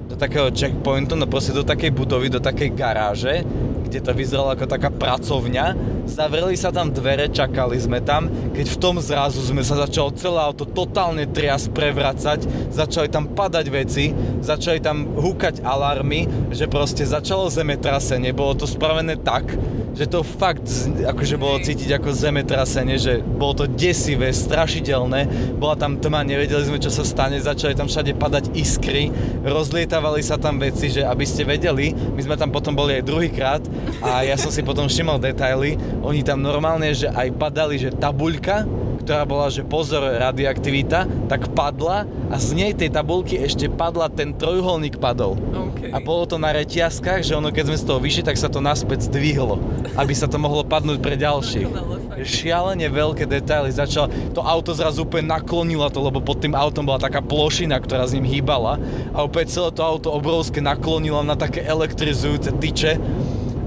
do 0.10 0.18
takého 0.18 0.50
checkpointu, 0.50 1.14
no 1.14 1.30
proste 1.30 1.54
do 1.54 1.62
takej 1.62 1.94
budovy, 1.94 2.34
do 2.34 2.42
takej 2.42 2.74
garáže, 2.74 3.46
kde 3.86 4.02
to 4.02 4.10
vyzeralo 4.10 4.58
ako 4.58 4.66
taká 4.66 4.90
pracovňa. 4.90 5.66
Zavreli 6.10 6.58
sa 6.58 6.74
tam 6.74 6.90
dvere, 6.90 7.30
čakali 7.30 7.78
sme 7.78 8.02
tam, 8.02 8.26
keď 8.58 8.66
v 8.66 8.78
tom 8.82 8.98
zrazu 8.98 9.46
sme 9.46 9.62
sa 9.62 9.78
začalo 9.86 10.10
celé 10.18 10.42
auto 10.42 10.66
totálne 10.66 11.30
trias 11.30 11.70
prevracať, 11.70 12.50
začali 12.74 13.14
tam 13.14 13.30
padať 13.30 13.66
veci, 13.70 14.10
začali 14.42 14.82
tam 14.82 15.06
húkať 15.06 15.62
alarmy, 15.62 16.26
že 16.50 16.66
proste 16.66 17.06
začalo 17.06 17.54
zemetrasenie, 17.54 18.34
bolo 18.34 18.58
to 18.58 18.66
spravené 18.66 19.22
tak, 19.22 19.54
že 20.00 20.08
to 20.08 20.24
fakt 20.24 20.66
akože 21.04 21.36
bolo 21.36 21.60
Hej. 21.60 21.76
cítiť 21.76 22.00
ako 22.00 22.10
zemetrasenie, 22.16 22.96
že 22.96 23.20
bolo 23.20 23.64
to 23.64 23.66
desivé, 23.68 24.32
strašidelné, 24.32 25.28
bola 25.60 25.76
tam 25.76 26.00
tma, 26.00 26.24
nevedeli 26.24 26.64
sme, 26.64 26.80
čo 26.80 26.88
sa 26.88 27.04
stane, 27.04 27.36
začali 27.36 27.76
tam 27.76 27.92
všade 27.92 28.16
padať 28.16 28.56
iskry, 28.56 29.12
rozlietavali 29.44 30.24
sa 30.24 30.40
tam 30.40 30.56
veci, 30.56 30.88
že 30.88 31.04
aby 31.04 31.26
ste 31.28 31.44
vedeli, 31.44 31.92
my 31.92 32.22
sme 32.24 32.36
tam 32.40 32.48
potom 32.48 32.72
boli 32.72 32.96
aj 32.96 33.04
druhýkrát 33.04 33.64
a 34.00 34.24
ja 34.24 34.40
som 34.40 34.48
si 34.48 34.64
potom 34.64 34.88
všimol 34.88 35.20
detaily, 35.20 35.76
oni 36.00 36.24
tam 36.24 36.40
normálne, 36.40 36.92
že 36.96 37.12
aj 37.12 37.36
padali, 37.36 37.76
že 37.76 37.92
tabuľka, 37.92 38.64
ktorá 39.04 39.26
bola, 39.26 39.50
že 39.50 39.66
pozor, 39.66 40.06
radioaktivita, 40.06 41.28
tak 41.32 41.50
padla 41.58 42.06
a 42.30 42.36
z 42.38 42.54
nej 42.54 42.72
tej 42.78 42.94
tabulky 42.94 43.42
ešte 43.42 43.66
padla, 43.66 44.12
ten 44.12 44.38
trojuholník 44.38 45.02
padol. 45.02 45.34
OK. 45.34 45.90
A 45.90 45.98
bolo 45.98 46.30
to 46.30 46.38
na 46.38 46.54
reťazkách, 46.54 47.26
že 47.26 47.34
ono 47.34 47.50
keď 47.50 47.74
sme 47.74 47.82
z 47.82 47.88
toho 47.90 48.00
vyšli, 48.00 48.22
tak 48.22 48.38
sa 48.38 48.52
to 48.52 48.62
naspäť 48.62 49.10
zdvihlo, 49.10 49.58
aby 49.98 50.14
sa 50.14 50.30
to 50.30 50.38
mohlo 50.38 50.62
padnúť 50.62 51.02
pre 51.02 51.18
ďalších. 51.18 51.68
Šialene 52.20 52.86
veľké 52.92 53.26
detaily. 53.26 53.72
Začal, 53.72 54.36
to 54.36 54.44
auto 54.44 54.76
zrazu 54.76 55.08
úplne 55.08 55.32
naklonilo 55.32 55.88
to, 55.90 56.04
lebo 56.04 56.20
pod 56.20 56.44
tým 56.44 56.54
autom 56.54 56.84
bola 56.84 57.00
taká 57.00 57.24
plošina, 57.24 57.80
ktorá 57.80 58.06
s 58.06 58.14
ním 58.14 58.28
hýbala 58.28 58.78
a 59.16 59.24
opäť 59.24 59.56
celé 59.56 59.70
to 59.74 59.82
auto 59.82 60.12
obrovské 60.12 60.60
naklonilo 60.60 61.24
na 61.24 61.40
také 61.40 61.64
elektrizujúce 61.64 62.52
tyče 62.60 63.00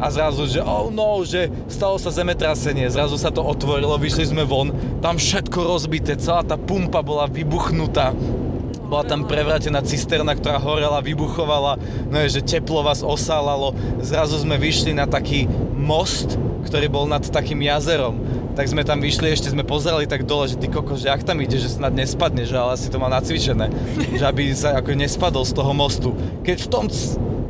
a 0.03 0.11
zrazu, 0.11 0.51
že 0.51 0.59
oh 0.59 0.91
no, 0.91 1.23
že 1.23 1.47
stalo 1.71 1.95
sa 1.95 2.11
zemetrasenie, 2.11 2.91
zrazu 2.91 3.15
sa 3.15 3.31
to 3.31 3.39
otvorilo, 3.39 3.95
vyšli 3.95 4.35
sme 4.35 4.43
von, 4.43 4.75
tam 4.99 5.15
všetko 5.15 5.63
rozbité, 5.63 6.19
celá 6.19 6.43
tá 6.43 6.59
pumpa 6.59 7.07
bola 7.07 7.31
vybuchnutá. 7.31 8.11
Bola 8.91 9.09
tam 9.09 9.25
prevrátená 9.25 9.81
cisterna, 9.81 10.37
ktorá 10.37 10.61
horela, 10.61 11.01
vybuchovala, 11.01 11.81
no 12.13 12.17
je, 12.27 12.43
že 12.43 12.59
teplo 12.59 12.85
vás 12.85 13.01
osálalo. 13.01 13.73
Zrazu 14.05 14.37
sme 14.43 14.61
vyšli 14.61 14.93
na 14.93 15.09
taký 15.09 15.49
most, 15.73 16.37
ktorý 16.69 16.93
bol 16.93 17.09
nad 17.09 17.25
takým 17.25 17.63
jazerom. 17.65 18.21
Tak 18.53 18.69
sme 18.69 18.85
tam 18.85 19.01
vyšli, 19.01 19.33
ešte 19.33 19.49
sme 19.49 19.65
pozerali 19.65 20.05
tak 20.05 20.29
dole, 20.29 20.45
že 20.45 20.61
ty 20.61 20.69
koko, 20.69 20.93
že 21.01 21.09
ak 21.09 21.25
tam 21.25 21.41
ide, 21.41 21.57
že 21.57 21.73
snad 21.73 21.97
nespadne, 21.97 22.45
že 22.45 22.53
ale 22.53 22.77
asi 22.77 22.93
to 22.93 23.01
má 23.01 23.09
nacvičené. 23.09 23.73
že 24.21 24.25
aby 24.29 24.53
sa 24.53 24.77
ako 24.77 24.93
nespadol 24.93 25.49
z 25.49 25.57
toho 25.57 25.73
mostu. 25.73 26.13
Keď 26.45 26.59
v 26.61 26.69
tom 26.69 26.85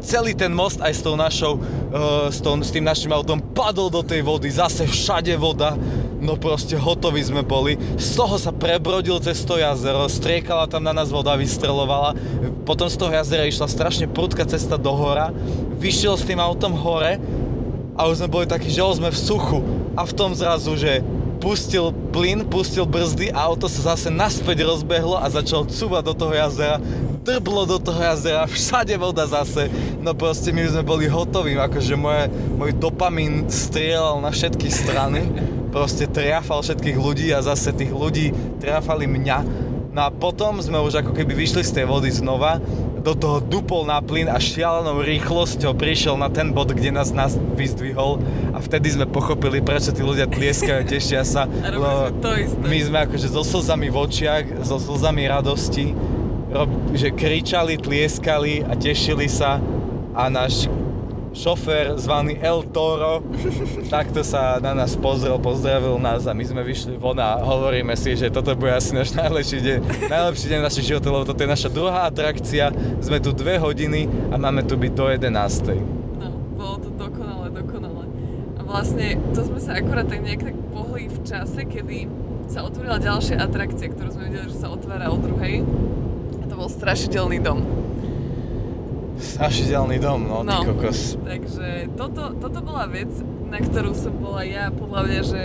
celý 0.03 0.35
ten 0.35 0.51
most 0.51 0.83
aj 0.83 0.93
s 0.93 1.01
tou 1.01 1.15
našou, 1.15 1.63
uh, 1.63 2.29
s, 2.29 2.43
tou, 2.43 2.59
s 2.59 2.75
tým 2.75 2.85
našim 2.85 3.11
autom 3.15 3.39
padol 3.41 3.89
do 3.89 4.03
tej 4.03 4.21
vody, 4.27 4.51
zase 4.51 4.85
všade 4.85 5.33
voda, 5.39 5.79
no 6.23 6.39
proste 6.39 6.79
hotoví 6.79 7.23
sme 7.23 7.43
boli. 7.43 7.75
Z 7.99 8.19
toho 8.19 8.39
sa 8.39 8.55
prebrodil 8.55 9.19
cez 9.19 9.43
to 9.43 9.59
jazero, 9.59 10.07
striekala 10.07 10.71
tam 10.71 10.87
na 10.87 10.95
nás 10.95 11.11
voda, 11.11 11.35
vystrelovala. 11.35 12.15
Potom 12.63 12.87
z 12.87 12.95
toho 12.95 13.11
jazera 13.11 13.47
išla 13.47 13.67
strašne 13.67 14.07
prudká 14.07 14.47
cesta 14.47 14.79
do 14.79 14.95
hora, 14.95 15.35
vyšiel 15.79 16.15
s 16.15 16.27
tým 16.27 16.39
autom 16.39 16.75
hore 16.79 17.19
a 17.99 18.07
už 18.07 18.23
sme 18.23 18.31
boli 18.31 18.47
takí, 18.47 18.71
že 18.71 18.83
sme 18.83 19.11
v 19.11 19.19
suchu. 19.19 19.61
A 19.99 20.09
v 20.09 20.13
tom 20.17 20.33
zrazu, 20.33 20.73
že 20.79 21.05
pustil 21.43 21.91
plyn, 22.15 22.47
pustil 22.47 22.87
brzdy 22.87 23.35
a 23.35 23.51
auto 23.51 23.67
sa 23.67 23.93
zase 23.93 24.09
naspäť 24.15 24.63
rozbehlo 24.63 25.19
a 25.19 25.27
začal 25.27 25.67
cúvať 25.67 26.03
do 26.07 26.15
toho 26.15 26.33
jazera. 26.39 26.79
Drblo 27.23 27.63
do 27.71 27.79
toho 27.79 28.03
jazera, 28.03 28.51
všade 28.51 28.99
voda 28.99 29.23
zase. 29.31 29.71
No 30.03 30.11
proste 30.11 30.51
my 30.51 30.67
sme 30.67 30.83
boli 30.83 31.07
hotoví, 31.07 31.55
akože 31.55 31.95
moje, 31.95 32.27
môj 32.59 32.75
dopamín 32.75 33.47
strieľal 33.47 34.19
na 34.19 34.35
všetky 34.35 34.67
strany. 34.67 35.31
Proste 35.71 36.11
triafal 36.11 36.67
všetkých 36.67 36.99
ľudí 36.99 37.31
a 37.31 37.39
zase 37.39 37.71
tých 37.71 37.95
ľudí 37.95 38.35
triafali 38.59 39.07
mňa. 39.07 39.39
No 39.95 40.03
a 40.03 40.11
potom 40.11 40.59
sme 40.59 40.83
už 40.83 40.99
ako 40.99 41.15
keby 41.15 41.47
vyšli 41.47 41.63
z 41.63 41.71
tej 41.79 41.87
vody 41.87 42.11
znova, 42.11 42.59
do 43.03 43.15
toho 43.19 43.39
dupol 43.43 43.83
na 43.83 43.99
plyn 43.99 44.31
a 44.31 44.39
šialenou 44.39 45.03
rýchlosťou 45.03 45.75
prišiel 45.75 46.15
na 46.15 46.31
ten 46.31 46.55
bod, 46.55 46.71
kde 46.71 46.95
nás, 46.95 47.11
nás 47.11 47.35
vyzdvihol 47.35 48.23
a 48.55 48.63
vtedy 48.63 48.95
sme 48.95 49.11
pochopili, 49.11 49.59
prečo 49.59 49.91
tí 49.91 50.07
ľudia 50.07 50.31
tlieskajú, 50.31 50.87
tešia 50.87 51.27
sa. 51.27 51.51
A. 51.51 52.15
My 52.63 52.79
sme 52.79 52.99
akože 53.07 53.27
so 53.27 53.43
slzami 53.43 53.91
v 53.91 53.97
očiach, 53.99 54.45
so 54.63 54.79
slzami 54.79 55.27
radosti, 55.27 55.95
že 56.93 57.09
kričali, 57.13 57.81
tlieskali 57.81 58.65
a 58.65 58.77
tešili 58.77 59.27
sa 59.29 59.59
a 60.13 60.29
náš 60.29 60.69
šofér 61.33 61.97
zvaný 61.97 62.37
El 62.45 62.61
Toro 62.69 63.25
takto 63.89 64.21
sa 64.21 64.61
na 64.61 64.77
nás 64.77 64.93
pozrel, 65.01 65.41
pozdravil 65.41 65.97
nás 65.97 66.29
a 66.29 66.37
my 66.37 66.45
sme 66.45 66.61
vyšli 66.61 67.01
von 67.01 67.17
a 67.17 67.41
hovoríme 67.41 67.97
si, 67.97 68.13
že 68.13 68.29
toto 68.29 68.53
bude 68.53 68.73
asi 68.73 68.93
náš 68.93 69.17
najlepší 69.17 69.59
deň, 69.65 69.79
najlepší 70.13 70.47
deň 70.53 70.61
našich 70.61 70.93
životov, 70.93 71.11
lebo 71.17 71.25
toto 71.25 71.41
je 71.41 71.49
naša 71.49 71.71
druhá 71.73 72.05
atrakcia, 72.05 72.69
sme 73.01 73.17
tu 73.19 73.33
dve 73.33 73.57
hodiny 73.57 74.09
a 74.29 74.37
máme 74.37 74.61
tu 74.69 74.77
byť 74.77 74.93
do 74.93 75.09
11. 75.09 76.21
No, 76.21 76.27
bolo 76.53 76.77
to 76.85 76.89
dokonale, 77.01 77.49
dokonale. 77.49 78.05
A 78.57 78.61
vlastne 78.61 79.17
to 79.33 79.41
sme 79.49 79.61
sa 79.61 79.81
akurát 79.81 80.05
tak 80.05 80.21
nejak 80.21 80.53
tak 80.53 80.57
pohli 80.69 81.09
v 81.09 81.19
čase, 81.25 81.65
kedy 81.65 82.13
sa 82.53 82.69
otvorila 82.69 83.01
ďalšia 83.01 83.41
atrakcia, 83.41 83.89
ktorú 83.89 84.09
sme 84.13 84.29
videli, 84.29 84.53
že 84.53 84.61
sa 84.61 84.69
otvára 84.69 85.09
o 85.09 85.17
druhej. 85.17 85.65
Bol 86.63 86.71
strašidelný 86.71 87.43
dom. 87.43 87.59
Strašidelný 89.19 89.99
dom, 89.99 90.31
no, 90.31 90.47
ty 90.47 90.55
No. 90.55 90.63
kokos. 90.63 91.19
Takže 91.19 91.91
toto, 91.99 92.39
toto 92.39 92.63
bola 92.63 92.87
vec, 92.87 93.11
na 93.51 93.59
ktorú 93.59 93.91
som 93.99 94.15
bola 94.15 94.47
ja 94.47 94.71
podľa 94.71 95.01
mňa, 95.03 95.21
že 95.27 95.43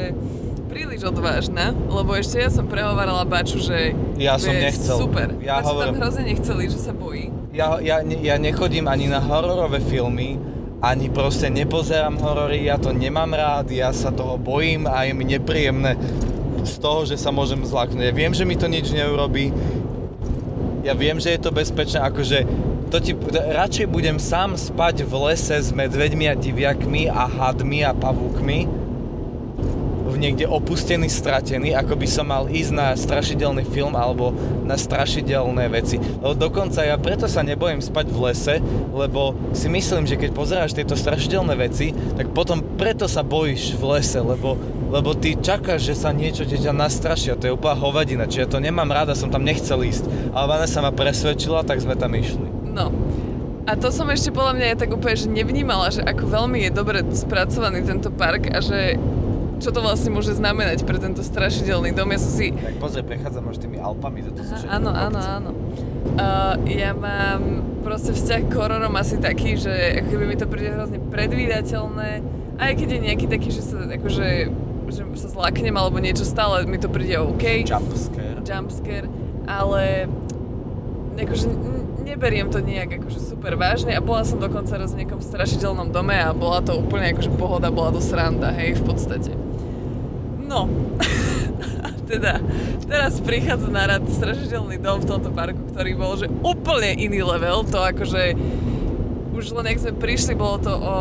príliš 0.69 1.01
odvážna, 1.03 1.73
lebo 1.73 2.13
ešte 2.13 2.37
ja 2.37 2.53
som 2.53 2.69
prehovarala 2.69 3.25
Baču, 3.25 3.57
že 3.57 3.97
Ja 4.13 4.37
som 4.37 4.53
nechcel. 4.53 4.93
super. 4.93 5.33
Ja 5.41 5.57
tam 5.57 5.73
hovorím- 5.73 5.97
hrozne 5.97 6.23
nechceli, 6.29 6.69
že 6.69 6.77
sa 6.77 6.93
bojí. 6.93 7.33
Ja, 7.49 7.81
ja, 7.81 7.97
ja 8.05 8.37
nechodím 8.37 8.85
ani 8.85 9.09
na 9.09 9.17
hororové 9.17 9.81
filmy, 9.81 10.37
ani 10.77 11.09
proste 11.09 11.49
nepozerám 11.49 12.21
horory, 12.21 12.61
ja 12.63 12.77
to 12.77 12.93
nemám 12.93 13.33
rád, 13.33 13.73
ja 13.73 13.89
sa 13.89 14.13
toho 14.13 14.37
bojím 14.37 14.85
a 14.85 15.01
je 15.01 15.17
mi 15.17 15.25
nepríjemné 15.25 15.97
z 16.61 16.77
toho, 16.77 17.09
že 17.09 17.17
sa 17.17 17.33
môžem 17.33 17.65
zlaknúť. 17.65 18.03
Ja 18.03 18.13
viem, 18.13 18.37
že 18.37 18.45
mi 18.45 18.53
to 18.53 18.67
nič 18.67 18.91
neurobí, 18.91 19.49
ja 20.87 20.95
viem, 20.95 21.19
že 21.19 21.35
je 21.35 21.43
to 21.43 21.51
bezpečné, 21.51 21.99
akože 21.99 22.47
to 22.87 22.97
ti, 23.03 23.11
radšej 23.35 23.91
budem 23.91 24.15
sám 24.15 24.55
spať 24.55 25.03
v 25.03 25.13
lese 25.27 25.59
s 25.59 25.75
medveďmi 25.75 26.31
a 26.31 26.39
diviakmi 26.39 27.11
a 27.11 27.27
hadmi 27.27 27.83
a 27.83 27.91
pavúkmi, 27.91 28.87
v 30.07 30.15
niekde 30.15 30.47
opustený, 30.47 31.11
stratený, 31.11 31.75
ako 31.75 31.99
by 31.99 32.07
som 32.07 32.31
mal 32.31 32.47
ísť 32.47 32.71
na 32.71 32.95
strašidelný 32.95 33.67
film 33.67 33.91
alebo 33.93 34.31
na 34.63 34.79
strašidelné 34.79 35.67
veci. 35.67 35.99
Lebo 35.99 36.31
dokonca 36.31 36.81
ja 36.87 36.95
preto 36.95 37.27
sa 37.27 37.43
nebojím 37.43 37.83
spať 37.83 38.07
v 38.07 38.17
lese, 38.23 38.55
lebo 38.95 39.35
si 39.51 39.67
myslím, 39.67 40.07
že 40.07 40.15
keď 40.15 40.31
pozeráš 40.31 40.71
tieto 40.71 40.95
strašidelné 40.95 41.53
veci, 41.59 41.91
tak 41.91 42.31
potom 42.31 42.63
preto 42.79 43.05
sa 43.05 43.19
bojíš 43.19 43.75
v 43.75 43.83
lese, 43.99 44.23
lebo, 44.23 44.55
lebo 44.87 45.11
ty 45.13 45.35
čakáš, 45.35 45.83
že 45.91 45.95
sa 45.99 46.15
niečo 46.15 46.47
ťa 46.47 46.71
nastrašia, 46.71 47.35
to 47.35 47.51
je 47.51 47.55
úplná 47.55 47.75
hovadina, 47.75 48.23
čiže 48.25 48.43
ja 48.47 48.49
to 48.49 48.59
nemám 48.63 48.87
ráda, 48.87 49.13
som 49.13 49.27
tam 49.27 49.43
nechcel 49.43 49.83
ísť. 49.83 50.07
Ale 50.31 50.45
Vanessa 50.47 50.79
ma 50.79 50.95
presvedčila, 50.95 51.67
tak 51.67 51.83
sme 51.83 51.99
tam 51.99 52.15
išli. 52.15 52.47
No. 52.71 52.93
A 53.67 53.75
to 53.75 53.91
som 53.91 54.07
ešte 54.07 54.31
podľa 54.31 54.53
mňa 54.55 54.65
aj 54.71 54.77
tak 54.79 54.89
úplne, 54.95 55.15
že 55.19 55.27
nevnímala, 55.27 55.91
že 55.91 55.99
ako 55.99 56.23
veľmi 56.23 56.63
je 56.63 56.71
dobre 56.71 57.03
spracovaný 57.11 57.83
tento 57.83 58.07
park 58.07 58.47
a 58.47 58.63
že 58.63 58.95
čo 59.57 59.73
to 59.73 59.81
vlastne 59.81 60.13
môže 60.13 60.37
znamenať 60.37 60.85
pre 60.85 61.01
tento 61.01 61.25
strašidelný 61.25 61.91
dom. 61.91 62.07
Ja 62.13 62.21
som 62.21 62.31
si 62.31 62.53
Tak 62.53 62.77
pozri, 62.77 63.01
prechádzam 63.01 63.49
už 63.49 63.57
tými 63.57 63.81
Alpami, 63.81 64.23
toto 64.23 64.45
sú 64.45 64.53
všetko 64.53 64.71
áno, 64.71 64.91
áno, 64.93 65.19
áno. 65.19 65.49
Uh, 66.15 66.55
ja 66.69 66.93
mám 66.93 67.65
proste 67.81 68.13
vzťah 68.13 68.41
k 68.47 68.53
hororom 68.53 68.93
asi 68.95 69.17
taký, 69.17 69.57
že 69.57 69.99
ako 69.99 70.07
keby 70.13 70.23
mi 70.29 70.35
to 70.37 70.45
príde 70.47 70.71
hrozne 70.71 71.01
predvídateľné, 71.09 72.09
aj 72.61 72.71
keď 72.77 72.87
je 72.87 72.99
nejaký 73.03 73.25
taký, 73.27 73.49
že 73.49 73.61
sa 73.65 73.83
akože 73.83 74.27
že 74.87 75.03
sa 75.19 75.29
zlaknem 75.29 75.75
alebo 75.75 75.99
niečo 75.99 76.23
stále 76.23 76.63
mi 76.65 76.79
to 76.79 76.87
príde 76.87 77.19
OK, 77.19 77.67
Jump 77.67 77.91
scare. 77.93 78.39
jumpscare, 78.43 79.07
ale 79.47 80.07
akože 81.17 81.49
neberiem 82.05 82.47
to 82.47 82.61
nejak 82.61 83.01
akože 83.01 83.19
super 83.19 83.57
vážne 83.57 83.91
a 83.97 84.01
bola 84.01 84.23
som 84.23 84.39
dokonca 84.39 84.77
raz 84.77 84.93
v 84.93 85.03
nejakom 85.03 85.19
strašidelnom 85.19 85.89
dome 85.89 86.15
a 86.15 86.31
bola 86.31 86.61
to 86.61 86.77
úplne 86.77 87.11
akože 87.11 87.31
pohoda, 87.35 87.73
bola 87.73 87.91
to 87.91 87.99
sranda, 87.99 88.53
hej, 88.53 88.79
v 88.79 88.83
podstate. 88.85 89.33
No, 90.47 90.69
teda, 92.11 92.39
teraz 92.87 93.19
prichádza 93.19 93.67
na 93.67 93.83
rad 93.89 94.05
strašidelný 94.07 94.79
dom 94.79 95.03
v 95.03 95.09
tomto 95.09 95.33
parku, 95.35 95.59
ktorý 95.73 95.91
bol 95.99 96.15
že 96.15 96.31
úplne 96.45 96.95
iný 96.95 97.25
level, 97.25 97.67
to 97.67 97.81
akože 97.81 98.37
už 99.37 99.53
len 99.53 99.69
ak 99.69 99.77
sme 99.77 99.93
prišli, 99.93 100.33
bolo 100.33 100.57
to 100.57 100.73
o, 100.73 100.95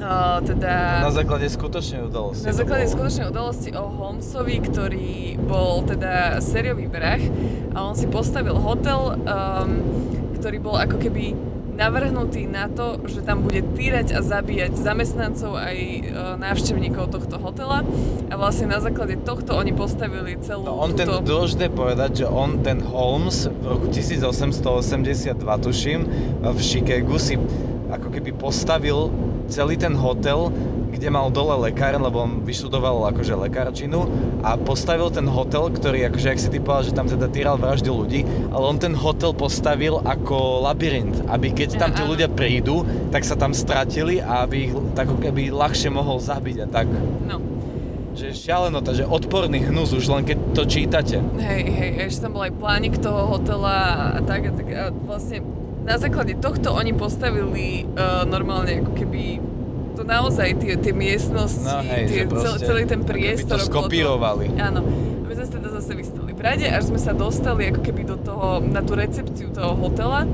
o 0.00 0.40
teda... 0.42 1.04
Na 1.06 1.12
základe 1.14 1.46
skutočnej 1.46 2.06
udalosti. 2.06 2.44
Na 2.46 2.54
základe 2.54 2.84
bolo. 2.90 2.94
skutočnej 2.98 3.26
udalosti 3.30 3.70
o 3.74 3.84
Holmesovi, 3.88 4.56
ktorý 4.64 5.38
bol 5.38 5.86
teda 5.86 6.38
sériový 6.42 6.90
vrah 6.90 7.22
a 7.74 7.78
on 7.86 7.94
si 7.94 8.10
postavil 8.10 8.58
hotel, 8.58 9.14
um, 9.14 9.70
ktorý 10.38 10.56
bol 10.58 10.76
ako 10.76 10.98
keby 10.98 11.54
navrhnutý 11.74 12.46
na 12.46 12.70
to, 12.70 13.02
že 13.04 13.26
tam 13.26 13.42
bude 13.42 13.60
týrať 13.74 14.14
a 14.14 14.22
zabíjať 14.22 14.78
zamestnancov 14.78 15.58
aj 15.58 15.76
e, 15.76 16.00
návštevníkov 16.38 17.10
tohto 17.10 17.36
hotela 17.42 17.82
a 18.30 18.34
vlastne 18.38 18.70
na 18.70 18.78
základe 18.78 19.18
tohto 19.26 19.58
oni 19.58 19.74
postavili 19.74 20.38
celú 20.38 20.70
No 20.70 20.78
on 20.78 20.94
ten, 20.94 21.10
túto... 21.10 21.26
dôležité 21.26 21.74
povedať, 21.74 22.24
že 22.24 22.26
on 22.30 22.62
ten 22.62 22.78
Holmes 22.78 23.50
v 23.50 23.64
roku 23.66 23.90
1882 23.90 25.34
tuším 25.34 26.00
v 26.46 26.58
Chicagu 26.62 27.18
si 27.18 27.34
ako 27.90 28.08
keby 28.10 28.30
postavil 28.38 29.10
celý 29.48 29.76
ten 29.76 29.92
hotel, 29.94 30.48
kde 30.94 31.10
mal 31.10 31.26
dole 31.28 31.68
lekáren, 31.68 31.98
lebo 31.98 32.22
on 32.22 32.46
vyštudoval 32.46 33.10
akože 33.10 33.34
lekárčinu 33.34 34.06
a 34.46 34.54
postavil 34.54 35.10
ten 35.10 35.26
hotel, 35.26 35.68
ktorý 35.68 36.06
akože, 36.06 36.28
ak 36.30 36.38
si 36.38 36.48
ty 36.48 36.62
povedal, 36.62 36.86
že 36.86 36.96
tam 36.96 37.10
teda 37.10 37.26
týral 37.28 37.58
vraždil 37.58 37.92
ľudí, 37.92 38.22
ale 38.54 38.64
on 38.64 38.78
ten 38.78 38.94
hotel 38.94 39.34
postavil 39.34 39.98
ako 40.00 40.62
labyrint, 40.64 41.26
aby 41.26 41.50
keď 41.50 41.76
tam 41.76 41.90
tí 41.90 42.06
ľudia 42.06 42.30
prídu, 42.30 42.86
tak 43.10 43.26
sa 43.26 43.34
tam 43.34 43.50
stratili 43.50 44.22
a 44.22 44.46
aby 44.46 44.70
ich 44.70 44.72
tak 44.94 45.10
keby 45.10 45.50
ľahšie 45.50 45.90
mohol 45.90 46.22
zabiť 46.22 46.56
a 46.62 46.66
tak. 46.70 46.86
No, 47.26 47.42
Že 48.14 48.30
šialenota, 48.30 48.94
že 48.94 49.02
odporný 49.02 49.66
hnus 49.66 49.90
už 49.90 50.06
len 50.06 50.22
keď 50.22 50.38
to 50.54 50.62
čítate. 50.70 51.18
hej, 51.42 51.62
hej, 51.66 51.90
ešte 52.06 52.30
tam 52.30 52.38
bol 52.38 52.46
aj 52.46 52.54
plánik 52.54 52.94
toho 53.02 53.26
hotela 53.26 54.14
a 54.14 54.20
tak 54.22 54.46
a 54.46 54.52
tak 54.54 54.66
a 54.70 54.82
vlastne 54.94 55.42
na 55.84 55.94
základe 55.94 56.34
tohto 56.34 56.72
oni 56.72 56.92
postavili 56.92 57.64
uh, 57.86 58.24
normálne 58.24 58.80
ako 58.80 58.92
keby 58.94 59.22
to 59.94 60.02
naozaj 60.02 60.56
tie, 60.56 60.74
tie 60.74 60.90
miestnosti, 60.90 61.62
No 61.62 61.78
hej, 61.80 62.02
tie, 62.08 62.22
cel, 62.26 62.54
celý 62.58 62.82
ten 62.84 63.00
priestor. 63.00 63.56
to 63.56 63.62
okolo 63.62 63.86
toho. 63.86 63.86
skopírovali. 63.86 64.46
Áno. 64.58 64.80
A 64.82 65.24
my 65.24 65.32
sme 65.32 65.44
sa 65.44 65.52
teda 65.52 65.68
zase 65.72 65.92
vystali 65.94 66.32
v 66.32 66.40
rade, 66.40 66.66
až 66.66 66.88
sme 66.88 66.98
sa 66.98 67.12
dostali 67.12 67.68
ako 67.68 67.80
keby 67.80 68.02
do 68.04 68.16
toho, 68.16 68.58
na 68.60 68.80
tú 68.80 68.92
recepciu 68.94 69.48
toho 69.48 69.70
hotela, 69.74 70.26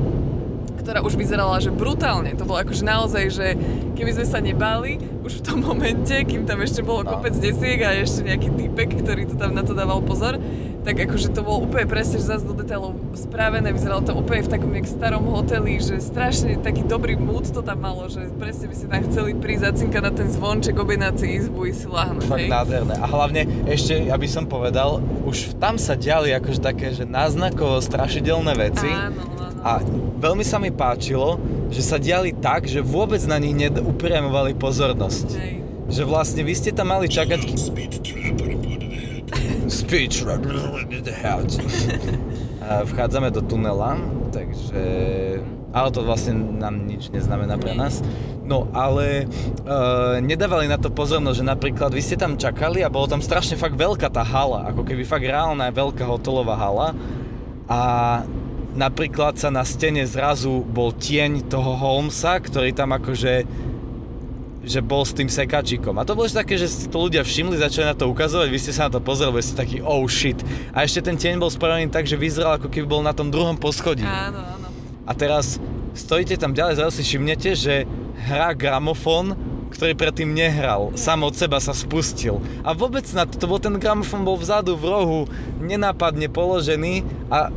ktorá 0.81 1.05
už 1.05 1.13
vyzerala, 1.15 1.59
že 1.59 1.69
brutálne. 1.69 2.33
To 2.35 2.49
bolo 2.49 2.57
akože 2.59 2.83
naozaj, 2.83 3.25
že 3.29 3.47
keby 3.95 4.11
sme 4.13 4.25
sa 4.25 4.41
nebáli, 4.41 4.97
už 5.21 5.39
v 5.39 5.45
tom 5.45 5.61
momente, 5.61 6.17
kým 6.25 6.43
tam 6.43 6.57
ešte 6.59 6.81
bolo 6.81 7.05
No. 7.05 7.11
kopec 7.13 7.37
desiek 7.37 7.85
a 7.85 7.93
ešte 7.93 8.25
nejaký 8.25 8.49
typek, 8.51 8.89
ktorý 8.97 9.29
to 9.29 9.37
tam 9.37 9.53
na 9.53 9.61
to 9.61 9.77
dával 9.77 10.01
pozor, 10.01 10.41
tak 10.81 10.97
akože 10.97 11.37
to 11.37 11.45
bolo 11.45 11.69
úplne 11.69 11.85
presne, 11.85 12.17
že 12.17 12.33
zase 12.33 12.45
do 12.49 12.57
detailov 12.57 12.97
správené, 13.13 13.69
vyzeralo 13.69 14.01
to 14.01 14.17
úplne 14.17 14.41
v 14.45 14.51
takom 14.51 14.71
nejak 14.73 14.89
starom 14.89 15.29
hoteli, 15.29 15.77
že 15.77 16.01
strašne 16.01 16.57
taký 16.57 16.89
dobrý 16.89 17.21
mood 17.21 17.45
to 17.45 17.61
tam 17.61 17.85
malo, 17.85 18.09
že 18.09 18.33
presne 18.41 18.73
by 18.73 18.75
si 18.75 18.85
tam 18.89 19.01
chceli 19.13 19.31
prísť 19.37 19.63
zacinkať 19.73 20.03
na 20.03 20.13
ten 20.13 20.29
zvonček, 20.33 20.75
objednať 20.81 21.15
si 21.21 21.27
izbu, 21.37 21.69
ísť 21.69 21.81
si 21.85 21.89
láhnuť, 21.93 22.25
Fakt 22.25 22.41
hej? 22.41 22.51
nádherné. 22.51 22.95
A 22.97 23.07
hlavne 23.07 23.43
ešte, 23.69 24.09
aby 24.09 24.27
som 24.29 24.49
povedal, 24.49 25.05
už 25.29 25.61
tam 25.61 25.77
sa 25.77 25.93
diali 25.93 26.33
akože 26.33 26.61
také, 26.65 26.97
že 26.97 27.05
náznakovo 27.05 27.77
strašidelné 27.85 28.53
veci. 28.57 28.89
Áno, 28.89 29.21
áno. 29.37 29.61
A 29.61 29.85
veľmi 30.17 30.41
sa 30.41 30.57
mi 30.57 30.73
páčilo, 30.73 31.37
že 31.69 31.85
sa 31.85 32.01
diali 32.01 32.33
tak, 32.33 32.65
že 32.65 32.81
vôbec 32.81 33.21
na 33.29 33.37
nich 33.37 33.53
neupriamovali 33.53 34.57
pozornosť. 34.57 35.29
Hej. 35.37 35.55
Že 35.91 36.03
vlastne 36.09 36.43
vy 36.47 36.55
ste 36.57 36.71
tam 36.73 36.89
mali 36.89 37.05
čakať... 37.11 37.41
Speech. 39.71 40.27
A 42.71 42.85
vchádzame 42.85 43.31
do 43.31 43.43
tunela, 43.43 43.99
takže... 44.35 44.83
Ale 45.71 45.95
to 45.95 46.03
vlastne 46.03 46.59
nám 46.59 46.83
nič 46.83 47.15
neznamená 47.15 47.55
pre 47.55 47.79
nás. 47.79 48.03
No 48.43 48.67
ale 48.75 49.31
uh, 49.63 50.19
nedávali 50.19 50.67
na 50.67 50.75
to 50.75 50.91
pozornosť, 50.91 51.39
že 51.39 51.47
napríklad 51.47 51.95
vy 51.95 52.03
ste 52.03 52.19
tam 52.19 52.35
čakali 52.35 52.83
a 52.83 52.91
bolo 52.91 53.07
tam 53.07 53.23
strašne 53.23 53.55
fakt 53.55 53.79
veľká 53.79 54.11
tá 54.11 54.27
hala, 54.27 54.75
ako 54.75 54.83
keby 54.83 55.07
fakt 55.07 55.23
reálna 55.23 55.71
veľká 55.71 56.03
hotelová 56.03 56.59
hala. 56.59 56.91
A 57.71 57.81
napríklad 58.75 59.39
sa 59.39 59.55
na 59.55 59.63
stene 59.63 60.03
zrazu 60.03 60.67
bol 60.67 60.91
tieň 60.91 61.47
toho 61.47 61.79
Holmesa, 61.79 62.43
ktorý 62.43 62.75
tam 62.75 62.91
akože 62.91 63.47
že 64.61 64.85
bol 64.85 65.03
s 65.05 65.17
tým 65.17 65.29
sekačikom. 65.29 65.97
A 65.97 66.05
to 66.05 66.13
bolo 66.13 66.29
také, 66.29 66.61
že 66.61 66.69
si 66.69 66.87
to 66.89 67.01
ľudia 67.01 67.25
všimli, 67.25 67.57
začali 67.57 67.89
na 67.89 67.97
to 67.97 68.09
ukazovať, 68.13 68.49
vy 68.53 68.59
ste 68.61 68.73
sa 68.77 68.89
na 68.89 68.97
to 68.97 69.01
pozreli, 69.01 69.41
boli 69.41 69.45
ste 69.45 69.57
taký 69.57 69.81
oh 69.81 70.05
shit. 70.05 70.37
A 70.77 70.85
ešte 70.85 71.01
ten 71.01 71.17
tieň 71.17 71.41
bol 71.41 71.49
spravený 71.49 71.89
tak, 71.89 72.05
že 72.05 72.21
vyzeral 72.21 72.61
ako 72.61 72.69
keby 72.69 72.87
bol 72.87 73.01
na 73.01 73.17
tom 73.17 73.33
druhom 73.33 73.57
poschodí. 73.57 74.05
Áno, 74.05 74.37
áno. 74.37 74.69
A 75.09 75.13
teraz 75.17 75.57
stojíte 75.97 76.37
tam 76.37 76.53
ďalej, 76.53 76.77
zrazu 76.77 76.93
si 77.01 77.03
všimnete, 77.09 77.51
že 77.57 77.75
hrá 78.29 78.53
gramofón, 78.53 79.35
ktorý 79.73 79.97
predtým 79.97 80.35
nehral. 80.35 80.93
Sám 80.99 81.25
od 81.25 81.33
seba 81.33 81.63
sa 81.63 81.73
spustil. 81.73 82.43
A 82.67 82.75
vôbec 82.77 83.07
na 83.17 83.25
to, 83.25 83.39
to 83.39 83.47
bol 83.49 83.63
ten 83.63 83.75
gramofón 83.81 84.27
bol 84.27 84.37
vzadu 84.37 84.77
v 84.77 84.85
rohu, 84.87 85.21
nenápadne 85.63 86.29
položený 86.29 87.07
a 87.33 87.49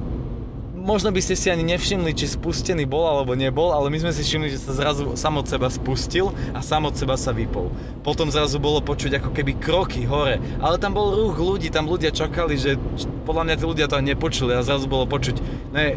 možno 0.83 1.15
by 1.15 1.21
ste 1.23 1.39
si 1.39 1.47
ani 1.47 1.63
nevšimli, 1.63 2.11
či 2.11 2.27
spustený 2.27 2.83
bol 2.83 3.07
alebo 3.07 3.39
nebol, 3.39 3.71
ale 3.71 3.87
my 3.87 4.03
sme 4.03 4.11
si 4.11 4.27
všimli, 4.27 4.51
že 4.51 4.59
sa 4.59 4.75
zrazu 4.75 5.15
sám 5.15 5.39
od 5.39 5.47
seba 5.47 5.71
spustil 5.71 6.35
a 6.51 6.59
sám 6.59 6.91
od 6.91 6.95
seba 6.99 7.15
sa 7.15 7.31
vypol. 7.31 7.71
Potom 8.03 8.27
zrazu 8.27 8.59
bolo 8.59 8.83
počuť 8.83 9.23
ako 9.23 9.31
keby 9.31 9.55
kroky 9.63 10.03
hore, 10.03 10.43
ale 10.59 10.75
tam 10.75 10.91
bol 10.91 11.15
ruch 11.15 11.39
ľudí, 11.39 11.71
tam 11.71 11.87
ľudia 11.87 12.11
čakali, 12.11 12.59
že 12.59 12.75
podľa 13.23 13.47
mňa 13.47 13.55
tí 13.55 13.63
ľudia 13.63 13.87
to 13.87 13.95
ani 13.95 14.11
nepočuli 14.11 14.51
a 14.51 14.59
zrazu 14.59 14.91
bolo 14.91 15.07
počuť 15.07 15.39
ne, 15.71 15.95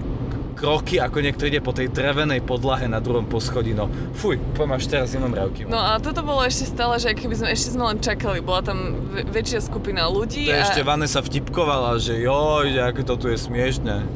kroky, 0.56 0.96
ako 0.96 1.20
niekto 1.20 1.44
ide 1.44 1.60
po 1.60 1.76
tej 1.76 1.92
drevenej 1.92 2.40
podlahe 2.40 2.88
na 2.88 3.02
druhom 3.02 3.28
poschodí, 3.28 3.76
no 3.76 3.92
fuj, 4.16 4.40
poviem 4.56 4.80
až 4.80 4.88
teraz 4.88 5.12
nemám 5.12 5.36
rávky. 5.36 5.68
No 5.68 5.76
a 5.76 6.00
toto 6.00 6.24
bolo 6.24 6.40
ešte 6.46 6.64
stále, 6.64 6.96
že 6.96 7.12
keby 7.12 7.34
sme 7.36 7.48
ešte 7.52 7.76
sme 7.76 7.84
len 7.92 7.98
čakali, 8.00 8.40
bola 8.40 8.64
tam 8.64 8.96
väčšia 9.12 9.60
skupina 9.60 10.08
ľudí 10.08 10.48
to 10.48 10.56
a... 10.56 10.64
ešte 10.64 10.80
Vanessa 10.80 11.20
vtipkovala, 11.20 12.00
že 12.00 12.24
joj, 12.24 12.72
ako 12.72 13.02
to 13.04 13.14
tu 13.20 13.26
je 13.28 13.36
smiešne. 13.36 14.08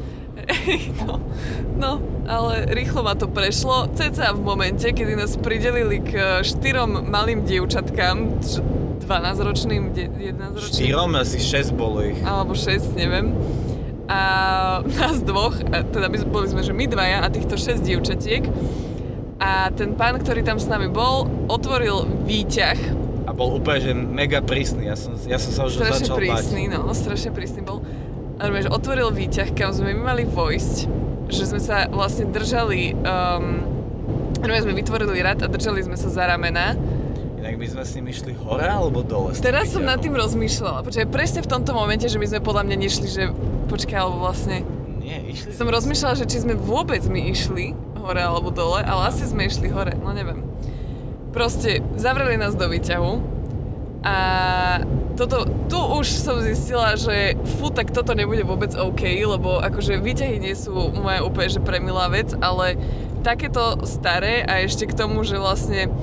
no, 1.01 1.19
no, 1.77 1.91
ale 2.27 2.69
rýchlo 2.71 3.01
ma 3.01 3.13
to 3.13 3.27
prešlo. 3.27 3.89
Ceca 3.93 4.33
v 4.33 4.41
momente, 4.41 4.85
kedy 4.85 5.13
nás 5.15 5.35
pridelili 5.35 6.01
k 6.01 6.41
štyrom 6.41 7.09
malým 7.09 7.43
dievčatkám, 7.43 8.39
č- 8.39 8.61
12-ročným, 9.01 9.91
de- 9.91 10.07
11-ročným. 10.07 10.77
Štyrom, 10.87 11.09
asi 11.17 11.37
6 11.41 11.73
bolo 11.73 12.05
ich. 12.05 12.19
alebo 12.23 12.53
6, 12.55 12.95
neviem. 12.95 13.33
A 14.07 14.19
nás 14.99 15.19
dvoch, 15.23 15.55
teda 15.65 16.07
my, 16.07 16.17
boli 16.27 16.47
sme, 16.47 16.61
že 16.61 16.71
my 16.71 16.85
dvaja 16.87 17.23
a 17.23 17.27
týchto 17.27 17.55
6 17.57 17.81
dievčatiek. 17.81 18.43
A 19.41 19.73
ten 19.73 19.97
pán, 19.97 20.21
ktorý 20.21 20.45
tam 20.45 20.61
s 20.61 20.69
nami 20.69 20.85
bol, 20.85 21.25
otvoril 21.49 22.05
výťah. 22.29 22.77
A 23.25 23.33
bol 23.33 23.57
úplne, 23.57 23.79
že 23.81 23.91
mega 23.97 24.37
prísny. 24.37 24.85
Ja 24.85 24.93
som, 24.93 25.17
ja 25.17 25.41
som 25.41 25.49
sa 25.49 25.61
už 25.65 25.81
Strašne 25.81 26.09
začal 26.09 26.17
prísny, 26.21 26.61
no, 26.69 26.85
strašne 26.93 27.31
prísny 27.33 27.61
bol. 27.65 27.81
Normálne, 28.41 28.65
že 28.65 28.73
otvoril 28.73 29.13
výťah, 29.13 29.53
kam 29.53 29.69
sme 29.69 29.93
my 29.93 30.01
mali 30.01 30.23
vojsť. 30.25 30.77
Že 31.29 31.43
sme 31.45 31.61
sa 31.61 31.85
vlastne 31.87 32.25
držali, 32.27 32.97
um, 32.97 33.61
normálne 34.41 34.65
sme 34.65 34.73
vytvorili 34.73 35.21
rad 35.21 35.45
a 35.45 35.47
držali 35.47 35.85
sme 35.85 35.93
sa 35.93 36.09
za 36.09 36.25
ramena. 36.25 36.73
Inak 37.37 37.55
my 37.61 37.67
sme 37.69 37.83
s 37.85 37.93
ním 37.97 38.09
išli 38.09 38.33
hore 38.33 38.65
alebo 38.65 39.05
dole? 39.05 39.37
Teraz 39.37 39.73
som 39.73 39.85
nad 39.85 40.01
tým 40.01 40.17
rozmýšľala. 40.17 40.81
Počkaj, 40.85 41.05
presne 41.13 41.45
v 41.45 41.49
tomto 41.53 41.71
momente, 41.77 42.09
že 42.09 42.17
my 42.17 42.25
sme 42.25 42.41
podľa 42.41 42.65
mňa 42.65 42.77
nešli, 42.81 43.07
že 43.07 43.23
počkaj, 43.69 43.97
alebo 43.97 44.25
vlastne... 44.25 44.65
Nie, 45.01 45.21
išli 45.25 45.53
Som 45.53 45.69
sme. 45.69 45.77
rozmýšľala, 45.77 46.13
že 46.17 46.25
či 46.25 46.41
sme 46.41 46.57
vôbec 46.57 47.01
my 47.05 47.21
išli 47.29 47.77
hore 48.01 48.21
alebo 48.21 48.49
dole, 48.49 48.81
ale 48.81 49.09
asi 49.09 49.25
sme 49.25 49.45
išli 49.45 49.69
hore, 49.69 49.93
no 50.01 50.13
neviem. 50.13 50.41
Proste 51.29 51.85
zavreli 51.93 52.37
nás 52.37 52.57
do 52.57 52.65
výťahu 52.65 53.13
a 54.01 54.15
toto, 55.21 55.45
tu 55.69 55.77
už 55.77 56.09
som 56.09 56.41
zistila, 56.41 56.97
že 56.97 57.37
fú, 57.61 57.69
tak 57.69 57.93
toto 57.93 58.17
nebude 58.17 58.41
vôbec 58.41 58.73
OK, 58.73 59.05
lebo 59.21 59.61
akože 59.61 60.01
výťahy 60.01 60.41
nie 60.41 60.57
sú 60.57 60.73
moja 60.97 61.21
úplne 61.21 61.49
že 61.53 61.61
premilá 61.61 62.09
vec, 62.09 62.33
ale 62.41 62.73
takéto 63.21 63.85
staré 63.85 64.41
a 64.41 64.65
ešte 64.65 64.89
k 64.89 64.97
tomu, 64.97 65.21
že 65.21 65.37
vlastne 65.37 65.93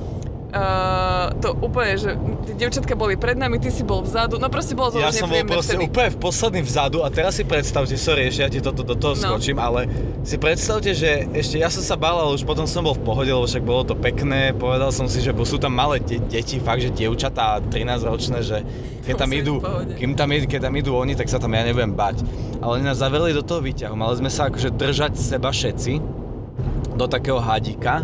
Uh, 0.49 1.29
to 1.37 1.53
úplne, 1.55 1.93
že 1.93 2.17
tie 2.41 2.57
devčatka 2.57 2.97
boli 2.97 3.13
pred 3.13 3.37
nami, 3.37 3.61
ty 3.61 3.69
si 3.69 3.85
bol 3.85 4.01
vzadu, 4.01 4.35
no 4.35 4.49
proste 4.49 4.73
bolo 4.73 4.89
to 4.89 4.97
Ja 4.97 5.13
už 5.13 5.21
som 5.21 5.29
bol 5.29 5.45
proste 5.45 5.77
vtedy. 5.77 5.85
úplne 5.85 6.09
v 6.09 6.17
posledný 6.19 6.61
vzadu 6.63 6.97
a 6.99 7.07
teraz 7.07 7.37
si 7.37 7.45
predstavte, 7.45 7.93
sorry, 7.93 8.25
ešte 8.25 8.41
ja 8.41 8.49
ti 8.49 8.57
toto 8.57 8.81
do 8.81 8.91
toho 8.91 9.13
No. 9.13 9.37
skočím, 9.37 9.55
ale 9.55 9.85
si 10.25 10.35
predstavte, 10.35 10.89
že 10.91 11.29
ešte 11.29 11.55
ja 11.55 11.69
som 11.69 11.81
sa 11.81 11.93
bál, 11.93 12.17
ale 12.17 12.33
už 12.33 12.41
potom 12.43 12.65
som 12.65 12.81
bol 12.81 12.91
v 12.91 13.03
pohode, 13.03 13.29
lebo 13.29 13.45
však 13.45 13.61
bolo 13.61 13.83
to 13.83 13.93
pekné, 13.93 14.49
povedal 14.51 14.89
som 14.89 15.05
si, 15.05 15.21
že 15.21 15.29
sú 15.29 15.55
tam 15.55 15.69
malé 15.69 16.01
de- 16.01 16.17
deti, 16.19 16.57
fakt, 16.57 16.81
že 16.81 16.89
dievčatá 16.89 17.61
13 17.61 18.01
ročné, 18.01 18.41
že 18.41 18.65
keď 19.05 19.13
tam 19.15 19.29
idú, 19.31 19.61
kým 19.95 20.13
tam, 20.13 20.33
keď 20.33 20.59
tam 20.63 20.73
idú 20.73 20.97
oni, 20.97 21.13
tak 21.13 21.29
sa 21.29 21.37
tam 21.37 21.53
ja 21.53 21.61
nebudem 21.61 21.93
bať. 21.93 22.25
Ale 22.57 22.71
oni 22.75 22.85
nás 22.85 22.97
zavreli 22.97 23.31
do 23.31 23.45
toho 23.45 23.61
výťahu, 23.61 23.93
mali 23.93 24.17
sme 24.17 24.29
sa 24.29 24.49
akože 24.49 24.73
držať 24.73 25.13
seba 25.13 25.53
všetci 25.53 25.93
do 26.91 27.05
takého 27.05 27.37
hadíka. 27.37 28.01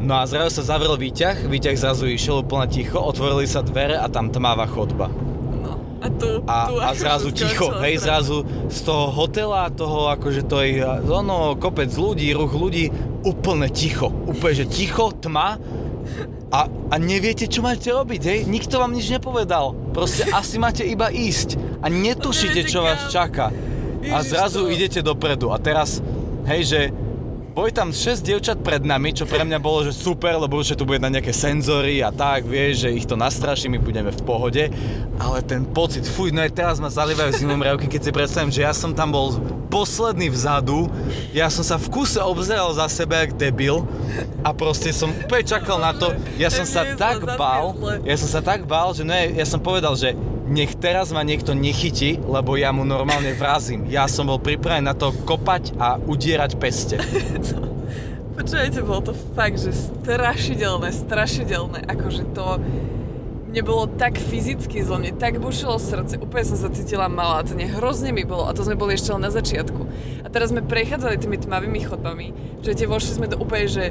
No 0.00 0.16
a 0.16 0.24
zrazu 0.24 0.64
sa 0.64 0.74
zavrel 0.76 0.96
výťah, 0.96 1.44
výťah 1.44 1.76
zrazu 1.76 2.08
išiel 2.08 2.40
úplne 2.40 2.64
ticho, 2.66 2.96
otvorili 2.96 3.44
sa 3.44 3.60
dvere 3.60 4.00
a 4.00 4.08
tam 4.08 4.32
tmavá 4.32 4.64
chodba. 4.64 5.12
No. 5.60 5.76
A 6.00 6.08
tu, 6.08 6.40
A, 6.48 6.56
tu 6.72 6.80
a 6.80 6.90
zrazu 6.96 7.28
ticho, 7.28 7.68
hej, 7.84 8.00
zrazu 8.00 8.40
z 8.72 8.80
toho 8.80 9.12
hotela, 9.12 9.68
toho 9.68 10.08
akože 10.08 10.48
to 10.48 10.64
je, 10.64 10.80
ono, 11.04 11.52
kopec 11.60 11.92
ľudí, 11.92 12.32
ruch 12.32 12.56
ľudí, 12.56 12.88
úplne 13.28 13.68
ticho, 13.68 14.08
úplne, 14.24 14.64
že 14.64 14.66
ticho, 14.66 15.12
tma. 15.12 15.60
A, 16.50 16.66
a 16.66 16.94
neviete, 16.96 17.44
čo 17.46 17.60
máte 17.60 17.92
robiť, 17.92 18.22
hej, 18.24 18.40
nikto 18.48 18.80
vám 18.80 18.96
nič 18.96 19.12
nepovedal, 19.12 19.76
proste 19.92 20.24
asi 20.32 20.56
máte 20.56 20.82
iba 20.82 21.12
ísť 21.12 21.60
a 21.84 21.92
netušíte, 21.92 22.64
čo 22.64 22.82
vás 22.82 23.12
čaká. 23.12 23.52
A 24.00 24.18
zrazu 24.24 24.64
to- 24.64 24.72
idete 24.72 25.04
dopredu. 25.04 25.52
A 25.52 25.60
teraz, 25.60 26.00
hej, 26.48 26.62
že 26.64 26.80
boli 27.60 27.76
tam 27.76 27.92
6 27.92 28.24
dievčat 28.24 28.64
pred 28.64 28.80
nami, 28.80 29.12
čo 29.12 29.28
pre 29.28 29.44
mňa 29.44 29.60
bolo, 29.60 29.84
že 29.84 29.92
super, 29.92 30.32
lebo 30.32 30.56
už 30.56 30.80
tu 30.80 30.88
bude 30.88 30.96
na 30.96 31.12
nejaké 31.12 31.28
senzory 31.28 32.00
a 32.00 32.08
tak, 32.08 32.48
vieš, 32.48 32.88
že 32.88 32.96
ich 32.96 33.04
to 33.04 33.20
nastraší, 33.20 33.68
my 33.68 33.76
budeme 33.76 34.08
v 34.08 34.22
pohode. 34.24 34.72
Ale 35.20 35.44
ten 35.44 35.68
pocit, 35.68 36.08
fuj, 36.08 36.32
no 36.32 36.40
aj 36.40 36.56
teraz 36.56 36.80
ma 36.80 36.88
zalievajú 36.88 37.36
zimomriavky, 37.36 37.84
keď 37.84 38.00
si 38.00 38.16
predstavím, 38.16 38.48
že 38.48 38.64
ja 38.64 38.72
som 38.72 38.96
tam 38.96 39.12
bol 39.12 39.36
posledný 39.68 40.32
vzadu, 40.32 40.88
ja 41.36 41.52
som 41.52 41.60
sa 41.60 41.76
v 41.76 41.92
kuse 41.92 42.16
obzeral 42.24 42.72
za 42.72 42.88
sebe 42.88 43.12
jak 43.28 43.36
debil 43.36 43.84
a 44.40 44.56
proste 44.56 44.88
som 44.88 45.12
úplne 45.12 45.44
čakal 45.44 45.76
na 45.76 45.92
to, 45.92 46.16
ja 46.40 46.48
som 46.48 46.64
sa 46.64 46.96
tak 46.96 47.20
bál, 47.36 47.76
ja 48.08 48.16
som 48.16 48.28
sa 48.32 48.40
tak 48.40 48.64
bál, 48.64 48.96
že 48.96 49.04
ne, 49.04 49.36
ja 49.36 49.44
som 49.44 49.60
povedal, 49.60 49.92
že 50.00 50.16
nech 50.50 50.74
teraz 50.74 51.14
ma 51.14 51.22
niekto 51.22 51.54
nechytí, 51.54 52.18
lebo 52.26 52.58
ja 52.58 52.74
mu 52.74 52.82
normálne 52.82 53.30
vrazím. 53.38 53.86
Ja 53.86 54.10
som 54.10 54.26
bol 54.26 54.42
pripravený 54.42 54.82
na 54.82 54.98
to 54.98 55.14
kopať 55.14 55.78
a 55.78 55.96
udierať 56.02 56.58
peste. 56.58 56.98
Počujete, 58.36 58.82
bolo 58.82 59.10
to 59.10 59.14
fakt, 59.38 59.62
že 59.62 59.70
strašidelné, 59.70 60.90
strašidelné, 60.90 61.86
akože 61.86 62.34
to 62.34 62.58
mne 63.50 63.66
bolo 63.66 63.90
tak 63.90 64.14
fyzicky 64.14 64.78
zlo, 64.86 65.02
mne 65.02 65.18
tak 65.18 65.42
bušilo 65.42 65.74
srdce, 65.82 66.22
úplne 66.22 66.46
som 66.46 66.58
sa 66.58 66.70
cítila 66.70 67.10
malá, 67.10 67.42
to 67.42 67.58
hrozne 67.58 68.14
mi 68.14 68.22
bolo 68.22 68.46
a 68.46 68.54
to 68.54 68.62
sme 68.62 68.78
boli 68.78 68.94
ešte 68.94 69.10
len 69.10 69.26
na 69.26 69.32
začiatku. 69.34 69.82
A 70.22 70.30
teraz 70.30 70.54
sme 70.54 70.62
prechádzali 70.62 71.18
tými 71.18 71.34
tmavými 71.42 71.82
chodbami, 71.82 72.26
že 72.62 72.78
tie 72.78 72.86
vošli 72.86 73.18
sme 73.18 73.26
do 73.26 73.42
úplne, 73.42 73.66
že 73.66 73.90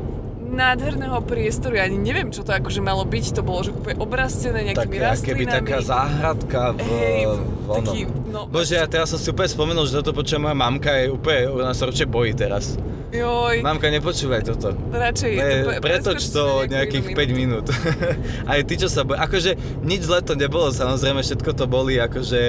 nádherného 0.49 1.17
priestoru, 1.23 1.77
ja 1.77 1.85
ani 1.85 1.97
neviem, 1.97 2.29
čo 2.29 2.41
to 2.41 2.51
akože 2.51 2.81
malo 2.81 3.05
byť, 3.05 3.25
to 3.31 3.41
bolo 3.41 3.61
že 3.61 3.71
úplne 3.71 3.97
obrastené 3.97 4.73
nejakými 4.73 4.97
Taká, 4.97 5.07
rastlinami. 5.13 5.29
keby 5.29 5.43
taká 5.45 5.77
záhradka 5.79 6.61
v, 6.73 6.79
Hej, 6.83 7.21
v 7.29 7.67
onom. 7.69 7.85
taký, 7.85 8.01
no, 8.29 8.39
Bože, 8.49 8.75
ja 8.75 8.85
teraz 8.85 9.13
som 9.13 9.19
si 9.21 9.29
úplne 9.29 9.49
spomenul, 9.49 9.85
že 9.85 10.01
toto 10.01 10.11
počujem 10.11 10.41
moja 10.43 10.57
mamka, 10.57 10.91
je 10.97 11.13
úplne, 11.13 11.41
ona 11.49 11.71
sa 11.71 11.87
určite 11.87 12.09
bojí 12.09 12.33
teraz. 12.33 12.75
Joj, 13.09 13.65
Mamka, 13.65 13.89
nepočúvaj 13.89 14.45
toto. 14.45 14.77
radšej 14.93 15.31
Ne, 15.33 15.49
pre- 15.65 15.81
pretoč 15.81 16.29
to 16.29 16.69
nejakých 16.69 17.09
inú 17.09 17.17
5 17.17 17.41
minút. 17.41 17.65
Aj 18.51 18.61
ty, 18.61 18.77
čo 18.77 18.85
sa 18.85 19.01
bojí. 19.01 19.17
Akože 19.17 19.57
nič 19.81 20.05
zle 20.05 20.21
to 20.21 20.37
nebolo, 20.37 20.69
samozrejme 20.69 21.25
všetko 21.25 21.51
to 21.57 21.65
boli, 21.65 21.97
akože 21.97 22.41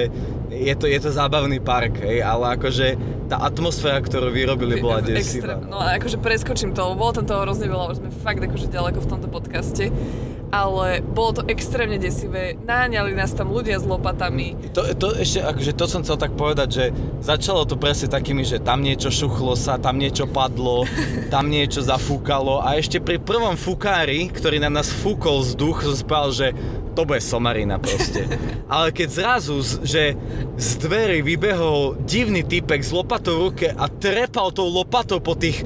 je 0.51 0.73
to, 0.77 0.85
je 0.85 0.99
to 1.01 1.09
zábavný 1.09 1.57
park, 1.63 2.03
hej, 2.03 2.21
ale 2.21 2.59
akože 2.59 2.99
tá 3.31 3.39
atmosféra, 3.47 4.03
ktorú 4.03 4.29
vyrobili, 4.29 4.77
bola 4.83 4.99
desivá. 4.99 5.57
No 5.63 5.79
a 5.79 5.95
akože 5.95 6.19
preskočím 6.19 6.75
to, 6.75 6.93
bolo 6.93 7.15
tam 7.15 7.25
toho 7.25 7.47
hrozne 7.47 7.71
veľa, 7.71 7.97
sme 7.97 8.11
fakt 8.11 8.43
akože 8.43 8.67
ďaleko 8.67 8.99
v 8.99 9.07
tomto 9.07 9.27
podcaste. 9.31 9.87
Ale 10.51 10.99
bolo 10.99 11.39
to 11.39 11.41
extrémne 11.47 11.95
desivé. 11.95 12.59
Náňali 12.59 13.15
nás 13.15 13.31
tam 13.31 13.55
ľudia 13.55 13.79
s 13.79 13.87
lopatami. 13.87 14.59
To, 14.75 14.83
to 14.99 15.15
ešte, 15.15 15.39
akože 15.39 15.71
to 15.79 15.85
som 15.87 16.03
chcel 16.03 16.19
tak 16.19 16.35
povedať, 16.35 16.67
že 16.67 16.83
začalo 17.23 17.63
to 17.63 17.79
presne 17.79 18.11
takými, 18.11 18.43
že 18.43 18.59
tam 18.59 18.83
niečo 18.83 19.07
šuchlo 19.07 19.55
sa, 19.55 19.79
tam 19.79 19.95
niečo 19.95 20.27
padlo, 20.27 20.50
tam 21.31 21.47
niečo 21.47 21.79
zafúkalo 21.81 22.59
a 22.59 22.75
ešte 22.75 22.99
pri 22.99 23.17
prvom 23.17 23.55
fukári, 23.55 24.27
ktorý 24.29 24.59
na 24.59 24.69
nás 24.69 24.91
fúkol 24.91 25.41
vzduch, 25.41 25.87
som 25.87 25.95
spal, 25.95 26.27
že 26.35 26.51
to 26.91 27.07
bude 27.07 27.23
somarina 27.23 27.79
proste. 27.79 28.27
Ale 28.67 28.91
keď 28.91 29.09
zrazu, 29.09 29.63
že 29.83 30.15
z 30.59 30.69
dverí 30.83 31.23
vybehol 31.23 31.95
divný 32.03 32.43
typek 32.43 32.83
s 32.83 32.91
lopatou 32.91 33.39
v 33.39 33.43
ruke 33.47 33.67
a 33.71 33.85
trepal 33.87 34.51
tou 34.51 34.67
lopatou 34.67 35.23
po 35.23 35.33
tých 35.35 35.63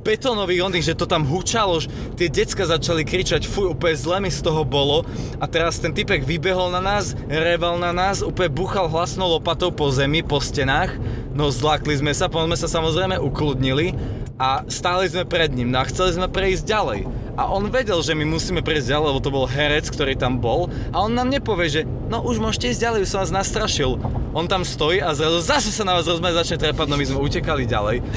betónových 0.00 0.64
oných, 0.64 0.86
že 0.92 0.98
to 0.98 1.04
tam 1.04 1.28
hučalo, 1.28 1.84
tie 2.16 2.32
decka 2.32 2.64
začali 2.64 3.04
kričať, 3.04 3.44
fuj, 3.44 3.76
úplne 3.76 3.96
zle 3.96 4.16
mi 4.24 4.30
z 4.32 4.40
toho 4.40 4.64
bolo. 4.64 5.04
A 5.38 5.44
teraz 5.44 5.76
ten 5.78 5.92
typek 5.92 6.24
vybehol 6.24 6.72
na 6.72 6.80
nás, 6.80 7.12
reval 7.28 7.76
na 7.76 7.92
nás, 7.92 8.24
úplne 8.24 8.50
buchal 8.50 8.88
hlasnou 8.88 9.38
lopatou 9.38 9.68
po 9.70 9.92
zemi, 9.92 10.24
po 10.24 10.40
stenách, 10.40 10.96
no 11.36 11.52
zlakli 11.52 11.94
sme 12.00 12.16
sa, 12.16 12.32
potom 12.32 12.48
sme 12.50 12.58
sa 12.58 12.68
samozrejme 12.68 13.20
ukludnili 13.20 13.92
a 14.40 14.64
stáli 14.72 15.04
sme 15.12 15.28
pred 15.28 15.52
ním, 15.52 15.68
no 15.68 15.84
a 15.84 15.84
chceli 15.84 16.16
sme 16.16 16.24
prejsť 16.24 16.64
ďalej. 16.64 17.00
A 17.36 17.52
on 17.52 17.68
vedel, 17.68 18.00
že 18.00 18.16
my 18.16 18.24
musíme 18.24 18.64
prejsť 18.64 18.96
ďalej, 18.96 19.06
lebo 19.12 19.20
to 19.20 19.32
bol 19.32 19.44
herec, 19.44 19.84
ktorý 19.92 20.16
tam 20.16 20.40
bol 20.40 20.72
a 20.92 21.04
on 21.04 21.12
nám 21.12 21.28
nepovie, 21.28 21.68
že 21.68 21.80
no 22.08 22.24
už 22.24 22.40
môžete 22.40 22.72
ísť 22.72 22.80
ďalej, 22.80 23.00
už 23.04 23.10
som 23.12 23.20
vás 23.20 23.32
nastrašil. 23.32 24.00
On 24.32 24.46
tam 24.48 24.64
stojí 24.64 25.02
a 25.02 25.12
zrazu 25.12 25.44
zase 25.44 25.74
sa 25.74 25.84
na 25.84 25.98
vás 25.98 26.08
rozme 26.08 26.32
začne 26.32 26.56
trepať, 26.56 26.86
no 26.88 26.96
my 26.96 27.04
sme 27.04 27.18
utekali 27.20 27.68
ďalej. 27.68 28.00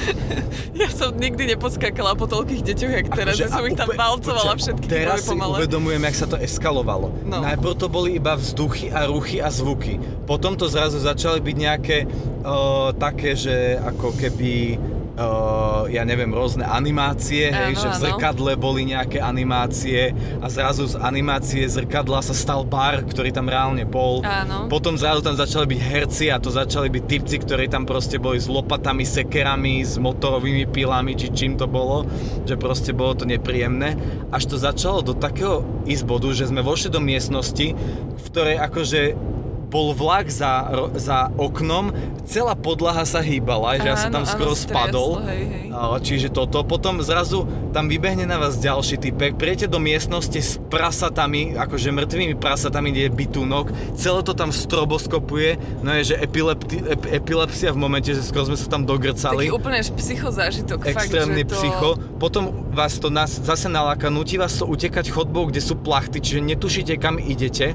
Ja 0.74 0.90
som 0.90 1.14
nikdy 1.14 1.54
nepodskákala 1.54 2.18
po 2.18 2.26
toľkých 2.26 2.66
deťoch, 2.66 2.92
jak 2.98 3.08
teraz, 3.14 3.38
že 3.38 3.46
som 3.46 3.62
ich 3.62 3.78
tam 3.78 3.94
valcovala 3.94 4.58
všetky 4.58 4.90
Teraz 4.90 5.22
si 5.22 5.30
pomalé. 5.30 5.62
uvedomujem, 5.62 6.02
jak 6.02 6.18
sa 6.18 6.26
to 6.26 6.38
eskalovalo. 6.42 7.14
No. 7.30 7.46
Najprv 7.46 7.78
to 7.78 7.88
boli 7.94 8.18
iba 8.18 8.34
vzduchy 8.34 8.90
a 8.90 9.06
ruchy 9.06 9.38
a 9.38 9.54
zvuky. 9.54 10.02
Potom 10.26 10.58
to 10.58 10.66
zrazu 10.66 10.98
začali 10.98 11.46
byť 11.46 11.56
nejaké 11.62 11.98
uh, 12.10 12.90
také, 12.98 13.38
že 13.38 13.78
ako 13.86 14.18
keby 14.18 14.82
uh, 15.18 15.86
ja 15.90 16.04
neviem, 16.06 16.30
rôzne 16.34 16.66
animácie, 16.66 17.54
hej, 17.54 17.74
Áno, 17.74 17.82
že 17.82 17.88
v 17.90 17.96
áno. 17.96 18.04
zrkadle 18.08 18.52
boli 18.58 18.82
nejaké 18.90 19.22
animácie 19.22 20.14
a 20.42 20.48
zrazu 20.50 20.90
z 20.90 20.96
animácie 20.98 21.66
zrkadla 21.66 22.26
sa 22.26 22.34
stal 22.34 22.66
bar, 22.66 23.06
ktorý 23.06 23.30
tam 23.30 23.50
reálne 23.50 23.86
bol. 23.86 24.26
Áno. 24.26 24.68
Potom 24.70 24.98
zrazu 24.98 25.22
tam 25.22 25.38
začali 25.38 25.70
byť 25.70 25.80
herci 25.82 26.26
a 26.34 26.42
to 26.42 26.50
začali 26.50 26.90
byť 26.90 27.04
typci, 27.06 27.36
ktorí 27.42 27.70
tam 27.70 27.86
proste 27.86 28.18
boli 28.18 28.42
s 28.42 28.50
lopatami, 28.50 29.06
sekerami, 29.06 29.86
s 29.86 30.02
motorovými 30.02 30.66
pilami, 30.70 31.14
či 31.14 31.30
čím 31.34 31.58
to 31.60 31.70
bolo, 31.70 32.06
že 32.46 32.58
proste 32.58 32.92
bolo 32.96 33.14
to 33.14 33.26
nepríjemné. 33.30 33.96
Až 34.34 34.50
to 34.50 34.56
začalo 34.58 35.06
do 35.06 35.14
takého 35.14 35.62
izbodu, 35.86 36.34
že 36.34 36.50
sme 36.50 36.66
vošli 36.66 36.90
do 36.90 37.02
miestnosti, 37.02 37.74
v 38.14 38.22
ktorej 38.30 38.58
akože 38.62 39.33
bol 39.74 39.90
vlak 39.98 40.30
za, 40.30 40.70
za 40.94 41.34
oknom, 41.34 41.90
celá 42.30 42.54
podlaha 42.54 43.02
sa 43.10 43.26
hýbala, 43.26 43.82
že 43.82 43.88
ja 43.90 43.98
som 43.98 44.14
tam 44.14 44.22
Áno, 44.22 44.30
skoro 44.30 44.54
áno, 44.54 44.62
spadol. 44.62 45.10
hej, 45.26 45.44
hej. 45.50 45.68
Čiže 46.06 46.30
toto, 46.30 46.62
potom 46.62 47.02
zrazu 47.02 47.50
tam 47.74 47.90
vybehne 47.90 48.30
na 48.30 48.38
vás 48.38 48.62
ďalší 48.62 49.02
typek, 49.02 49.34
prijete 49.34 49.66
do 49.66 49.82
miestnosti 49.82 50.38
s 50.38 50.62
prasatami, 50.70 51.58
akože 51.58 51.90
mŕtvými 51.90 52.38
prasatami, 52.38 52.94
kde 52.94 53.10
je 53.10 53.12
bytunok, 53.18 53.66
celé 53.98 54.22
to 54.22 54.38
tam 54.38 54.54
stroboskopuje, 54.54 55.58
no 55.82 55.90
je, 55.98 56.14
že 56.14 56.16
epilepti, 56.22 56.78
ep, 56.86 57.10
epilepsia 57.10 57.74
v 57.74 57.82
momente, 57.82 58.14
že 58.14 58.22
skoro 58.22 58.54
sme 58.54 58.58
sa 58.62 58.70
tam 58.70 58.86
dogrcali. 58.86 59.50
Taký 59.50 59.58
úplne 59.58 59.82
psychozážitok. 59.82 60.86
Extrémny 60.86 61.42
fakt, 61.42 61.50
že 61.50 61.58
to... 61.58 61.58
psycho. 61.58 61.90
Potom 62.22 62.70
vás 62.70 63.02
to 63.02 63.10
nás 63.10 63.42
zase 63.42 63.66
naláka, 63.66 64.14
nutí 64.14 64.38
vás 64.38 64.54
to 64.62 64.70
utekať 64.70 65.10
chodbou, 65.10 65.50
kde 65.50 65.66
sú 65.66 65.74
plachty, 65.82 66.22
čiže 66.22 66.46
netušíte, 66.46 66.94
kam 67.02 67.18
idete. 67.18 67.74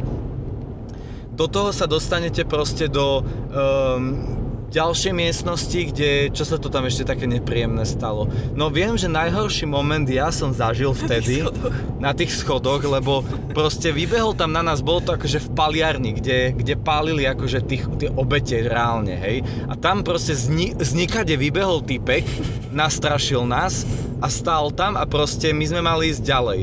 Do 1.38 1.46
toho 1.46 1.70
sa 1.70 1.86
dostanete 1.86 2.42
proste 2.42 2.90
do 2.90 3.22
um, 3.22 4.18
ďalšej 4.68 5.12
miestnosti, 5.16 5.80
kde, 5.94 6.28
čo 6.34 6.44
sa 6.44 6.60
to 6.60 6.68
tam 6.68 6.84
ešte 6.84 7.08
také 7.08 7.24
nepríjemné 7.24 7.88
stalo. 7.88 8.28
No 8.52 8.68
viem, 8.68 8.98
že 9.00 9.08
najhorší 9.08 9.64
moment 9.64 10.04
ja 10.04 10.28
som 10.28 10.52
zažil 10.52 10.92
vtedy 10.92 11.40
schodoch. 11.40 11.72
na 11.96 12.12
tých 12.12 12.32
schodoch, 12.36 12.82
lebo 12.84 13.24
proste 13.56 13.94
vybehol 13.94 14.36
tam 14.36 14.52
na 14.52 14.60
nás, 14.60 14.84
bolo 14.84 15.00
to 15.00 15.16
akože 15.16 15.40
v 15.40 15.48
paliarni, 15.56 16.20
kde, 16.20 16.52
kde 16.52 16.74
pálili 16.76 17.24
akože 17.24 17.64
tých, 17.64 17.84
tie 17.96 18.10
obete 18.12 18.60
reálne, 18.60 19.16
hej. 19.16 19.40
A 19.70 19.78
tam 19.78 20.04
proste 20.04 20.36
zni, 20.36 20.76
z 20.76 20.90
nikade 20.92 21.32
vybehol 21.38 21.80
typek, 21.80 22.28
nastrašil 22.68 23.48
nás 23.48 23.88
a 24.20 24.28
stál 24.28 24.68
tam 24.76 25.00
a 25.00 25.08
proste 25.08 25.56
my 25.56 25.64
sme 25.64 25.80
mali 25.80 26.12
ísť 26.12 26.22
ďalej. 26.26 26.60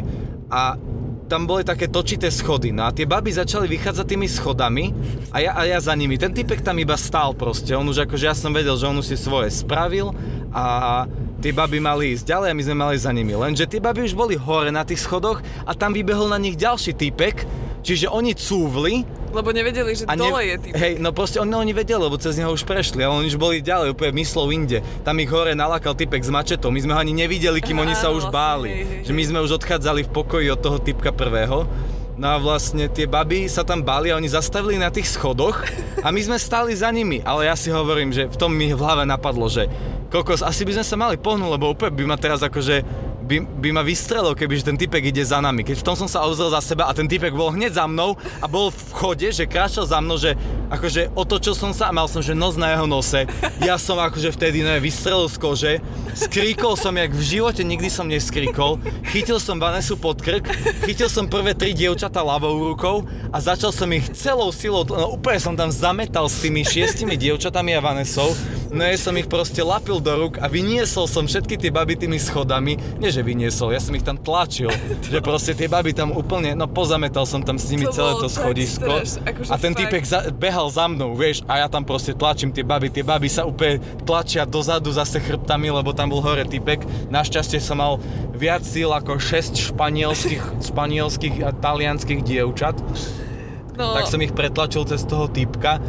A 0.53 0.77
tam 1.25 1.49
boli 1.49 1.65
také 1.65 1.89
točité 1.89 2.29
schody, 2.29 2.69
no 2.69 2.85
a 2.85 2.93
tie 2.93 3.09
baby 3.09 3.33
začali 3.33 3.65
vychádzať 3.65 4.05
tými 4.05 4.29
schodami 4.29 4.93
a 5.33 5.41
ja, 5.41 5.51
a 5.57 5.65
ja 5.65 5.81
za 5.81 5.97
nimi. 5.97 6.21
Ten 6.21 6.31
typek 6.31 6.61
tam 6.61 6.77
iba 6.77 6.93
stál 6.95 7.33
proste, 7.33 7.73
on 7.73 7.89
už 7.89 8.05
akože 8.05 8.29
ja 8.29 8.35
som 8.37 8.53
vedel, 8.53 8.77
že 8.77 8.85
on 8.85 9.01
už 9.01 9.09
si 9.09 9.17
svoje 9.17 9.49
spravil 9.49 10.13
a 10.53 11.03
tie 11.41 11.49
baby 11.49 11.81
mali 11.81 12.13
ísť 12.13 12.29
ďalej 12.29 12.47
a 12.53 12.57
my 12.57 12.63
sme 12.63 12.77
mali 12.77 12.95
za 13.01 13.11
nimi. 13.11 13.33
Lenže 13.33 13.65
tie 13.65 13.81
baby 13.81 14.05
už 14.05 14.13
boli 14.13 14.37
hore 14.37 14.69
na 14.69 14.85
tých 14.85 15.01
schodoch 15.01 15.41
a 15.65 15.73
tam 15.73 15.97
vybehol 15.97 16.29
na 16.29 16.37
nich 16.37 16.57
ďalší 16.57 16.93
typek, 16.93 17.45
čiže 17.81 18.05
oni 18.05 18.37
cúvli 18.37 19.24
Lebo 19.35 19.51
nevedeli, 19.51 19.91
že 19.91 20.03
a 20.07 20.15
dole 20.15 20.41
je 20.47 20.55
typ. 20.63 20.73
Hej, 20.79 20.93
no 21.03 21.11
proste 21.11 21.43
oni, 21.43 21.51
oni 21.51 21.73
vedeli, 21.75 21.99
lebo 21.99 22.15
cez 22.15 22.39
neho 22.39 22.55
už 22.55 22.63
prešli, 22.63 23.03
ale 23.03 23.19
oni 23.19 23.27
už 23.27 23.35
boli 23.35 23.59
ďalej, 23.59 23.91
úplne 23.91 24.15
myslou 24.23 24.47
inde. 24.55 24.79
Tam 25.03 25.19
ich 25.19 25.27
hore 25.27 25.51
nalakal 25.51 25.91
typek 25.91 26.23
s 26.23 26.31
mačetou, 26.31 26.71
my 26.71 26.79
sme 26.79 26.95
ho 26.95 26.99
ani 27.03 27.11
nevideli, 27.11 27.59
kým 27.59 27.83
oni 27.83 27.99
sa 27.99 28.15
už 28.15 28.31
vlastne, 28.31 28.39
báli. 28.39 28.69
Že 29.03 29.11
my 29.11 29.23
sme 29.27 29.39
už 29.43 29.59
odchádzali 29.59 30.07
v 30.07 30.09
pokoji 30.15 30.47
od 30.47 30.59
toho 30.63 30.79
typka 30.79 31.11
prvého. 31.11 31.67
No 32.15 32.31
a 32.31 32.39
vlastne 32.39 32.87
tie 32.87 33.11
baby 33.11 33.51
sa 33.51 33.67
tam 33.67 33.83
báli 33.83 34.07
a 34.07 34.15
oni 34.15 34.31
zastavili 34.31 34.79
na 34.79 34.87
tých 34.87 35.11
schodoch 35.11 35.67
a 35.99 36.15
my 36.15 36.21
sme 36.23 36.39
stáli 36.39 36.71
za 36.71 36.87
nimi. 36.87 37.19
Ale 37.27 37.51
ja 37.51 37.59
si 37.59 37.67
hovorím, 37.67 38.15
že 38.15 38.31
v 38.31 38.39
tom 38.39 38.55
mi 38.55 38.71
v 38.71 38.79
hlave 38.79 39.03
napadlo, 39.03 39.51
že 39.51 39.67
kokos, 40.07 40.39
asi 40.39 40.63
by 40.63 40.79
sme 40.79 40.85
sa 40.87 40.95
mali 40.95 41.19
pohnúť, 41.19 41.51
lebo 41.59 41.75
úplne 41.75 41.91
by 41.91 42.03
ma 42.07 42.15
teraz 42.15 42.39
akože 42.39 42.87
by, 43.25 43.41
by 43.41 43.69
ma 43.73 43.81
vystrelil, 43.81 44.37
keby 44.37 44.53
že 44.61 44.69
ten 44.69 44.77
typek 44.77 45.09
ide 45.09 45.25
za 45.25 45.41
nami. 45.41 45.65
Keď 45.65 45.81
v 45.81 45.87
tom 45.91 45.97
som 45.97 46.05
sa 46.05 46.21
obzrel 46.23 46.53
za 46.53 46.61
seba 46.61 46.85
a 46.85 46.93
ten 46.93 47.09
typek 47.09 47.33
bol 47.33 47.49
hneď 47.49 47.73
za 47.81 47.89
mnou 47.89 48.13
a 48.37 48.45
bol 48.45 48.69
v 48.69 48.91
chode, 48.93 49.27
že 49.33 49.49
kráčal 49.49 49.89
za 49.89 49.97
mnou, 49.97 50.15
že 50.21 50.37
akože 50.69 51.17
otočil 51.17 51.57
som 51.57 51.73
sa 51.73 51.89
a 51.89 51.95
mal 51.95 52.05
som, 52.05 52.21
že 52.21 52.37
nos 52.37 52.53
na 52.53 52.77
jeho 52.77 52.85
nose. 52.85 53.25
Ja 53.65 53.81
som 53.81 53.97
akože 53.97 54.29
vtedy 54.29 54.61
ne, 54.61 54.77
vystrelil 54.77 55.25
z 55.25 55.37
kože, 55.41 55.73
skríkol 56.13 56.77
som, 56.77 56.93
jak 56.93 57.11
v 57.11 57.23
živote 57.25 57.65
nikdy 57.65 57.89
som 57.89 58.05
neskríkol, 58.05 58.77
chytil 59.09 59.41
som 59.41 59.57
Vanesu 59.57 59.97
pod 59.97 60.21
krk, 60.21 60.45
chytil 60.85 61.09
som 61.09 61.25
prvé 61.25 61.57
tri 61.57 61.73
dievčatá 62.05 62.21
ľavou 62.21 62.53
rukou 62.69 63.01
a 63.33 63.37
začal 63.41 63.73
som 63.73 63.89
ich 63.89 64.05
celou 64.13 64.53
silou, 64.53 64.85
no 64.85 65.17
úplne 65.17 65.41
som 65.41 65.57
tam 65.57 65.73
zametal 65.73 66.29
s 66.29 66.37
tými 66.37 66.61
šiestimi 66.61 67.17
dievčatami 67.17 67.73
a 67.73 67.81
Vanesou, 67.81 68.29
no 68.69 68.85
ja 68.85 68.93
som 68.93 69.17
ich 69.17 69.25
proste 69.25 69.65
lapil 69.65 69.97
do 69.97 70.13
rúk 70.13 70.37
a 70.37 70.45
vyniesol 70.45 71.09
som 71.09 71.25
všetky 71.25 71.57
tie 71.57 71.73
baby 71.73 71.97
tými 71.97 72.21
schodami, 72.21 72.77
nie 73.01 73.09
že 73.09 73.25
vyniesol, 73.25 73.73
ja 73.73 73.81
som 73.81 73.97
ich 73.97 74.05
tam 74.05 74.21
tlačil, 74.21 74.69
že 75.01 75.17
proste 75.17 75.57
tie 75.57 75.65
baby 75.65 75.97
tam 75.97 76.13
úplne, 76.13 76.53
no 76.53 76.69
pozametal 76.69 77.25
som 77.25 77.41
tam 77.41 77.57
s 77.57 77.73
nimi 77.73 77.89
To 77.89 77.97
celé 77.97 78.11
to 78.21 78.29
schodisko 78.29 79.01
straš, 79.01 79.25
akože 79.25 79.49
a 79.49 79.55
ten 79.57 79.73
fakt. 79.73 79.81
typek 79.81 80.03
za, 80.05 80.19
behal 80.29 80.69
za 80.69 80.85
mnou, 80.85 81.17
vieš, 81.17 81.41
a 81.49 81.65
ja 81.65 81.67
tam 81.73 81.81
proste 81.81 82.13
tlačím 82.13 82.53
tie 82.53 82.61
baby, 82.61 82.93
tie 82.93 83.01
baby 83.01 83.33
sa 83.33 83.49
úplne 83.49 83.81
tlačia 84.05 84.45
dozadu 84.45 84.93
zase 84.93 85.17
chrbtami, 85.17 85.73
lebo 85.73 85.89
tam 85.89 86.13
bol 86.13 86.21
hore 86.21 86.45
typek. 86.45 86.85
Našťastie 87.09 87.57
som 87.57 87.81
mal 87.81 87.97
viac 88.35 88.61
síl 88.61 88.91
ako 88.91 89.17
6 89.17 89.71
španielských, 89.71 90.43
španielských 90.69 91.35
a 91.47 91.55
talianských 91.95 92.21
dievčat, 92.27 92.75
No, 93.75 93.91
tak 93.91 94.07
som 94.07 94.23
ich 94.23 94.31
pretlačil 94.31 94.87
cez 94.87 95.03
toho 95.03 95.27
typka. 95.27 95.83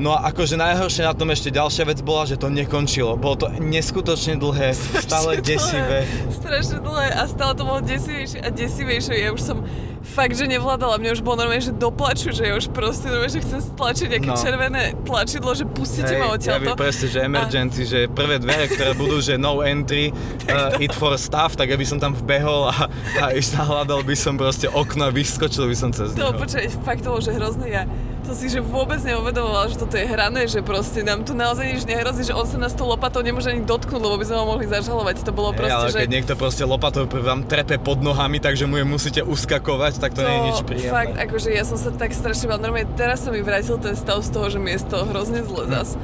No 0.00 0.16
a 0.16 0.32
akože 0.32 0.56
najhoršie 0.56 1.04
na 1.04 1.12
tom 1.12 1.28
ešte 1.28 1.52
ďalšia 1.52 1.84
vec 1.84 2.00
bola, 2.00 2.24
že 2.24 2.40
to 2.40 2.48
nekončilo. 2.48 3.20
Bolo 3.20 3.44
to 3.44 3.46
neskutočne 3.60 4.40
dlhé, 4.40 4.72
stále 4.72 5.36
strašne 5.36 5.44
desivé. 5.44 5.98
Dlhé, 6.08 6.32
strašne 6.32 6.78
dlhé 6.80 7.08
a 7.12 7.22
stále 7.28 7.52
to 7.60 7.62
bolo 7.68 7.80
desivejšie 7.84 8.40
a 8.40 8.48
desivejšie. 8.48 9.14
Ja 9.20 9.36
už 9.36 9.42
som 9.42 9.68
fakt, 10.08 10.34
že 10.34 10.48
nevládala. 10.48 10.96
Mne 10.96 11.12
už 11.12 11.20
bolo 11.20 11.44
normálne, 11.44 11.60
že 11.60 11.70
doplaču, 11.70 12.32
že 12.32 12.48
ja 12.48 12.56
už 12.56 12.72
proste 12.72 13.06
normálne, 13.06 13.30
že 13.30 13.44
chcem 13.44 13.60
stlačiť 13.60 14.06
nejaké 14.08 14.28
No. 14.28 14.36
červené 14.36 14.82
tlačidlo, 15.04 15.52
že 15.52 15.64
pustite 15.64 16.08
Hej, 16.08 16.18
ma 16.18 16.26
ja 16.26 16.34
odtiaľto. 16.34 16.72
by 16.72 16.80
presne, 16.80 17.06
že 17.06 17.18
emergency, 17.20 17.82
že 17.84 17.98
prvé 18.08 18.36
dvere, 18.38 18.66
ktoré 18.66 18.92
budú, 18.92 19.20
že 19.20 19.36
no 19.36 19.60
entry, 19.60 20.10
uh, 20.48 20.74
it 20.80 20.90
for 20.90 21.14
staff, 21.14 21.54
tak 21.54 21.68
aby 21.68 21.84
som 21.84 22.00
tam 22.00 22.16
vbehol 22.16 22.68
a, 22.68 22.88
a 23.20 23.24
ešte 23.38 23.60
hľadal 23.60 24.00
by 24.02 24.16
som 24.16 24.34
proste 24.34 24.66
okno 24.66 25.08
a 25.08 25.12
vyskočil 25.12 25.68
by 25.68 25.76
som 25.76 25.92
cez 25.92 26.16
To, 26.16 26.32
neho. 26.32 26.40
počkaj, 26.40 26.64
fakt 26.82 27.04
to 27.04 27.12
bolo, 27.12 27.20
že 27.20 27.32
hrozné. 27.32 27.66
Ja 27.68 27.84
to 28.28 28.36
si 28.36 28.52
že 28.52 28.60
vôbec 28.60 29.00
neuvedomovala, 29.00 29.72
že 29.72 29.80
toto 29.80 29.96
je 29.96 30.04
hrané, 30.04 30.44
že 30.44 30.60
proste 30.60 31.00
nám 31.00 31.24
tu 31.24 31.32
naozaj 31.32 31.64
nič 31.64 31.88
nehrozí, 31.88 32.28
že 32.28 32.36
on 32.36 32.44
sa 32.44 32.60
nás 32.60 32.76
tou 32.76 32.84
lopatou 32.84 33.24
nemôže 33.24 33.48
ani 33.48 33.64
dotknúť, 33.64 33.96
lebo 33.96 34.20
by 34.20 34.24
sme 34.28 34.36
ho 34.36 34.44
mohli 34.44 34.68
zažalovať. 34.68 35.24
To 35.24 35.32
bolo 35.32 35.56
proste, 35.56 35.72
ale 35.72 35.88
že... 35.88 36.04
keď 36.04 36.10
niekto 36.12 36.32
proste 36.36 36.60
lopatou 36.68 37.08
vám 37.08 37.48
trepe 37.48 37.80
pod 37.80 38.04
nohami, 38.04 38.36
takže 38.36 38.68
mu 38.68 38.76
je 38.76 38.84
musíte 38.84 39.20
uskakovať, 39.24 39.97
tak 39.98 40.14
to, 40.14 40.22
nie 40.22 40.30
je 40.30 40.42
nič 40.50 40.60
príjemné. 40.64 40.94
Fakt, 40.94 41.14
akože 41.18 41.48
ja 41.50 41.64
som 41.66 41.78
sa 41.78 41.90
tak 41.90 42.14
strašne 42.14 42.46
bala. 42.48 42.62
Normálne 42.62 42.88
teraz 42.94 43.26
sa 43.26 43.34
mi 43.34 43.42
vrátil 43.42 43.76
ten 43.82 43.94
stav 43.98 44.22
z 44.22 44.30
toho, 44.30 44.46
že 44.48 44.58
mi 44.62 44.72
je 44.74 44.82
z 44.82 44.86
toho 44.86 45.04
hrozne 45.10 45.42
zle 45.42 45.66
zas. 45.66 45.98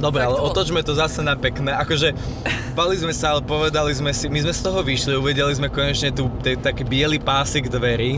Dobre, 0.00 0.24
ale 0.24 0.40
to 0.40 0.48
otočme 0.48 0.80
to 0.80 0.96
zase 0.96 1.20
na 1.20 1.36
pekné. 1.36 1.76
Akože 1.76 2.16
bali 2.78 2.96
sme 2.96 3.12
sa, 3.12 3.36
ale 3.36 3.44
povedali 3.44 3.92
sme 3.92 4.14
si, 4.16 4.32
my 4.32 4.40
sme 4.40 4.54
z 4.56 4.62
toho 4.64 4.80
vyšli, 4.80 5.12
uvedeli 5.18 5.52
sme 5.52 5.68
konečne 5.68 6.14
tu 6.14 6.32
taký 6.40 6.88
biely 6.88 7.20
pásik 7.20 7.68
dverí 7.68 8.16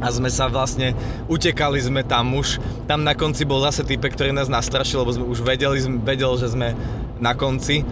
a 0.00 0.08
sme 0.10 0.32
sa 0.32 0.50
vlastne, 0.50 0.96
utekali 1.28 1.78
sme 1.78 2.02
tam 2.02 2.34
už. 2.34 2.58
Tam 2.88 3.04
na 3.04 3.12
konci 3.12 3.44
bol 3.46 3.62
zase 3.62 3.84
typek, 3.86 4.16
ktorý 4.16 4.32
nás 4.32 4.48
nastrašil, 4.50 5.04
lebo 5.04 5.12
sme 5.14 5.26
už 5.28 5.44
vedeli, 5.44 5.78
vedel, 6.02 6.34
že 6.40 6.50
sme 6.50 6.74
na 7.20 7.32
konci. 7.36 7.84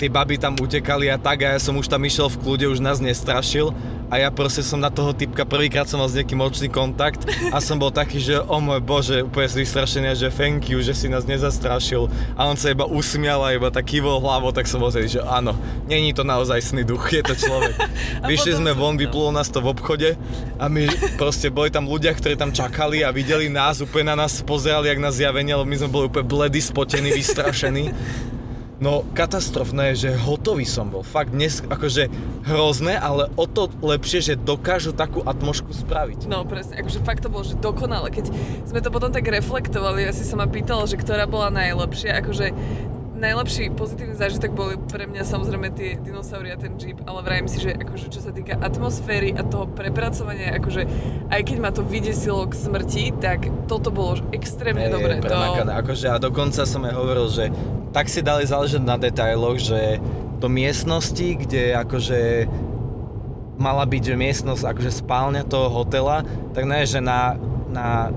Tie 0.00 0.08
baby 0.08 0.40
tam 0.40 0.56
utekali 0.56 1.12
a 1.12 1.20
tak 1.20 1.44
a 1.44 1.52
ja 1.52 1.60
som 1.60 1.76
už 1.76 1.84
tam 1.84 2.00
išiel 2.08 2.32
v 2.32 2.40
kľude, 2.40 2.72
už 2.72 2.80
nás 2.80 3.04
nestrašil 3.04 3.76
a 4.08 4.16
ja 4.16 4.32
proste 4.32 4.64
som 4.64 4.80
na 4.80 4.88
toho 4.88 5.12
typka, 5.12 5.44
prvýkrát 5.44 5.84
som 5.86 6.00
mal 6.00 6.08
s 6.08 6.16
niekým 6.16 6.40
očný 6.40 6.72
kontakt 6.72 7.28
a 7.52 7.60
som 7.60 7.76
bol 7.76 7.92
taký, 7.92 8.16
že 8.16 8.40
o 8.42 8.58
môj 8.58 8.80
bože, 8.80 9.16
úplne 9.22 9.46
z 9.46 9.60
vystrašenia, 9.60 10.16
že 10.16 10.32
thank 10.32 10.72
you, 10.72 10.80
že 10.80 10.96
si 10.96 11.06
nás 11.06 11.28
nezastrašil 11.28 12.08
a 12.32 12.48
on 12.48 12.56
sa 12.56 12.72
iba 12.72 12.88
usmial 12.88 13.44
a 13.44 13.52
iba 13.52 13.68
tak 13.68 13.86
kývol 13.92 14.18
hlavou, 14.18 14.56
tak 14.56 14.66
som 14.66 14.80
bol 14.80 14.88
že 14.88 15.20
áno, 15.20 15.52
není 15.84 16.16
to 16.16 16.24
naozaj 16.24 16.64
sný 16.64 16.82
duch, 16.82 17.12
je 17.12 17.20
to 17.20 17.36
človek. 17.36 17.76
Vyšli 18.30 18.56
sme 18.56 18.72
von, 18.72 18.96
vyplulo 18.96 19.36
nás 19.36 19.52
to 19.52 19.60
v 19.60 19.68
obchode 19.68 20.16
a 20.58 20.64
my 20.66 20.88
proste 21.20 21.52
boli 21.52 21.68
tam 21.68 21.84
ľudia, 21.84 22.16
ktorí 22.16 22.40
tam 22.40 22.50
čakali 22.56 23.04
a 23.04 23.12
videli 23.12 23.52
nás, 23.52 23.84
úplne 23.84 24.16
na 24.16 24.24
nás 24.24 24.40
pozerali, 24.42 24.90
jak 24.90 24.98
na 24.98 25.12
zjavenie, 25.12 25.54
lebo 25.54 25.68
my 25.68 25.76
sme 25.76 25.92
boli 25.92 26.04
úplne 26.08 26.24
bledy, 26.24 26.58
spotení, 26.58 27.12
vystrašení. 27.14 27.92
No 28.80 29.04
katastrofné 29.12 29.92
že 29.92 30.16
hotový 30.16 30.64
som 30.64 30.88
bol. 30.88 31.04
Fakt 31.04 31.36
dnes 31.36 31.60
akože 31.60 32.08
hrozné, 32.48 32.96
ale 32.96 33.28
o 33.36 33.44
to 33.44 33.68
lepšie, 33.84 34.32
že 34.32 34.40
dokážu 34.40 34.96
takú 34.96 35.20
atmošku 35.20 35.68
spraviť. 35.76 36.24
No 36.24 36.48
presne, 36.48 36.80
akože 36.80 37.04
fakt 37.04 37.20
to 37.20 37.28
bolo, 37.28 37.44
že 37.44 37.60
dokonale. 37.60 38.08
Keď 38.08 38.32
sme 38.64 38.80
to 38.80 38.88
potom 38.88 39.12
tak 39.12 39.28
reflektovali, 39.28 40.08
ja 40.08 40.16
si 40.16 40.24
sa 40.24 40.40
ma 40.40 40.48
pýtala, 40.48 40.88
že 40.88 40.96
ktorá 40.96 41.28
bola 41.28 41.52
najlepšia, 41.52 42.24
akože 42.24 42.46
najlepší 43.20 43.76
pozitívny 43.76 44.16
zážitok 44.16 44.50
boli 44.56 44.74
pre 44.80 45.04
mňa 45.04 45.22
samozrejme 45.22 45.68
tie 45.76 46.00
dinosaury 46.00 46.50
a 46.50 46.56
ten 46.56 46.80
jeep, 46.80 46.98
ale 47.04 47.20
vrajím 47.20 47.46
si, 47.46 47.60
že 47.60 47.76
akože 47.76 48.06
čo 48.08 48.20
sa 48.24 48.32
týka 48.32 48.56
atmosféry 48.56 49.36
a 49.36 49.44
toho 49.44 49.68
prepracovania, 49.68 50.56
akože 50.56 50.82
aj 51.28 51.40
keď 51.44 51.56
ma 51.60 51.70
to 51.70 51.84
vydesilo 51.84 52.48
k 52.48 52.56
smrti, 52.56 53.04
tak 53.20 53.46
toto 53.68 53.92
bolo 53.92 54.24
extrémne 54.32 54.88
Hej, 54.88 54.96
dobré. 54.96 55.12
premakané. 55.20 55.70
Akože 55.76 56.06
a 56.08 56.16
dokonca 56.16 56.64
som 56.64 56.82
aj 56.88 56.94
hovoril, 56.96 57.26
že 57.28 57.44
tak 57.92 58.08
si 58.08 58.24
dali 58.24 58.48
záležať 58.48 58.80
na 58.80 58.96
detailoch, 58.96 59.60
že 59.60 60.00
do 60.40 60.48
miestnosti, 60.48 61.36
kde 61.36 61.76
akože 61.76 62.48
mala 63.60 63.84
byť 63.84 64.04
miestnosť 64.16 64.64
akože 64.64 64.90
spálňa 65.04 65.44
toho 65.44 65.68
hotela, 65.68 66.24
tak 66.56 66.64
ne, 66.64 66.80
že 66.88 67.04
na, 67.04 67.36
na 67.68 68.08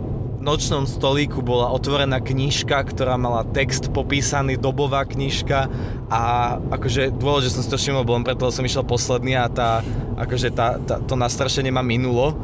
nočnom 0.43 0.83
stolíku 0.83 1.39
bola 1.39 1.71
otvorená 1.71 2.19
knižka, 2.19 2.83
ktorá 2.91 3.15
mala 3.15 3.47
text 3.47 3.87
popísaný, 3.95 4.59
dobová 4.59 5.07
knižka. 5.07 5.71
A 6.11 6.21
akože 6.59 7.15
dôvod, 7.15 7.47
že 7.47 7.55
som 7.55 7.63
si 7.63 7.71
to 7.71 7.79
všimol, 7.79 8.03
bol 8.03 8.19
preto, 8.21 8.51
som 8.51 8.67
išiel 8.67 8.83
posledný 8.83 9.39
a 9.39 9.47
tá, 9.47 9.79
akože 10.19 10.51
tá, 10.51 10.77
tá, 10.83 10.99
to 10.99 11.15
nastrašenie 11.15 11.71
ma 11.71 11.81
minulo, 11.81 12.35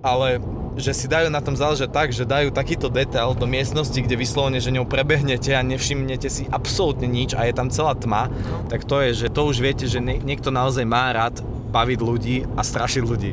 ale 0.00 0.38
že 0.76 0.92
si 0.92 1.06
dajú 1.08 1.32
na 1.32 1.40
tom 1.40 1.56
záležať 1.56 1.88
tak, 1.88 2.08
že 2.12 2.28
dajú 2.28 2.52
takýto 2.52 2.92
detail 2.92 3.32
do 3.32 3.48
miestnosti, 3.48 3.96
kde 3.96 4.12
vyslovene, 4.12 4.60
že 4.60 4.68
ňou 4.68 4.84
prebehnete 4.84 5.56
a 5.56 5.64
nevšimnete 5.64 6.28
si 6.28 6.44
absolútne 6.52 7.08
nič 7.08 7.32
a 7.32 7.48
je 7.48 7.56
tam 7.56 7.72
celá 7.72 7.96
tma, 7.96 8.28
tak 8.68 8.84
to 8.84 9.00
je, 9.08 9.26
že 9.26 9.32
to 9.32 9.48
už 9.48 9.56
viete, 9.56 9.88
že 9.88 10.04
nie- 10.04 10.20
niekto 10.20 10.52
naozaj 10.52 10.84
má 10.84 11.08
rád 11.16 11.40
baviť 11.72 11.98
ľudí 12.04 12.36
a 12.54 12.60
strašiť 12.60 13.02
ľudí. 13.02 13.32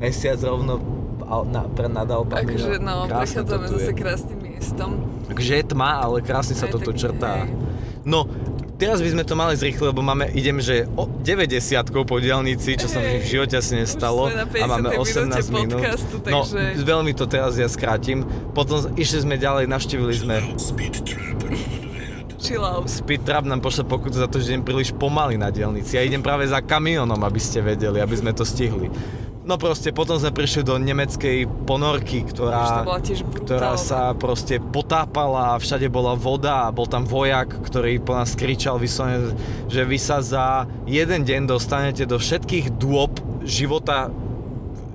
Mesiac 0.00 0.36
rovno 0.44 0.99
na, 1.46 1.62
pre 1.64 1.86
nad 1.86 2.06
Alpami. 2.06 2.50
Akože 2.50 2.82
no, 2.82 3.06
prechádzame 3.06 3.66
zase 3.70 3.92
krásnym 3.94 4.38
miestom. 4.38 4.90
Takže 5.30 5.52
je 5.54 5.64
tma, 5.64 6.02
ale 6.02 6.16
krásne 6.20 6.58
sa 6.58 6.66
Aj 6.66 6.72
to 6.74 6.78
tu 6.78 6.90
taký, 6.90 7.06
črtá. 7.06 7.46
hej. 7.46 7.54
No, 8.02 8.26
teraz 8.74 8.98
by 8.98 9.12
sme 9.12 9.22
to 9.22 9.34
mali 9.34 9.54
zrýchliť, 9.54 9.86
lebo 9.86 10.00
máme, 10.00 10.32
idem, 10.32 10.58
že 10.58 10.88
o 10.96 11.06
90 11.06 11.52
po 12.02 12.16
diálnici, 12.16 12.74
čo 12.74 12.88
sa 12.88 12.98
v 12.98 13.20
Hej. 13.20 13.28
živote 13.28 13.54
asi 13.54 13.76
nestalo. 13.76 14.26
A 14.26 14.66
máme 14.66 14.90
50. 14.90 15.30
18 15.30 15.52
minúte 15.52 15.52
minút. 15.52 15.78
podcastu, 15.78 16.16
No, 16.26 16.40
takže- 16.42 16.82
veľmi 16.82 17.12
to 17.14 17.24
teraz 17.28 17.54
ja 17.54 17.68
skrátim. 17.68 18.24
Potom 18.50 18.80
išli 18.96 19.22
sme 19.22 19.36
ďalej, 19.36 19.68
navštívili 19.68 20.14
sme 20.16 20.34
Chill 22.40 22.64
out. 22.64 22.88
Speed 22.88 23.28
Trap 23.28 23.44
nám 23.44 23.60
pošle 23.60 23.84
pokutu 23.84 24.16
za 24.16 24.24
to, 24.24 24.40
že 24.40 24.56
idem 24.56 24.64
príliš 24.64 24.96
pomaly 24.96 25.36
na 25.36 25.52
diálnici. 25.52 25.94
Ja 25.94 26.02
idem 26.02 26.24
práve 26.24 26.48
za 26.48 26.64
kamionom, 26.64 27.20
aby 27.20 27.36
ste 27.36 27.60
vedeli, 27.60 28.00
aby 28.00 28.16
sme 28.16 28.32
to 28.32 28.48
stihli. 28.48 28.88
No 29.50 29.58
proste, 29.58 29.90
potom 29.90 30.14
sme 30.14 30.30
prišli 30.30 30.62
do 30.62 30.78
nemeckej 30.78 31.66
ponorky, 31.66 32.22
ktorá, 32.22 32.86
ktorá 33.42 33.74
sa 33.74 34.14
proste 34.14 34.62
potápala, 34.62 35.58
všade 35.58 35.90
bola 35.90 36.14
voda 36.14 36.70
a 36.70 36.72
bol 36.72 36.86
tam 36.86 37.02
vojak, 37.02 37.58
ktorý 37.66 37.98
po 37.98 38.14
nás 38.14 38.38
kričal 38.38 38.78
vyslovene, 38.78 39.34
že 39.66 39.82
vy 39.82 39.98
sa 39.98 40.22
za 40.22 40.70
jeden 40.86 41.26
deň 41.26 41.50
dostanete 41.50 42.06
do 42.06 42.22
všetkých 42.22 42.78
dôb 42.78 43.18
života 43.42 44.14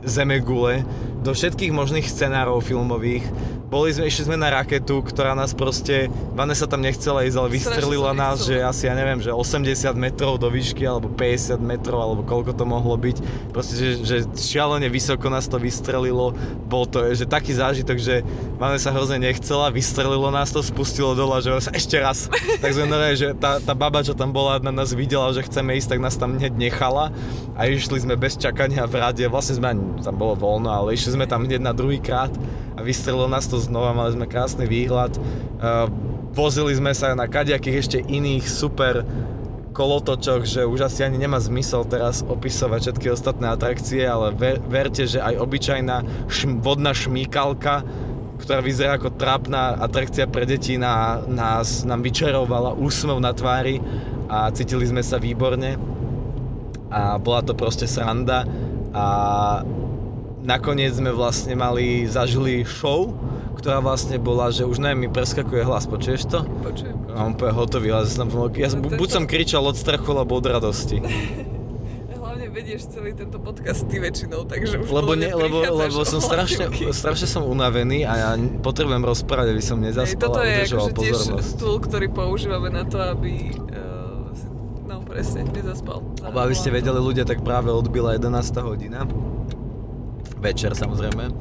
Zemegule, 0.07 0.87
do 1.19 1.35
všetkých 1.35 1.75
možných 1.75 2.07
scenárov 2.07 2.63
filmových. 2.63 3.27
Boli 3.65 3.89
sme, 3.89 4.05
išli 4.05 4.29
sme 4.29 4.37
na 4.37 4.61
raketu, 4.61 5.01
ktorá 5.01 5.33
nás 5.33 5.57
proste, 5.57 6.05
Vanessa 6.37 6.69
tam 6.69 6.85
nechcela 6.85 7.25
ísť, 7.25 7.37
ale 7.41 7.49
vystrelila 7.49 8.13
nás, 8.13 8.45
že 8.45 8.61
asi, 8.61 8.85
ja 8.85 8.93
neviem, 8.93 9.17
že 9.17 9.33
80 9.33 9.65
metrov 9.97 10.37
do 10.37 10.53
výšky, 10.53 10.85
alebo 10.85 11.09
50 11.09 11.57
metrov, 11.65 11.97
alebo 11.97 12.21
koľko 12.21 12.53
to 12.53 12.61
mohlo 12.61 12.93
byť. 12.93 13.17
Proste, 13.49 13.73
že, 13.73 13.89
že 14.05 14.17
šialene 14.37 14.85
vysoko 14.85 15.33
nás 15.33 15.49
to 15.49 15.57
vystrelilo. 15.57 16.37
Bol 16.69 16.85
to, 16.85 17.09
že 17.17 17.25
taký 17.25 17.57
zážitok, 17.57 17.97
že 17.97 18.21
Vanessa 18.61 18.93
hrozne 18.93 19.17
nechcela, 19.17 19.73
vystrelilo 19.73 20.29
nás 20.29 20.53
to, 20.53 20.61
spustilo 20.61 21.17
dole, 21.17 21.41
že 21.41 21.49
sa 21.57 21.73
ešte 21.73 21.97
raz. 21.97 22.29
Tak 22.65 22.71
sme 22.71 22.87
normálne, 22.87 23.19
že 23.19 23.35
tá, 23.35 23.59
tá 23.59 23.73
baba, 23.77 24.01
čo 24.01 24.15
tam 24.15 24.31
bola, 24.31 24.57
na 24.63 24.71
nás 24.71 24.89
videla, 24.95 25.29
že 25.35 25.43
chceme 25.45 25.75
ísť, 25.75 25.97
tak 25.97 25.99
nás 26.01 26.15
tam 26.17 26.39
hneď 26.39 26.55
nechala 26.55 27.11
a 27.53 27.67
išli 27.67 28.01
sme 28.01 28.15
bez 28.15 28.39
čakania 28.39 28.87
v 28.87 28.95
rade. 29.01 29.25
Vlastne 29.27 29.59
sme, 29.59 29.75
tam 30.01 30.15
bolo 30.15 30.33
voľno, 30.39 30.71
ale 30.71 30.95
išli 30.95 31.13
sme 31.13 31.25
tam 31.27 31.45
hneď 31.45 31.61
na 31.61 31.75
druhý 31.75 31.99
krát 31.99 32.31
a 32.75 32.79
vystrelilo 32.83 33.31
nás 33.31 33.47
to 33.47 33.55
znova, 33.57 33.95
mali 33.95 34.13
sme 34.13 34.27
krásny 34.27 34.67
výhľad. 34.67 35.15
Uh, 35.15 35.87
vozili 36.35 36.75
sme 36.75 36.91
sa 36.91 37.15
na 37.15 37.25
kadejakých 37.31 37.79
ešte 37.79 37.97
iných 38.03 38.43
super 38.43 39.07
kolotočoch, 39.75 40.47
že 40.47 40.63
už 40.63 40.87
asi 40.87 41.03
ani 41.03 41.19
nemá 41.19 41.35
zmysel 41.39 41.83
teraz 41.83 42.23
opisovať 42.23 42.79
všetky 42.79 43.07
ostatné 43.11 43.51
atrakcie, 43.51 44.07
ale 44.07 44.31
ver, 44.31 44.63
verte, 44.63 45.03
že 45.03 45.19
aj 45.19 45.35
obyčajná 45.35 46.27
šm, 46.31 46.63
vodná 46.63 46.95
šmíkalka, 46.95 47.83
ktorá 48.39 48.63
vyzerá 48.63 48.95
ako 48.95 49.15
trápna 49.19 49.75
atrakcia 49.79 50.31
pre 50.31 50.47
deti, 50.47 50.79
na, 50.79 51.19
nás, 51.27 51.83
nám 51.83 52.03
vyčarovala 52.03 52.75
úsmev 52.75 53.19
na 53.19 53.35
tvári 53.35 53.83
a 54.31 54.47
cítili 54.55 54.87
sme 54.87 55.03
sa 55.03 55.19
výborne 55.19 55.75
a 56.87 57.19
bola 57.19 57.43
to 57.43 57.51
proste 57.51 57.87
sranda 57.87 58.47
a 58.95 59.05
nakoniec 60.45 60.93
sme 60.93 61.09
vlastne 61.09 61.57
mali, 61.57 62.05
zažili 62.05 62.61
show, 62.63 63.11
ktorá 63.57 63.81
vlastne 63.81 64.21
bola, 64.21 64.53
že 64.53 64.61
už 64.63 64.77
neviem, 64.77 65.05
mi 65.05 65.09
preskakuje 65.09 65.65
hlas, 65.65 65.89
počuješ 65.89 66.29
to? 66.29 66.45
Počujem. 66.61 66.95
Mám 67.09 67.33
úplne 67.33 67.53
hotový, 67.57 67.89
ale 67.91 68.05
som, 68.05 68.29
ja, 68.53 68.69
som- 68.69 68.85
No 68.85 68.93
je 68.93 68.99
buď 69.01 69.09
som 69.09 69.23
kričal 69.25 69.65
od 69.65 69.73
strachu, 69.73 70.05
alebo 70.13 70.37
od 70.37 70.45
radosti. 70.45 71.01
Hlavne 72.21 72.51
vedieš 72.51 72.91
celý 72.91 73.15
tento 73.15 73.39
podcast 73.39 73.87
ty 73.87 73.97
väčšinou, 73.97 74.43
takže 74.45 74.83
už 74.83 74.91
Lebo, 74.91 75.15
ne, 75.15 75.31
lebo, 75.31 75.63
lebo 75.63 76.03
som 76.03 76.19
strašne, 76.19 76.67
strašne 76.91 77.25
som 77.25 77.47
unavený 77.47 78.03
a 78.03 78.13
ja 78.13 78.29
potrebujem 78.59 79.01
rozprávať, 79.01 79.55
aby 79.55 79.63
som 79.63 79.79
nezaspal 79.79 80.29
toto 80.35 80.39
a 80.39 80.45
je 80.45 80.67
akože 80.67 80.91
tiež 80.93 81.17
stôl, 81.41 81.79
ktorý 81.79 82.11
používame 82.11 82.69
na 82.69 82.83
to, 82.83 82.99
aby 82.99 83.55
si, 84.35 84.45
no 84.83 84.99
presne, 85.07 85.47
nezaspal. 85.47 86.03
Lebo 86.19 86.37
aby 86.37 86.53
ste 86.53 86.69
vedeli 86.69 86.99
ľudia, 86.99 87.23
tak 87.23 87.39
práve 87.41 87.71
odbila 87.71 88.13
11. 88.13 88.27
hodina. 88.59 89.07
Večer 90.45 90.77
samozrejme. 90.77 91.33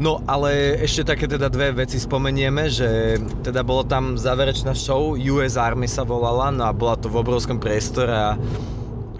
No 0.00 0.22
ale 0.24 0.80
ešte 0.80 1.12
také 1.12 1.28
teda 1.28 1.52
dve 1.52 1.76
veci 1.76 2.00
spomenieme, 2.00 2.72
že 2.72 3.20
teda 3.44 3.60
bolo 3.60 3.84
tam 3.84 4.16
záverečná 4.16 4.72
show, 4.72 5.12
US 5.12 5.60
Army 5.60 5.84
sa 5.84 6.08
volala, 6.08 6.48
no 6.48 6.64
a 6.64 6.72
bola 6.72 6.96
to 6.96 7.12
v 7.12 7.20
obrovskom 7.20 7.60
priestore 7.60 8.08
a 8.08 8.32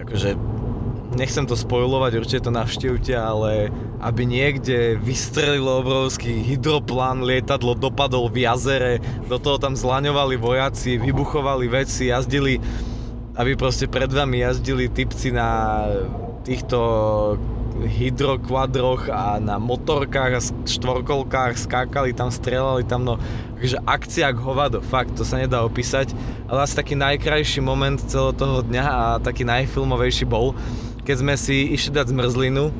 akože 0.01 0.33
nechcem 1.13 1.45
to 1.45 1.53
spojovať, 1.53 2.11
určite 2.17 2.49
to 2.49 2.51
navštívte, 2.55 3.13
ale 3.13 3.69
aby 4.01 4.25
niekde 4.25 4.97
vystrelilo 4.97 5.85
obrovský 5.85 6.41
hydroplán, 6.49 7.21
lietadlo 7.21 7.77
dopadol 7.77 8.33
v 8.33 8.49
jazere, 8.49 8.93
do 9.29 9.37
toho 9.37 9.61
tam 9.61 9.77
zlaňovali 9.77 10.33
vojaci, 10.41 10.97
vybuchovali 10.97 11.69
veci, 11.69 12.09
jazdili, 12.09 12.57
aby 13.37 13.53
proste 13.53 13.85
pred 13.85 14.09
vami 14.09 14.41
jazdili 14.41 14.89
typci 14.89 15.29
na 15.29 15.85
týchto 16.41 16.79
hydrokvadroch 17.79 19.09
a 19.09 19.39
na 19.39 19.57
motorkách 19.57 20.31
a 20.37 20.41
štvorkolkách 20.67 21.57
skákali 21.57 22.13
tam, 22.13 22.29
strelali 22.29 22.83
tam, 22.83 23.03
no 23.07 23.15
takže 23.61 23.77
akcia 23.85 24.33
k 24.33 24.41
hovado, 24.41 24.81
fakt, 24.81 25.13
to 25.13 25.21
sa 25.21 25.37
nedá 25.37 25.61
opísať, 25.61 26.17
ale 26.49 26.65
asi 26.65 26.73
taký 26.73 26.97
najkrajší 26.97 27.61
moment 27.61 28.01
celého 28.01 28.33
toho 28.33 28.65
dňa 28.65 28.85
a 28.89 29.03
taký 29.21 29.45
najfilmovejší 29.45 30.25
bol, 30.25 30.57
keď 31.05 31.15
sme 31.21 31.33
si 31.37 31.69
išli 31.69 31.93
dať 31.93 32.09
zmrzlinu, 32.09 32.73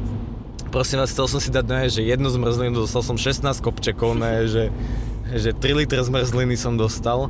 prosím 0.74 1.06
vás, 1.06 1.14
chcel 1.14 1.30
som 1.30 1.38
si 1.38 1.54
dať 1.54 1.66
no, 1.70 1.78
že 1.86 2.02
jednu 2.02 2.34
zmrzlinu, 2.34 2.82
dostal 2.82 3.06
som 3.06 3.14
16 3.14 3.46
kopčekov, 3.62 4.18
no, 4.18 4.26
že, 4.50 4.74
že 5.30 5.54
3 5.54 5.86
litre 5.86 6.02
zmrzliny 6.02 6.58
som 6.58 6.74
dostal 6.74 7.30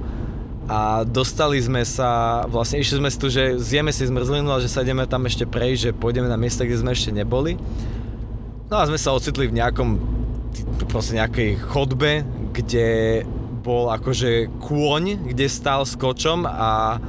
a 0.72 1.04
dostali 1.04 1.60
sme 1.60 1.84
sa, 1.84 2.44
vlastne 2.48 2.80
išli 2.80 3.04
sme 3.04 3.12
si 3.12 3.20
tu, 3.20 3.28
že 3.28 3.60
zjeme 3.60 3.92
si 3.92 4.08
zmrzlinu 4.08 4.48
a 4.56 4.64
že 4.64 4.72
sa 4.72 4.88
ideme 4.88 5.04
tam 5.04 5.28
ešte 5.28 5.44
prejsť, 5.44 5.82
že 5.84 5.92
pôjdeme 5.92 6.32
na 6.32 6.40
miesta, 6.40 6.64
kde 6.64 6.80
sme 6.80 6.96
ešte 6.96 7.12
neboli. 7.12 7.60
No 8.72 8.80
a 8.80 8.88
sme 8.88 8.96
sa 8.96 9.12
ocitli 9.12 9.52
v 9.52 9.60
nejakom, 9.60 10.00
proste 10.88 11.20
nejakej 11.20 11.60
chodbe, 11.68 12.24
kde 12.56 13.20
bol 13.60 13.92
akože 13.92 14.48
kôň, 14.64 15.28
kde 15.36 15.52
stál 15.52 15.84
s 15.84 16.00
kočom 16.00 16.48
a 16.48 17.04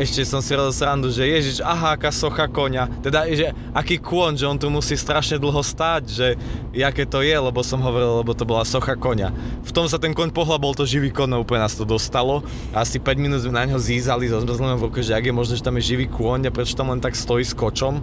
ešte 0.00 0.24
som 0.24 0.40
si 0.40 0.56
robil 0.56 0.72
srandu, 0.72 1.12
že 1.12 1.28
ježiš, 1.28 1.60
aha, 1.60 1.92
aká 1.92 2.08
socha 2.08 2.48
konia. 2.48 2.88
Teda, 3.04 3.28
že 3.28 3.52
aký 3.76 4.00
kôň, 4.00 4.40
že 4.40 4.48
on 4.48 4.56
tu 4.56 4.72
musí 4.72 4.96
strašne 4.96 5.36
dlho 5.36 5.60
stáť, 5.60 6.02
že 6.08 6.26
jaké 6.72 7.04
to 7.04 7.20
je, 7.20 7.36
lebo 7.36 7.60
som 7.60 7.76
hovoril, 7.84 8.24
lebo 8.24 8.32
to 8.32 8.48
bola 8.48 8.64
socha 8.64 8.96
konia. 8.96 9.28
V 9.60 9.70
tom 9.76 9.84
sa 9.84 10.00
ten 10.00 10.16
koň 10.16 10.32
pohľad, 10.32 10.60
bol 10.60 10.72
to 10.72 10.88
živý 10.88 11.12
koň, 11.12 11.36
no 11.36 11.44
úplne 11.44 11.68
nás 11.68 11.76
to 11.76 11.84
dostalo. 11.84 12.40
A 12.72 12.80
asi 12.80 12.96
5 12.96 13.20
minút 13.20 13.44
sme 13.44 13.60
na 13.60 13.68
ňo 13.68 13.76
zízali 13.76 14.32
so 14.32 14.40
zmrzlenou 14.40 14.80
v 14.80 14.86
ruke, 14.88 15.04
že 15.04 15.12
ak 15.12 15.28
je 15.28 15.36
možné, 15.36 15.60
že 15.60 15.66
tam 15.66 15.76
je 15.76 15.84
živý 15.84 16.08
kôň 16.08 16.48
a 16.48 16.54
prečo 16.54 16.72
tam 16.72 16.88
len 16.88 17.04
tak 17.04 17.12
stojí 17.12 17.44
s 17.44 17.52
kočom. 17.52 18.00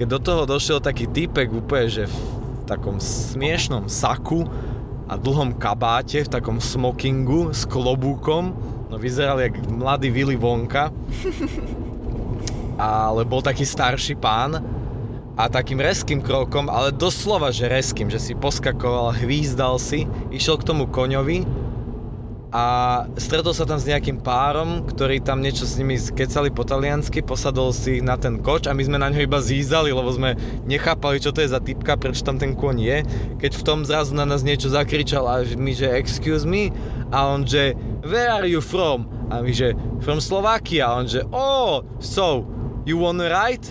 Keď 0.00 0.06
do 0.08 0.18
toho 0.18 0.42
došiel 0.48 0.80
taký 0.80 1.04
týpek 1.12 1.52
úplne, 1.52 1.92
že 1.92 2.04
v 2.08 2.16
takom 2.64 2.96
smiešnom 2.96 3.84
saku 3.84 4.48
a 5.12 5.20
dlhom 5.20 5.60
kabáte, 5.60 6.24
v 6.24 6.32
takom 6.32 6.56
smokingu 6.56 7.52
s 7.52 7.68
klobúkom, 7.68 8.56
no 8.92 9.00
vyzeral 9.00 9.40
jak 9.40 9.56
mladý 9.72 10.12
Willy 10.12 10.36
Wonka, 10.36 10.92
ale 12.76 13.24
bol 13.24 13.40
taký 13.40 13.64
starší 13.64 14.20
pán 14.20 14.60
a 15.32 15.48
takým 15.48 15.80
reským 15.80 16.20
krokom, 16.20 16.68
ale 16.68 16.92
doslova, 16.92 17.48
že 17.48 17.72
reským, 17.72 18.12
že 18.12 18.20
si 18.20 18.36
poskakoval, 18.36 19.16
hvízdal 19.16 19.80
si, 19.80 20.04
išiel 20.28 20.60
k 20.60 20.68
tomu 20.68 20.84
koňovi 20.84 21.61
a 22.52 22.64
stretol 23.16 23.56
sa 23.56 23.64
tam 23.64 23.80
s 23.80 23.88
nejakým 23.88 24.20
párom, 24.20 24.84
ktorý 24.84 25.24
tam 25.24 25.40
niečo 25.40 25.64
s 25.64 25.80
nimi 25.80 25.96
kecali 25.96 26.52
po 26.52 26.68
taliansky, 26.68 27.24
posadol 27.24 27.72
si 27.72 28.04
na 28.04 28.20
ten 28.20 28.44
koč 28.44 28.68
a 28.68 28.76
my 28.76 28.84
sme 28.84 29.00
na 29.00 29.08
ňo 29.08 29.24
iba 29.24 29.40
zízali, 29.40 29.88
lebo 29.88 30.12
sme 30.12 30.36
nechápali, 30.68 31.16
čo 31.16 31.32
to 31.32 31.40
je 31.40 31.48
za 31.48 31.64
typka, 31.64 31.96
prečo 31.96 32.20
tam 32.20 32.36
ten 32.36 32.52
kôň 32.52 32.76
je. 32.76 32.98
Keď 33.40 33.52
v 33.56 33.64
tom 33.64 33.78
zrazu 33.88 34.12
na 34.12 34.28
nás 34.28 34.44
niečo 34.44 34.68
zakričal 34.68 35.24
a 35.24 35.40
my, 35.48 35.72
že 35.72 35.96
excuse 35.96 36.44
me, 36.44 36.68
a 37.08 37.24
on, 37.24 37.48
že 37.48 37.72
where 38.04 38.28
are 38.28 38.44
you 38.44 38.60
from? 38.60 39.08
A 39.32 39.40
my, 39.40 39.48
že 39.48 39.72
from 40.04 40.20
Slovakia, 40.20 40.92
a 40.92 41.00
on, 41.00 41.08
že 41.08 41.24
oh, 41.32 41.80
so, 42.04 42.44
you 42.84 43.00
wanna 43.00 43.32
ride? 43.32 43.64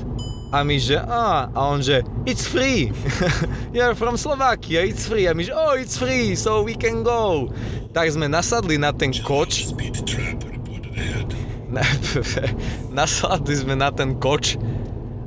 A 0.52 0.68
my, 0.68 0.76
že 0.76 1.00
a, 1.00 1.48
a 1.48 1.60
on, 1.72 1.80
že 1.80 2.04
it's 2.28 2.44
free. 2.44 2.92
You're 3.76 3.96
from 3.96 4.20
Slovakia, 4.20 4.84
it's 4.84 5.08
free. 5.08 5.24
A 5.24 5.32
my, 5.32 5.48
že 5.48 5.56
oh, 5.56 5.80
it's 5.80 5.96
free, 5.96 6.36
so 6.36 6.60
we 6.60 6.76
can 6.76 7.08
go. 7.08 7.48
Tak 7.96 8.12
sme 8.12 8.28
nasadli 8.28 8.76
na 8.76 8.92
ten 8.92 9.16
koč. 9.16 9.72
Na, 11.72 11.88
nasadli 13.00 13.56
sme 13.56 13.80
na 13.80 13.96
ten 13.96 14.20
koč 14.20 14.60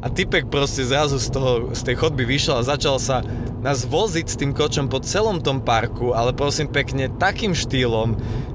a 0.04 0.12
typek 0.12 0.52
proste 0.52 0.84
zrazu 0.84 1.16
z, 1.16 1.32
toho, 1.32 1.72
z 1.72 1.80
tej 1.80 1.96
chodby 1.96 2.28
vyšiel 2.28 2.60
a 2.60 2.68
začal 2.68 3.00
sa 3.00 3.24
nás 3.64 3.88
voziť 3.88 4.26
s 4.28 4.36
tým 4.36 4.52
kočom 4.52 4.92
po 4.92 5.00
celom 5.00 5.40
tom 5.40 5.64
parku, 5.64 6.12
ale 6.12 6.36
prosím 6.36 6.68
pekne 6.68 7.08
takým 7.16 7.56
štýlom, 7.56 8.12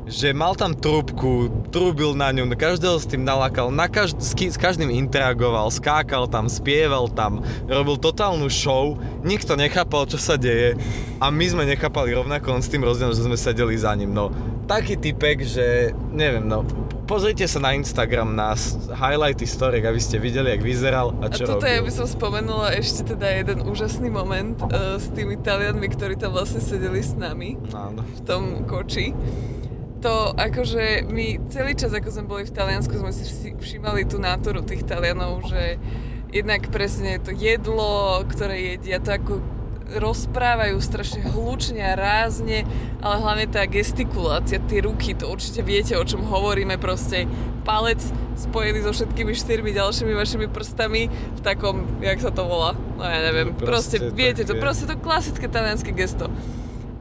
že 0.09 0.33
mal 0.33 0.51
tam 0.53 0.73
trúbku, 0.73 1.47
trúbil 1.69 2.11
na 2.11 2.29
ňu, 2.29 2.49
každého 2.49 2.97
s 2.97 3.05
tým 3.05 3.21
nalákal, 3.21 3.69
na 3.69 3.85
každ- 3.85 4.17
s, 4.17 4.33
ki- 4.33 4.49
s 4.49 4.57
každým 4.57 4.89
interagoval, 4.89 5.69
skákal 5.69 6.25
tam, 6.25 6.49
spieval 6.49 7.07
tam, 7.07 7.39
robil 7.63 7.95
totálnu 7.95 8.49
show, 8.49 8.97
nikto 9.21 9.53
nechápal, 9.53 10.03
čo 10.03 10.17
sa 10.17 10.33
deje 10.33 10.73
a 11.17 11.29
my 11.29 11.45
sme 11.45 11.63
nechápali 11.63 12.11
rovnako, 12.11 12.51
len 12.51 12.61
s 12.61 12.67
tým 12.67 12.81
rozdielom, 12.81 13.13
že 13.13 13.21
sme 13.21 13.37
sedeli 13.37 13.77
za 13.77 13.93
ním, 13.93 14.09
no. 14.09 14.33
Taký 14.65 14.97
typek, 14.97 15.41
že 15.41 15.65
neviem, 16.09 16.45
no, 16.45 16.61
pozrite 17.05 17.45
sa 17.45 17.57
na 17.59 17.73
Instagram, 17.73 18.33
na 18.33 18.53
highlighty 18.91 19.43
storiek, 19.43 19.81
aby 19.83 19.97
ste 19.97 20.17
videli, 20.17 20.51
jak 20.51 20.61
vyzeral 20.61 21.13
a 21.17 21.25
A 21.25 21.31
čo 21.31 21.45
toto 21.47 21.65
ja 21.65 21.81
robil. 21.81 21.85
by 21.85 21.91
som 21.91 22.05
spomenula 22.05 22.67
ešte 22.73 23.13
teda 23.13 23.29
jeden 23.35 23.61
úžasný 23.61 24.09
moment 24.09 24.57
uh, 24.63 24.97
s 24.97 25.09
tými 25.09 25.37
Talianmi, 25.37 25.85
ktorí 25.87 26.15
tam 26.15 26.33
vlastne 26.33 26.61
sedeli 26.61 26.97
s 26.99 27.13
nami 27.13 27.57
Áno. 27.69 28.01
v 28.01 28.19
tom 28.21 28.43
koči. 28.65 29.13
To 29.99 30.31
akože 30.31 31.11
my 31.11 31.51
celý 31.51 31.75
čas, 31.75 31.91
ako 31.91 32.07
sme 32.07 32.23
boli 32.23 32.43
v 32.47 32.55
Taliansku, 32.55 32.95
sme 32.95 33.11
si 33.11 33.51
všímali 33.51 34.07
tú 34.07 34.15
nátoru 34.15 34.63
tých 34.63 34.87
Talianov, 34.87 35.43
že 35.43 35.75
jednak 36.31 36.71
presne 36.71 37.19
to 37.19 37.35
jedlo, 37.35 38.23
ktoré 38.23 38.79
jedia, 38.79 39.03
to 39.03 39.11
ako 39.11 39.33
rozprávajú 39.89 40.77
strašne 40.79 41.25
hlučne 41.33 41.81
a 41.81 41.97
rázne, 41.97 42.61
ale 43.01 43.15
hlavne 43.19 43.49
tá 43.49 43.65
gestikulácia, 43.65 44.61
tie 44.61 44.85
ruky, 44.85 45.17
to 45.17 45.25
určite 45.25 45.65
viete, 45.65 45.97
o 45.97 46.05
čom 46.05 46.21
hovoríme, 46.21 46.77
proste 46.77 47.25
palec 47.65 47.97
spojený 48.37 48.85
so 48.85 48.93
všetkými 48.93 49.33
štyrmi 49.33 49.73
ďalšími 49.73 50.13
vašimi 50.13 50.47
prstami 50.47 51.09
v 51.09 51.39
takom, 51.41 51.89
jak 52.05 52.21
sa 52.21 52.29
to 52.29 52.45
volá, 52.45 52.77
no 52.95 53.01
ja 53.01 53.19
neviem, 53.25 53.51
No 53.51 53.57
proste, 53.57 53.97
proste 53.97 54.15
viete 54.15 54.45
to, 54.45 54.53
také- 54.53 54.61
proste 54.61 54.85
to 54.85 54.95
klasické 55.01 55.49
talianské 55.49 55.91
gesto. 55.91 56.29
No 56.29 56.37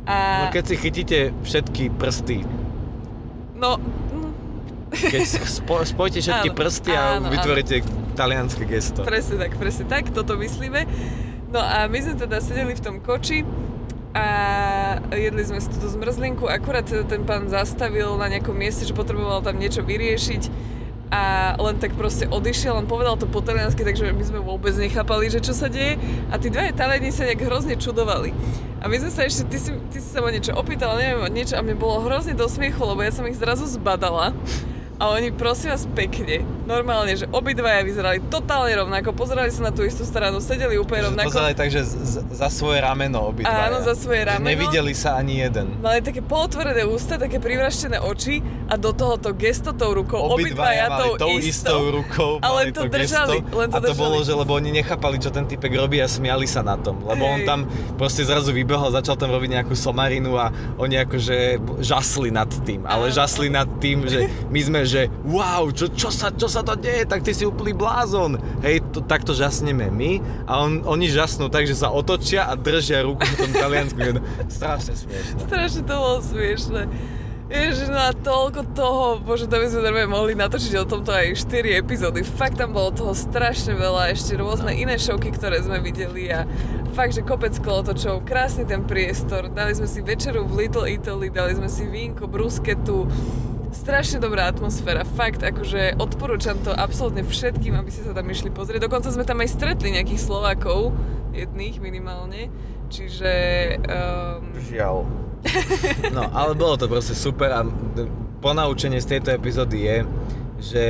A, 0.09 0.49
keď 0.49 0.65
si 0.65 0.77
chytíte 0.81 1.19
všetky 1.45 1.93
prsty, 1.93 2.41
no, 3.59 3.77
mm, 3.77 4.31
keď 4.95 5.21
spo, 5.45 5.83
spojite 5.85 6.23
všetky 6.25 6.49
Áno, 6.51 6.59
prsty 6.59 6.91
a 6.95 7.19
áno, 7.19 7.29
áno. 7.29 7.35
vytvoríte 7.35 7.83
talianské 8.17 8.65
gesto. 8.65 9.05
Presne 9.05 9.37
tak, 9.47 9.53
presne 9.59 9.85
tak, 9.87 10.11
toto 10.11 10.39
myslíme. 10.39 10.87
No 11.53 11.61
a 11.61 11.87
my 11.87 11.99
sme 12.01 12.15
teda 12.17 12.39
sedeli 12.41 12.77
v 12.77 12.83
tom 12.83 12.97
koči 13.01 13.45
a 14.13 14.27
jedli 15.13 15.43
sme 15.45 15.61
si 15.61 15.69
túto 15.69 15.89
zmrzlinku, 15.89 16.49
akurát 16.49 16.85
ten 16.85 17.23
pán 17.29 17.47
zastavil 17.49 18.17
na 18.17 18.27
nejakom 18.29 18.57
mieste, 18.57 18.85
že 18.89 18.97
potreboval 18.97 19.45
tam 19.45 19.61
niečo 19.61 19.85
vyriešiť 19.85 20.43
a 21.09 21.57
len 21.57 21.81
tak 21.81 21.97
proste 21.97 22.29
odišiel, 22.29 22.77
on 22.77 22.85
povedal 22.85 23.17
to 23.17 23.25
po 23.25 23.41
taliansky, 23.41 23.81
takže 23.81 24.13
my 24.13 24.25
sme 24.25 24.41
vôbec 24.45 24.77
nechápali, 24.77 25.33
že 25.33 25.41
čo 25.41 25.57
sa 25.57 25.73
deje 25.73 25.97
a 26.29 26.37
tí 26.37 26.53
dvaja 26.53 26.77
Taliani 26.77 27.09
sa 27.09 27.25
nejak 27.25 27.49
hrozne 27.49 27.81
čudovali. 27.81 28.37
A 28.79 28.87
my 28.87 28.95
sme 28.95 29.11
sa 29.11 29.27
ešte, 29.27 29.43
ty 29.51 29.59
si, 29.59 29.75
ty 29.91 29.99
si 29.99 30.07
sa 30.07 30.23
ma 30.23 30.31
niečo 30.31 30.55
opýtal, 30.55 30.95
neviem, 30.95 31.27
niečo 31.35 31.59
a 31.59 31.63
mne 31.67 31.75
bolo 31.75 31.99
hrozne 32.07 32.39
do 32.39 32.47
smiechu, 32.47 32.79
lebo 32.79 33.03
ja 33.03 33.11
som 33.11 33.27
ich 33.27 33.35
zrazu 33.35 33.67
zbadala 33.67 34.31
a 34.99 35.15
oni 35.15 35.31
prosím 35.31 35.71
vás 35.71 35.87
pekne, 35.95 36.43
normálne, 36.67 37.15
že 37.15 37.31
obidvaja 37.31 37.87
vyzerali 37.87 38.19
totálne 38.27 38.75
rovnako, 38.75 39.15
pozerali 39.15 39.47
sa 39.55 39.71
na 39.71 39.73
tú 39.73 39.87
istú 39.87 40.03
stranu, 40.03 40.43
sedeli 40.43 40.75
úplne 40.75 41.15
rovnako. 41.15 41.31
Pozerali 41.31 41.55
tak, 41.55 41.71
že 41.71 41.87
z, 41.87 42.27
za 42.35 42.51
svoje 42.51 42.83
rameno 42.83 43.31
obidvaja. 43.31 43.71
Áno, 43.71 43.79
za 43.87 43.95
svoje 43.95 44.27
Že 44.27 44.35
rameno. 44.35 44.51
nevideli 44.51 44.93
sa 44.99 45.15
ani 45.15 45.39
jeden. 45.39 45.79
Mali 45.79 46.03
také 46.03 46.19
polotvorené 46.19 46.83
ústa, 46.83 47.15
také 47.15 47.39
privraštené 47.39 48.03
oči 48.03 48.43
a 48.67 48.75
do 48.75 48.91
toho 48.91 49.23
to 49.23 49.31
gesto 49.39 49.71
tou 49.71 49.95
rukou, 49.95 50.19
obidvaja, 50.35 50.91
mali 50.91 51.15
tou 51.15 51.39
istou 51.39 51.95
rukou, 51.95 52.43
a 52.43 52.51
mali 52.51 52.59
len 52.59 52.67
to 52.75 52.83
držali, 52.91 53.39
gesto. 53.39 53.55
len 53.55 53.69
to 53.71 53.77
a 53.77 53.79
to 53.79 53.95
držali. 53.95 54.03
bolo, 54.03 54.19
že 54.27 54.33
lebo 54.35 54.51
oni 54.59 54.71
nechápali, 54.75 55.23
čo 55.23 55.31
ten 55.31 55.47
typek 55.47 55.79
robí 55.79 56.03
a 56.03 56.11
smiali 56.11 56.51
sa 56.51 56.67
na 56.67 56.75
tom. 56.75 57.07
Lebo 57.07 57.23
on 57.23 57.47
Hej. 57.47 57.47
tam 57.47 57.61
proste 57.95 58.27
zrazu 58.27 58.51
vybehol, 58.51 58.91
začal 58.91 59.15
tam 59.15 59.31
robiť 59.31 59.63
nejakú 59.63 59.79
somarinu 59.79 60.35
a 60.35 60.51
oni 60.75 61.07
akože 61.07 61.63
žasli 61.87 62.35
nad 62.35 62.51
tým. 62.67 62.83
Ale 62.83 63.15
Áno. 63.15 63.15
žasli 63.15 63.47
nad 63.47 63.71
tým, 63.79 64.03
že 64.11 64.27
my 64.51 64.61
sme, 64.61 64.79
že 64.89 65.13
wow, 65.29 65.69
čo, 65.69 65.93
čo, 65.93 66.09
sa, 66.09 66.33
čo 66.33 66.49
sa 66.49 66.65
to 66.65 66.73
deje, 66.75 67.05
tak 67.05 67.21
ty 67.21 67.37
si 67.37 67.45
úplný 67.45 67.77
blázon. 67.77 68.41
Hej, 68.65 68.81
to, 68.91 69.05
takto 69.05 69.37
žasneme 69.37 69.93
my 69.93 70.19
a 70.49 70.65
on, 70.65 70.83
oni 70.89 71.13
žasnú 71.13 71.53
tak, 71.53 71.69
že 71.69 71.77
sa 71.77 71.93
otočia 71.93 72.49
a 72.49 72.57
držia 72.57 73.05
ruku 73.05 73.23
v 73.23 73.37
tom 73.37 73.53
taliansku. 73.53 74.01
Strašne 74.49 74.95
smiešne. 74.97 75.39
Strašne 75.45 75.83
to 75.85 75.95
bolo 75.95 76.19
smiešne. 76.25 76.83
Ježiš, 77.49 77.89
no 77.89 77.97
a 77.97 78.13
toľko 78.13 78.77
toho, 78.77 79.25
bože, 79.25 79.49
to 79.49 79.57
by 79.57 79.73
sme 79.73 79.81
normálne 79.81 80.13
mohli 80.13 80.37
natočiť 80.37 80.85
o 80.85 80.85
tomto 80.85 81.17
aj 81.17 81.49
4 81.49 81.81
epizódy. 81.81 82.21
Fakt 82.21 82.61
tam 82.61 82.77
bolo 82.77 82.93
toho 82.93 83.17
strašne 83.17 83.73
veľa, 83.73 84.13
ešte 84.13 84.37
rôzne 84.37 84.77
iné 84.77 85.01
šovky, 85.01 85.33
ktoré 85.33 85.65
sme 85.65 85.81
videli 85.81 86.29
a 86.29 86.45
fakt, 86.93 87.17
že 87.17 87.25
kopec 87.25 87.57
kolotočov, 87.57 88.29
krásny 88.29 88.69
ten 88.69 88.85
priestor, 88.85 89.49
dali 89.49 89.73
sme 89.73 89.89
si 89.89 90.05
večeru 90.05 90.45
v 90.45 90.69
Little 90.69 90.93
Italy, 90.93 91.33
dali 91.33 91.57
sme 91.57 91.73
si 91.73 91.89
vínko, 91.89 92.29
brusketu, 92.29 93.09
strašne 93.73 94.19
dobrá 94.21 94.49
atmosféra, 94.49 95.05
fakt, 95.05 95.45
akože 95.45 96.01
odporúčam 96.01 96.57
to 96.65 96.73
absolútne 96.73 97.25
všetkým, 97.25 97.77
aby 97.77 97.91
ste 97.93 98.05
sa 98.05 98.13
tam 98.17 98.27
išli 98.29 98.49
pozrieť. 98.53 98.89
Dokonca 98.89 99.13
sme 99.13 99.25
tam 99.25 99.41
aj 99.45 99.49
stretli 99.53 99.93
nejakých 99.93 100.21
Slovákov, 100.21 100.97
jedných 101.33 101.79
minimálne, 101.79 102.49
čiže... 102.89 103.33
Um, 103.87 104.57
Žiaľ. 104.57 104.97
No, 106.17 106.27
ale 106.35 106.59
bolo 106.59 106.75
to 106.75 106.91
proste 106.91 107.15
super 107.15 107.55
a 107.55 107.63
ponaučenie 108.43 108.99
z 108.99 109.19
tejto 109.19 109.31
epizódy 109.39 109.87
je, 109.87 109.99
že 110.59 110.85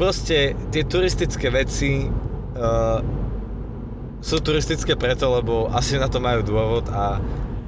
proste 0.00 0.56
tie 0.72 0.82
turistické 0.84 1.52
veci 1.52 2.08
uh, 2.08 3.00
sú 4.20 4.36
turistické 4.40 4.96
preto, 4.96 5.28
lebo 5.28 5.68
asi 5.68 6.00
na 6.00 6.08
to 6.08 6.24
majú 6.24 6.40
dôvod 6.40 6.88
a 6.88 7.20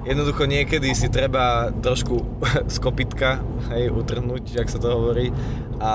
jednoducho 0.09 0.49
niekedy 0.49 0.89
si 0.97 1.13
treba 1.13 1.69
trošku 1.71 2.25
z 2.75 2.77
kopitka, 2.81 3.45
hej, 3.77 3.93
utrhnúť, 3.93 4.57
jak 4.57 4.69
sa 4.73 4.81
to 4.81 4.89
hovorí 4.89 5.31
a 5.79 5.93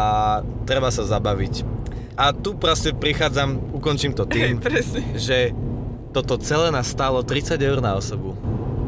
treba 0.69 0.93
sa 0.93 1.03
zabaviť. 1.03 1.65
A 2.13 2.29
tu 2.29 2.53
proste 2.53 2.93
prichádzam, 2.93 3.73
ukončím 3.73 4.13
to 4.13 4.29
tým, 4.29 4.61
že 5.17 5.51
toto 6.13 6.37
celé 6.37 6.69
nás 6.69 6.85
stálo 6.85 7.25
30 7.25 7.57
eur 7.57 7.81
na 7.81 7.97
osobu. 7.97 8.37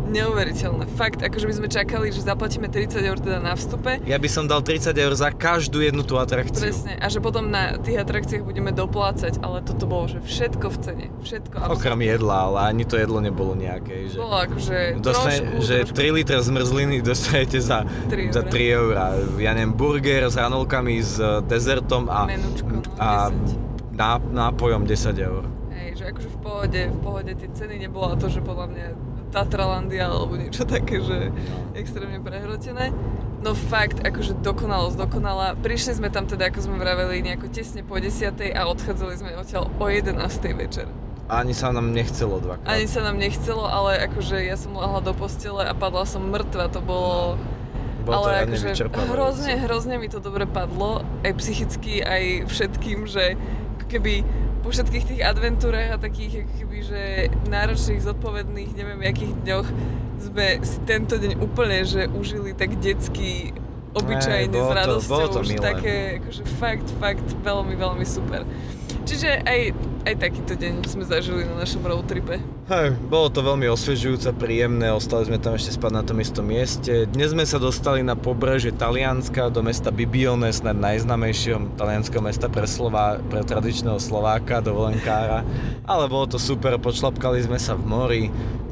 Neuveriteľné. 0.05 0.85
Fakt, 0.93 1.25
akože 1.25 1.45
by 1.49 1.53
sme 1.57 1.67
čakali, 1.67 2.13
že 2.13 2.21
zaplatíme 2.21 2.69
30 2.69 3.01
eur 3.01 3.17
teda 3.17 3.41
na 3.41 3.57
vstupe. 3.57 3.97
Ja 4.05 4.21
by 4.21 4.29
som 4.29 4.45
dal 4.45 4.61
30 4.61 4.93
eur 4.93 5.13
za 5.17 5.33
každú 5.33 5.81
jednu 5.81 6.05
tú 6.05 6.21
atrakciu. 6.21 6.69
Presne. 6.69 6.93
A 7.01 7.09
že 7.09 7.17
potom 7.17 7.49
na 7.49 7.81
tých 7.81 7.97
atrakciách 7.99 8.45
budeme 8.45 8.69
doplácať, 8.69 9.41
ale 9.41 9.65
toto 9.65 9.89
bolo, 9.89 10.05
že 10.05 10.21
všetko 10.21 10.65
v 10.69 10.77
cene. 10.77 11.05
Všetko. 11.25 11.55
Okrem 11.73 11.99
jedla, 12.05 12.51
ale 12.51 12.57
ani 12.69 12.83
to 12.85 13.01
jedlo 13.01 13.17
nebolo 13.17 13.57
nejaké. 13.57 14.13
Že... 14.13 14.17
Bolo 14.21 14.37
akože 14.45 14.77
Dostane, 15.01 15.37
trošku, 15.41 15.65
že 15.65 15.75
trošku. 15.89 15.97
3 15.97 16.17
litre 16.21 16.37
zmrzliny 16.37 16.97
dostanete 17.01 17.57
za, 17.57 17.83
3 18.07 18.29
za 18.29 18.41
eurá. 18.45 18.53
3 18.53 18.77
eurá. 18.77 19.05
Ja 19.41 19.51
neviem, 19.57 19.73
burger 19.73 20.29
s 20.29 20.37
hranolkami, 20.37 21.01
s 21.01 21.17
eh, 21.17 21.41
dezertom 21.49 22.07
a, 22.13 22.29
Menučko, 22.29 22.69
no, 22.69 22.81
a 23.01 23.33
10. 23.33 23.97
ná, 23.97 24.21
nápojom 24.21 24.85
10 24.85 25.17
eur. 25.17 25.43
Hej, 25.73 25.89
že 25.97 26.03
akože 26.13 26.29
v 26.29 26.37
pohode, 26.39 26.81
v 26.93 26.99
pohode 27.01 27.31
tie 27.33 27.49
ceny 27.51 27.75
nebolo 27.81 28.13
to, 28.15 28.29
že 28.29 28.39
podľa 28.45 28.67
mňa 28.71 28.85
Tatralandia 29.35 30.07
alebo 30.07 30.39
niečo 30.39 30.63
také, 30.63 31.03
že 31.03 31.27
extrémne 31.75 32.23
prehrotené. 32.23 32.95
No 33.43 33.51
fakt, 33.51 33.99
akože 33.99 34.39
dokonalosť, 34.39 34.95
dokonala. 34.95 35.59
Prišli 35.59 35.99
sme 35.99 36.07
tam 36.07 36.23
teda, 36.23 36.47
ako 36.47 36.63
sme 36.63 36.79
vraveli, 36.79 37.19
nejako 37.19 37.51
tesne 37.51 37.83
po 37.83 37.99
10. 37.99 38.31
a 38.55 38.61
odchádzali 38.71 39.13
sme 39.19 39.35
odtiaľ 39.35 39.67
o 39.75 39.85
11. 39.91 40.15
večer. 40.55 40.87
Ani 41.27 41.51
sa 41.51 41.75
nám 41.75 41.91
nechcelo 41.91 42.39
dvakrát. 42.39 42.69
Ani 42.69 42.87
sa 42.87 43.03
nám 43.03 43.19
nechcelo, 43.19 43.67
ale 43.67 43.97
akože 44.07 44.39
ja 44.45 44.55
som 44.55 44.77
lahla 44.77 45.01
do 45.03 45.11
postele 45.11 45.67
a 45.67 45.73
padla 45.75 46.07
som 46.07 46.23
mŕtva, 46.31 46.71
to 46.71 46.79
bolo... 46.79 47.35
Bolo 48.05 48.21
to 48.21 48.29
ale 48.29 48.45
riadne 48.45 48.57
akože 48.61 48.85
hrozne, 49.09 49.53
hrozne 49.65 49.95
mi 49.97 50.05
to 50.05 50.21
dobre 50.21 50.45
padlo, 50.45 51.01
aj 51.25 51.33
psychicky, 51.41 52.05
aj 52.05 52.45
všetkým, 52.45 53.09
že 53.09 53.33
keby 53.89 54.21
po 54.65 54.73
všetkých 54.73 55.05
tých 55.05 55.21
adventúrach 55.21 55.93
a 55.93 55.97
takých 56.01 56.49
keby, 56.57 56.77
že 56.81 57.01
náročných, 57.45 58.01
zodpovedných, 58.01 58.73
neviem, 58.73 58.97
jakých 59.05 59.33
dňoch 59.45 59.67
sme 60.17 60.47
si 60.65 60.77
tento 60.89 61.21
deň 61.21 61.37
úplne, 61.37 61.85
že 61.85 62.09
užili 62.09 62.57
tak 62.57 62.73
detsky, 62.81 63.53
obyčajne, 63.93 64.49
bolo 64.49 64.65
s 64.65 64.69
to- 64.73 64.77
radosťou, 64.81 65.13
bolo 65.13 65.27
to 65.29 65.41
že 65.45 65.53
milé. 65.53 65.61
také, 65.61 65.95
akože 66.17 66.43
fakt, 66.57 66.87
fakt, 66.97 67.27
veľmi, 67.45 67.77
veľmi 67.77 68.05
super. 68.09 68.41
Čiže 69.05 69.45
aj, 69.45 69.59
aj 70.09 70.15
takýto 70.17 70.57
deň 70.57 70.81
sme 70.89 71.05
zažili 71.05 71.45
na 71.45 71.61
našom 71.61 71.85
road 71.85 72.09
tripe. 72.09 72.41
Hej, 72.65 72.97
bolo 73.05 73.29
to 73.29 73.45
veľmi 73.45 73.69
osviežujúce, 73.69 74.33
príjemné, 74.33 74.89
ostali 74.89 75.29
sme 75.29 75.37
tam 75.37 75.53
ešte 75.53 75.77
spať 75.77 75.91
na 75.93 76.01
tom 76.01 76.17
istom 76.17 76.49
mieste. 76.49 77.05
Dnes 77.13 77.29
sme 77.29 77.45
sa 77.45 77.61
dostali 77.61 78.01
na 78.01 78.17
pobrežie 78.17 78.73
Talianska, 78.73 79.53
do 79.53 79.61
mesta 79.61 79.93
Bibione, 79.93 80.49
snad 80.49 80.81
najznamejšieho 80.81 81.77
talianského 81.77 82.25
mesta 82.25 82.49
pre, 82.49 82.65
Slová, 82.65 83.21
pre 83.29 83.45
tradičného 83.45 84.01
Slováka, 84.01 84.65
dovolenkára. 84.65 85.45
Ale 85.85 86.09
bolo 86.09 86.25
to 86.25 86.41
super, 86.41 86.73
počlapkali 86.81 87.45
sme 87.45 87.61
sa 87.61 87.77
v 87.77 87.85
mori, 87.85 88.23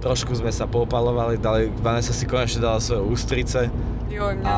trošku 0.02 0.34
sme 0.34 0.50
sa 0.50 0.66
popalovali, 0.66 1.38
dali, 1.38 1.70
Vanessa 1.78 2.10
si 2.10 2.26
konečne 2.26 2.66
dala 2.66 2.82
svoje 2.82 3.06
ústrice. 3.06 3.70
Jo, 4.14 4.30
mňa. 4.30 4.46
A 4.46 4.58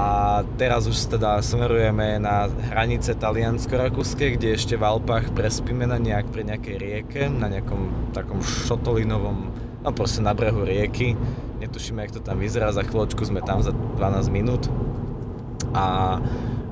teraz 0.59 0.83
už 0.83 1.15
teda 1.15 1.39
smerujeme 1.39 2.19
na 2.19 2.51
hranice 2.75 3.15
taliansko-rakúske, 3.15 4.35
kde 4.35 4.59
ešte 4.59 4.75
v 4.75 4.83
Alpách 4.83 5.31
prespíme 5.31 5.87
na 5.87 5.95
nejak 5.95 6.27
pri 6.27 6.43
nejakej 6.43 6.75
rieke, 6.75 7.21
na 7.31 7.47
nejakom 7.47 8.11
takom 8.11 8.43
šotolinovom, 8.43 9.55
no 9.79 9.89
proste 9.95 10.19
na 10.19 10.35
brehu 10.35 10.67
rieky. 10.67 11.15
Netušíme, 11.63 12.03
jak 12.03 12.19
to 12.19 12.19
tam 12.19 12.43
vyzerá, 12.43 12.75
za 12.75 12.83
chvíľočku 12.83 13.23
sme 13.23 13.39
tam 13.39 13.63
za 13.63 13.71
12 13.71 14.27
minút. 14.27 14.67
A, 15.71 16.19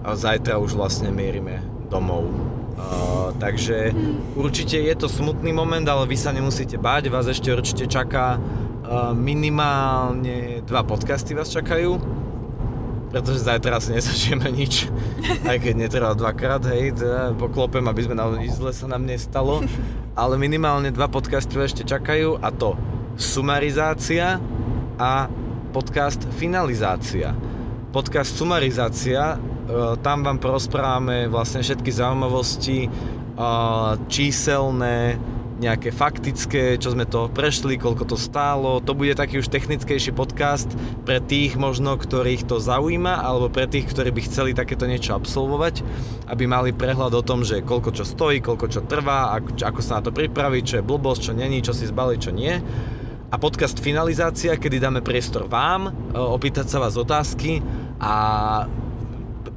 a 0.04 0.10
zajtra 0.12 0.60
už 0.60 0.76
vlastne 0.76 1.08
mierime 1.08 1.64
domov. 1.88 2.28
Uh, 2.74 3.32
takže 3.40 3.96
určite 4.36 4.76
je 4.76 4.92
to 5.00 5.08
smutný 5.08 5.56
moment, 5.56 5.88
ale 5.88 6.04
vy 6.04 6.20
sa 6.20 6.36
nemusíte 6.36 6.76
báť, 6.76 7.08
vás 7.08 7.32
ešte 7.32 7.48
určite 7.48 7.88
čaká 7.88 8.36
uh, 8.36 9.16
minimálne 9.16 10.60
dva 10.68 10.84
podcasty 10.84 11.32
vás 11.32 11.48
čakajú 11.48 12.23
pretože 13.14 13.46
zajtra 13.46 13.78
asi 13.78 13.94
nezačneme 13.94 14.50
nič, 14.50 14.90
aj 15.52 15.58
keď 15.62 15.74
netreba 15.78 16.18
dvakrát, 16.18 16.66
hej, 16.74 16.98
teda 16.98 17.38
poklopem, 17.38 17.86
aby 17.86 18.02
sme 18.10 18.18
na 18.18 18.26
zle 18.50 18.74
sa 18.74 18.90
nám 18.90 19.06
nestalo, 19.06 19.62
ale 20.22 20.42
minimálne 20.42 20.90
dva 20.90 21.06
podcasty 21.06 21.54
ešte 21.62 21.86
čakajú 21.86 22.42
a 22.42 22.50
to 22.50 22.74
sumarizácia 23.14 24.42
a 24.98 25.30
podcast 25.70 26.26
finalizácia. 26.42 27.38
Podcast 27.94 28.34
sumarizácia, 28.34 29.38
e, 29.38 29.98
tam 30.02 30.26
vám 30.26 30.42
porozprávame 30.42 31.30
vlastne 31.30 31.62
všetky 31.62 31.94
zaujímavosti, 31.94 32.80
e, 32.86 32.90
číselné, 34.10 35.22
nejaké 35.60 35.94
faktické, 35.94 36.82
čo 36.82 36.94
sme 36.94 37.06
to 37.06 37.30
prešli, 37.30 37.78
koľko 37.78 38.10
to 38.10 38.18
stálo. 38.18 38.82
To 38.82 38.98
bude 38.98 39.14
taký 39.14 39.38
už 39.42 39.54
technickejší 39.54 40.16
podcast 40.16 40.70
pre 41.06 41.22
tých 41.22 41.56
možno, 41.60 41.94
ktorých 41.94 42.50
to 42.50 42.58
zaujíma, 42.58 43.22
alebo 43.22 43.54
pre 43.54 43.70
tých, 43.70 43.90
ktorí 43.94 44.10
by 44.10 44.22
chceli 44.26 44.52
takéto 44.58 44.90
niečo 44.90 45.14
absolvovať, 45.14 45.86
aby 46.30 46.44
mali 46.50 46.74
prehľad 46.74 47.14
o 47.14 47.26
tom, 47.26 47.46
že 47.46 47.62
koľko 47.62 47.94
čo 47.94 48.06
stojí, 48.06 48.42
koľko 48.42 48.66
čo 48.70 48.82
trvá, 48.86 49.38
ako, 49.38 49.80
sa 49.84 50.02
na 50.02 50.10
to 50.10 50.12
pripraviť, 50.16 50.64
čo 50.66 50.76
je 50.82 50.88
blbosť, 50.88 51.22
čo 51.22 51.34
není, 51.38 51.62
čo 51.62 51.76
si 51.76 51.86
zbaliť, 51.86 52.20
čo 52.20 52.32
nie. 52.34 52.54
A 53.34 53.36
podcast 53.42 53.82
finalizácia, 53.82 54.54
kedy 54.54 54.78
dáme 54.78 55.02
priestor 55.02 55.50
vám, 55.50 55.90
e, 55.90 55.92
opýtať 56.14 56.70
sa 56.70 56.78
vás 56.78 56.94
otázky 56.94 57.66
a 57.98 58.14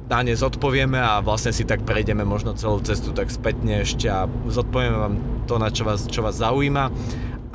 na 0.07 0.19
ne 0.23 0.33
zodpovieme 0.33 0.97
a 0.97 1.19
vlastne 1.19 1.51
si 1.51 1.67
tak 1.67 1.83
prejdeme 1.83 2.23
možno 2.23 2.55
celú 2.55 2.79
cestu 2.79 3.11
tak 3.11 3.27
spätne 3.27 3.83
ešte 3.83 4.07
a 4.07 4.25
zodpovieme 4.47 4.97
vám 4.97 5.36
to, 5.47 5.55
na 5.55 5.71
čo 5.71 5.87
vás, 5.87 6.03
čo 6.03 6.19
vás 6.19 6.43
zaujíma. 6.43 6.91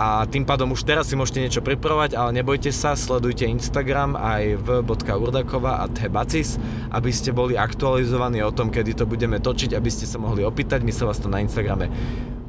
A 0.00 0.24
tým 0.24 0.48
pádom 0.48 0.72
už 0.72 0.88
teraz 0.88 1.12
si 1.12 1.14
môžete 1.14 1.44
niečo 1.44 1.62
pripravovať, 1.62 2.16
ale 2.16 2.40
nebojte 2.40 2.72
sa, 2.72 2.96
sledujte 2.96 3.44
Instagram 3.44 4.16
aj 4.16 4.58
v.urdakova 4.64 5.84
a 5.84 5.86
tebacis, 5.92 6.56
aby 6.90 7.12
ste 7.12 7.30
boli 7.30 7.54
aktualizovaní 7.60 8.40
o 8.40 8.50
tom, 8.50 8.72
kedy 8.72 8.96
to 8.96 9.04
budeme 9.04 9.36
točiť, 9.36 9.76
aby 9.76 9.90
ste 9.92 10.08
sa 10.08 10.16
mohli 10.16 10.42
opýtať. 10.42 10.80
My 10.80 10.90
sa 10.90 11.06
vás 11.06 11.20
to 11.20 11.28
na 11.28 11.44
Instagrame 11.44 11.92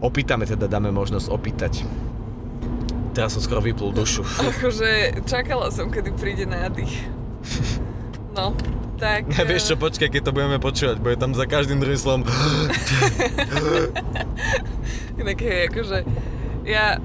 opýtame, 0.04 0.44
teda 0.44 0.68
dáme 0.68 0.92
možnosť 0.92 1.32
opýtať. 1.32 1.88
Teraz 3.16 3.40
som 3.40 3.42
skoro 3.42 3.64
vyplul 3.64 3.96
dušu. 3.96 4.28
Akože 4.28 5.24
čakala 5.24 5.72
som, 5.72 5.88
kedy 5.88 6.12
príde 6.20 6.44
nádych. 6.44 6.92
No, 8.34 8.58
tak... 8.98 9.30
Ja, 9.30 9.46
vieš 9.50 9.74
čo, 9.74 9.76
eh, 9.78 9.82
počkaj, 9.82 10.10
keď 10.10 10.22
to 10.26 10.32
budeme 10.36 10.58
počúvať, 10.58 10.98
bude 10.98 11.18
tam 11.18 11.38
za 11.38 11.46
každým 11.46 11.78
druhým 11.80 12.00
slovom 12.02 12.22
Inak 15.22 15.38
hej, 15.46 15.70
akože 15.70 15.98
ja 16.66 16.98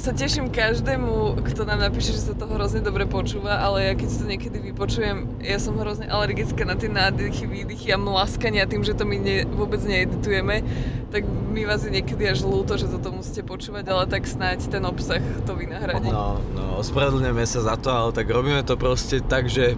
sa 0.00 0.12
teším 0.16 0.48
každému, 0.48 1.44
kto 1.44 1.68
nám 1.68 1.84
napíše, 1.84 2.16
že 2.16 2.32
sa 2.32 2.34
to 2.34 2.48
hrozne 2.48 2.80
dobre 2.80 3.04
počúva, 3.04 3.60
ale 3.60 3.92
ja 3.92 3.94
keď 3.94 4.08
si 4.08 4.16
to 4.16 4.26
niekedy 4.26 4.58
vypočujem, 4.72 5.28
ja 5.44 5.60
som 5.60 5.76
hrozne 5.76 6.08
alergická 6.08 6.64
na 6.64 6.80
tie 6.80 6.88
nádychy, 6.88 7.44
výdychy 7.44 7.92
a 7.92 8.00
mlaskania 8.00 8.64
tým, 8.64 8.80
že 8.80 8.96
to 8.96 9.04
my 9.04 9.20
ne, 9.20 9.44
vôbec 9.44 9.80
needitujeme, 9.84 10.64
tak 11.12 11.28
mi 11.28 11.68
vás 11.68 11.84
je 11.84 11.92
niekedy 11.92 12.24
až 12.24 12.48
ľúto, 12.48 12.80
že 12.80 12.88
toto 12.88 13.12
musíte 13.12 13.44
počúvať, 13.44 13.84
ale 13.92 14.08
tak 14.08 14.24
snáď 14.24 14.64
ten 14.64 14.82
obsah 14.84 15.20
to 15.44 15.52
vynahradí. 15.52 16.08
No, 16.08 16.40
no, 16.56 16.80
ospravedlňujeme 16.80 17.44
sa 17.44 17.60
za 17.60 17.76
to, 17.76 17.92
ale 17.92 18.10
tak 18.16 18.32
robíme 18.32 18.64
to 18.64 18.80
proste 18.80 19.20
tak, 19.28 19.52
že 19.52 19.76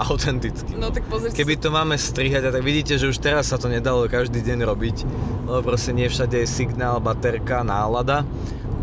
autenticky. 0.00 0.72
No 0.74 0.88
tak 0.88 1.04
pozrite 1.06 1.36
Keby 1.36 1.54
to 1.56 1.68
máme 1.68 1.94
strihať, 1.94 2.48
a 2.48 2.50
tak 2.50 2.64
vidíte, 2.64 2.96
že 2.96 3.06
už 3.06 3.20
teraz 3.20 3.52
sa 3.52 3.60
to 3.60 3.68
nedalo 3.68 4.08
každý 4.08 4.40
deň 4.40 4.64
robiť, 4.64 4.96
lebo 5.44 5.60
proste 5.62 5.92
nie 5.92 6.08
všade 6.08 6.40
je 6.40 6.48
signál, 6.48 6.98
baterka, 6.98 7.60
nálada. 7.60 8.24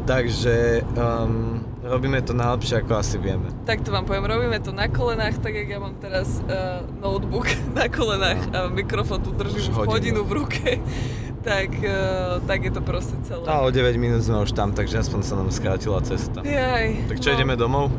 Takže 0.07 0.87
um, 0.95 1.59
robíme 1.83 2.23
to 2.23 2.31
najlepšie, 2.31 2.79
ako 2.79 2.95
asi 2.95 3.19
vieme. 3.19 3.51
Tak 3.67 3.83
to 3.83 3.91
vám 3.91 4.07
poviem, 4.07 4.23
robíme 4.23 4.55
to 4.63 4.71
na 4.71 4.87
kolenách, 4.87 5.43
tak 5.43 5.51
jak 5.51 5.67
ja 5.67 5.83
mám 5.83 5.99
teraz 5.99 6.39
uh, 6.47 6.79
notebook 7.03 7.43
na 7.75 7.91
kolenách 7.91 8.39
a 8.55 8.71
mikrofón 8.71 9.19
tu 9.19 9.35
držím 9.35 9.67
Už 9.67 9.83
hodinu. 9.83 9.91
hodinu 9.91 10.21
v 10.23 10.31
ruke, 10.31 10.69
tak, 11.47 11.75
uh, 11.83 12.39
tak 12.47 12.59
je 12.63 12.71
to 12.71 12.79
proste 12.79 13.19
celé. 13.27 13.43
No, 13.43 13.67
o 13.67 13.71
9 13.71 13.83
minút 13.99 14.23
sme 14.23 14.47
už 14.47 14.55
tam, 14.55 14.71
takže 14.71 15.03
aspoň 15.03 15.19
sa 15.27 15.35
nám 15.35 15.51
skrátila 15.51 15.99
cesta. 15.99 16.39
Jaj, 16.39 17.11
Tak 17.11 17.17
čo, 17.19 17.27
no. 17.27 17.35
ideme 17.35 17.59
domov? 17.59 17.91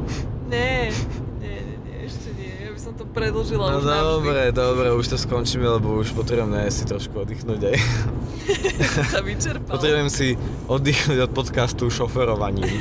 Nie, 0.48 0.88
nie, 1.44 1.60
ešte 2.08 2.32
nie. 2.40 2.56
Ja 2.64 2.72
by 2.72 2.77
som 2.88 2.96
to 2.96 3.04
predlžila 3.04 3.68
No 3.68 3.78
už 3.78 3.84
navždy. 3.84 4.00
dobre, 4.08 4.40
dobre, 4.48 4.86
už 4.96 5.06
to 5.12 5.16
skončíme, 5.20 5.68
lebo 5.68 6.00
už 6.00 6.16
potrebujeme 6.16 6.64
si 6.72 6.88
trošku 6.88 7.20
oddychnúť 7.20 7.60
aj. 7.68 7.76
sa 9.12 9.20
vyčerpal. 9.20 9.76
Potrebujem 9.76 10.08
si 10.08 10.40
oddychnúť 10.72 11.28
od 11.28 11.32
podcastu 11.36 11.92
šoferovaním. 11.92 12.64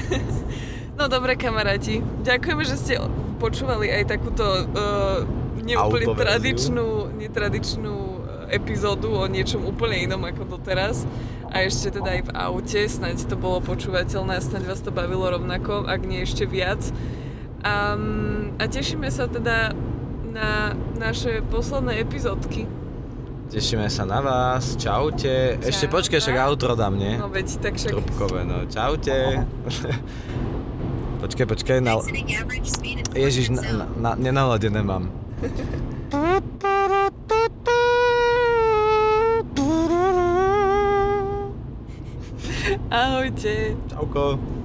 No 0.97 1.05
dobre 1.05 1.38
kamaráti, 1.38 2.01
ďakujeme, 2.26 2.66
že 2.66 2.74
ste 2.74 2.97
počúvali 3.38 3.86
aj 3.86 4.18
takúto 4.18 4.41
uh, 4.41 5.22
neúplne 5.62 6.10
tradičnú, 6.10 7.14
netradičnú 7.14 7.93
eh, 7.93 8.58
epizódu 8.58 9.14
o 9.14 9.30
niečom 9.30 9.62
úplne 9.62 10.10
inom 10.10 10.26
ako 10.26 10.58
doteraz. 10.58 11.05
A 11.53 11.70
ešte 11.70 12.01
teda 12.01 12.18
aj 12.18 12.22
v 12.26 12.32
aute, 12.34 12.82
snáď 12.89 13.30
to 13.30 13.38
bolo 13.38 13.62
počúvateľné 13.62 14.41
snáď 14.41 14.74
vás 14.74 14.82
to 14.82 14.89
bavilo 14.89 15.30
rovnako, 15.30 15.86
ak 15.86 16.01
nie 16.01 16.26
ešte 16.26 16.49
viac. 16.49 16.82
A, 17.62 17.93
a 18.58 18.64
tešíme 18.66 19.14
sa 19.14 19.30
teda 19.30 19.78
na 20.38 20.77
naše 21.01 21.41
posledné 21.49 21.97
epizódky. 21.97 22.69
Tešíme 23.47 23.88
sa 23.89 24.03
na 24.03 24.19
vás, 24.19 24.75
čaute. 24.75 25.55
Ešte 25.63 25.88
Čau. 25.88 25.95
počkaj, 25.97 26.19
však 26.19 26.38
outro 26.45 26.75
dám, 26.75 26.99
nie? 26.99 27.15
No 27.15 27.31
veď, 27.31 27.47
tak 27.63 27.79
však... 27.79 27.95
Trubkové, 27.95 28.43
no 28.43 28.67
čaute. 28.67 29.47
počkaj, 31.23 31.47
počkaj, 31.47 31.79
na... 31.79 31.95
Ježiš, 33.15 33.55
na, 33.55 33.63
na, 33.63 33.85
na, 33.97 34.11
nenaladené 34.19 34.83
mám. 34.83 35.09
Ahojte. 42.91 43.79
Čauko. 43.88 44.57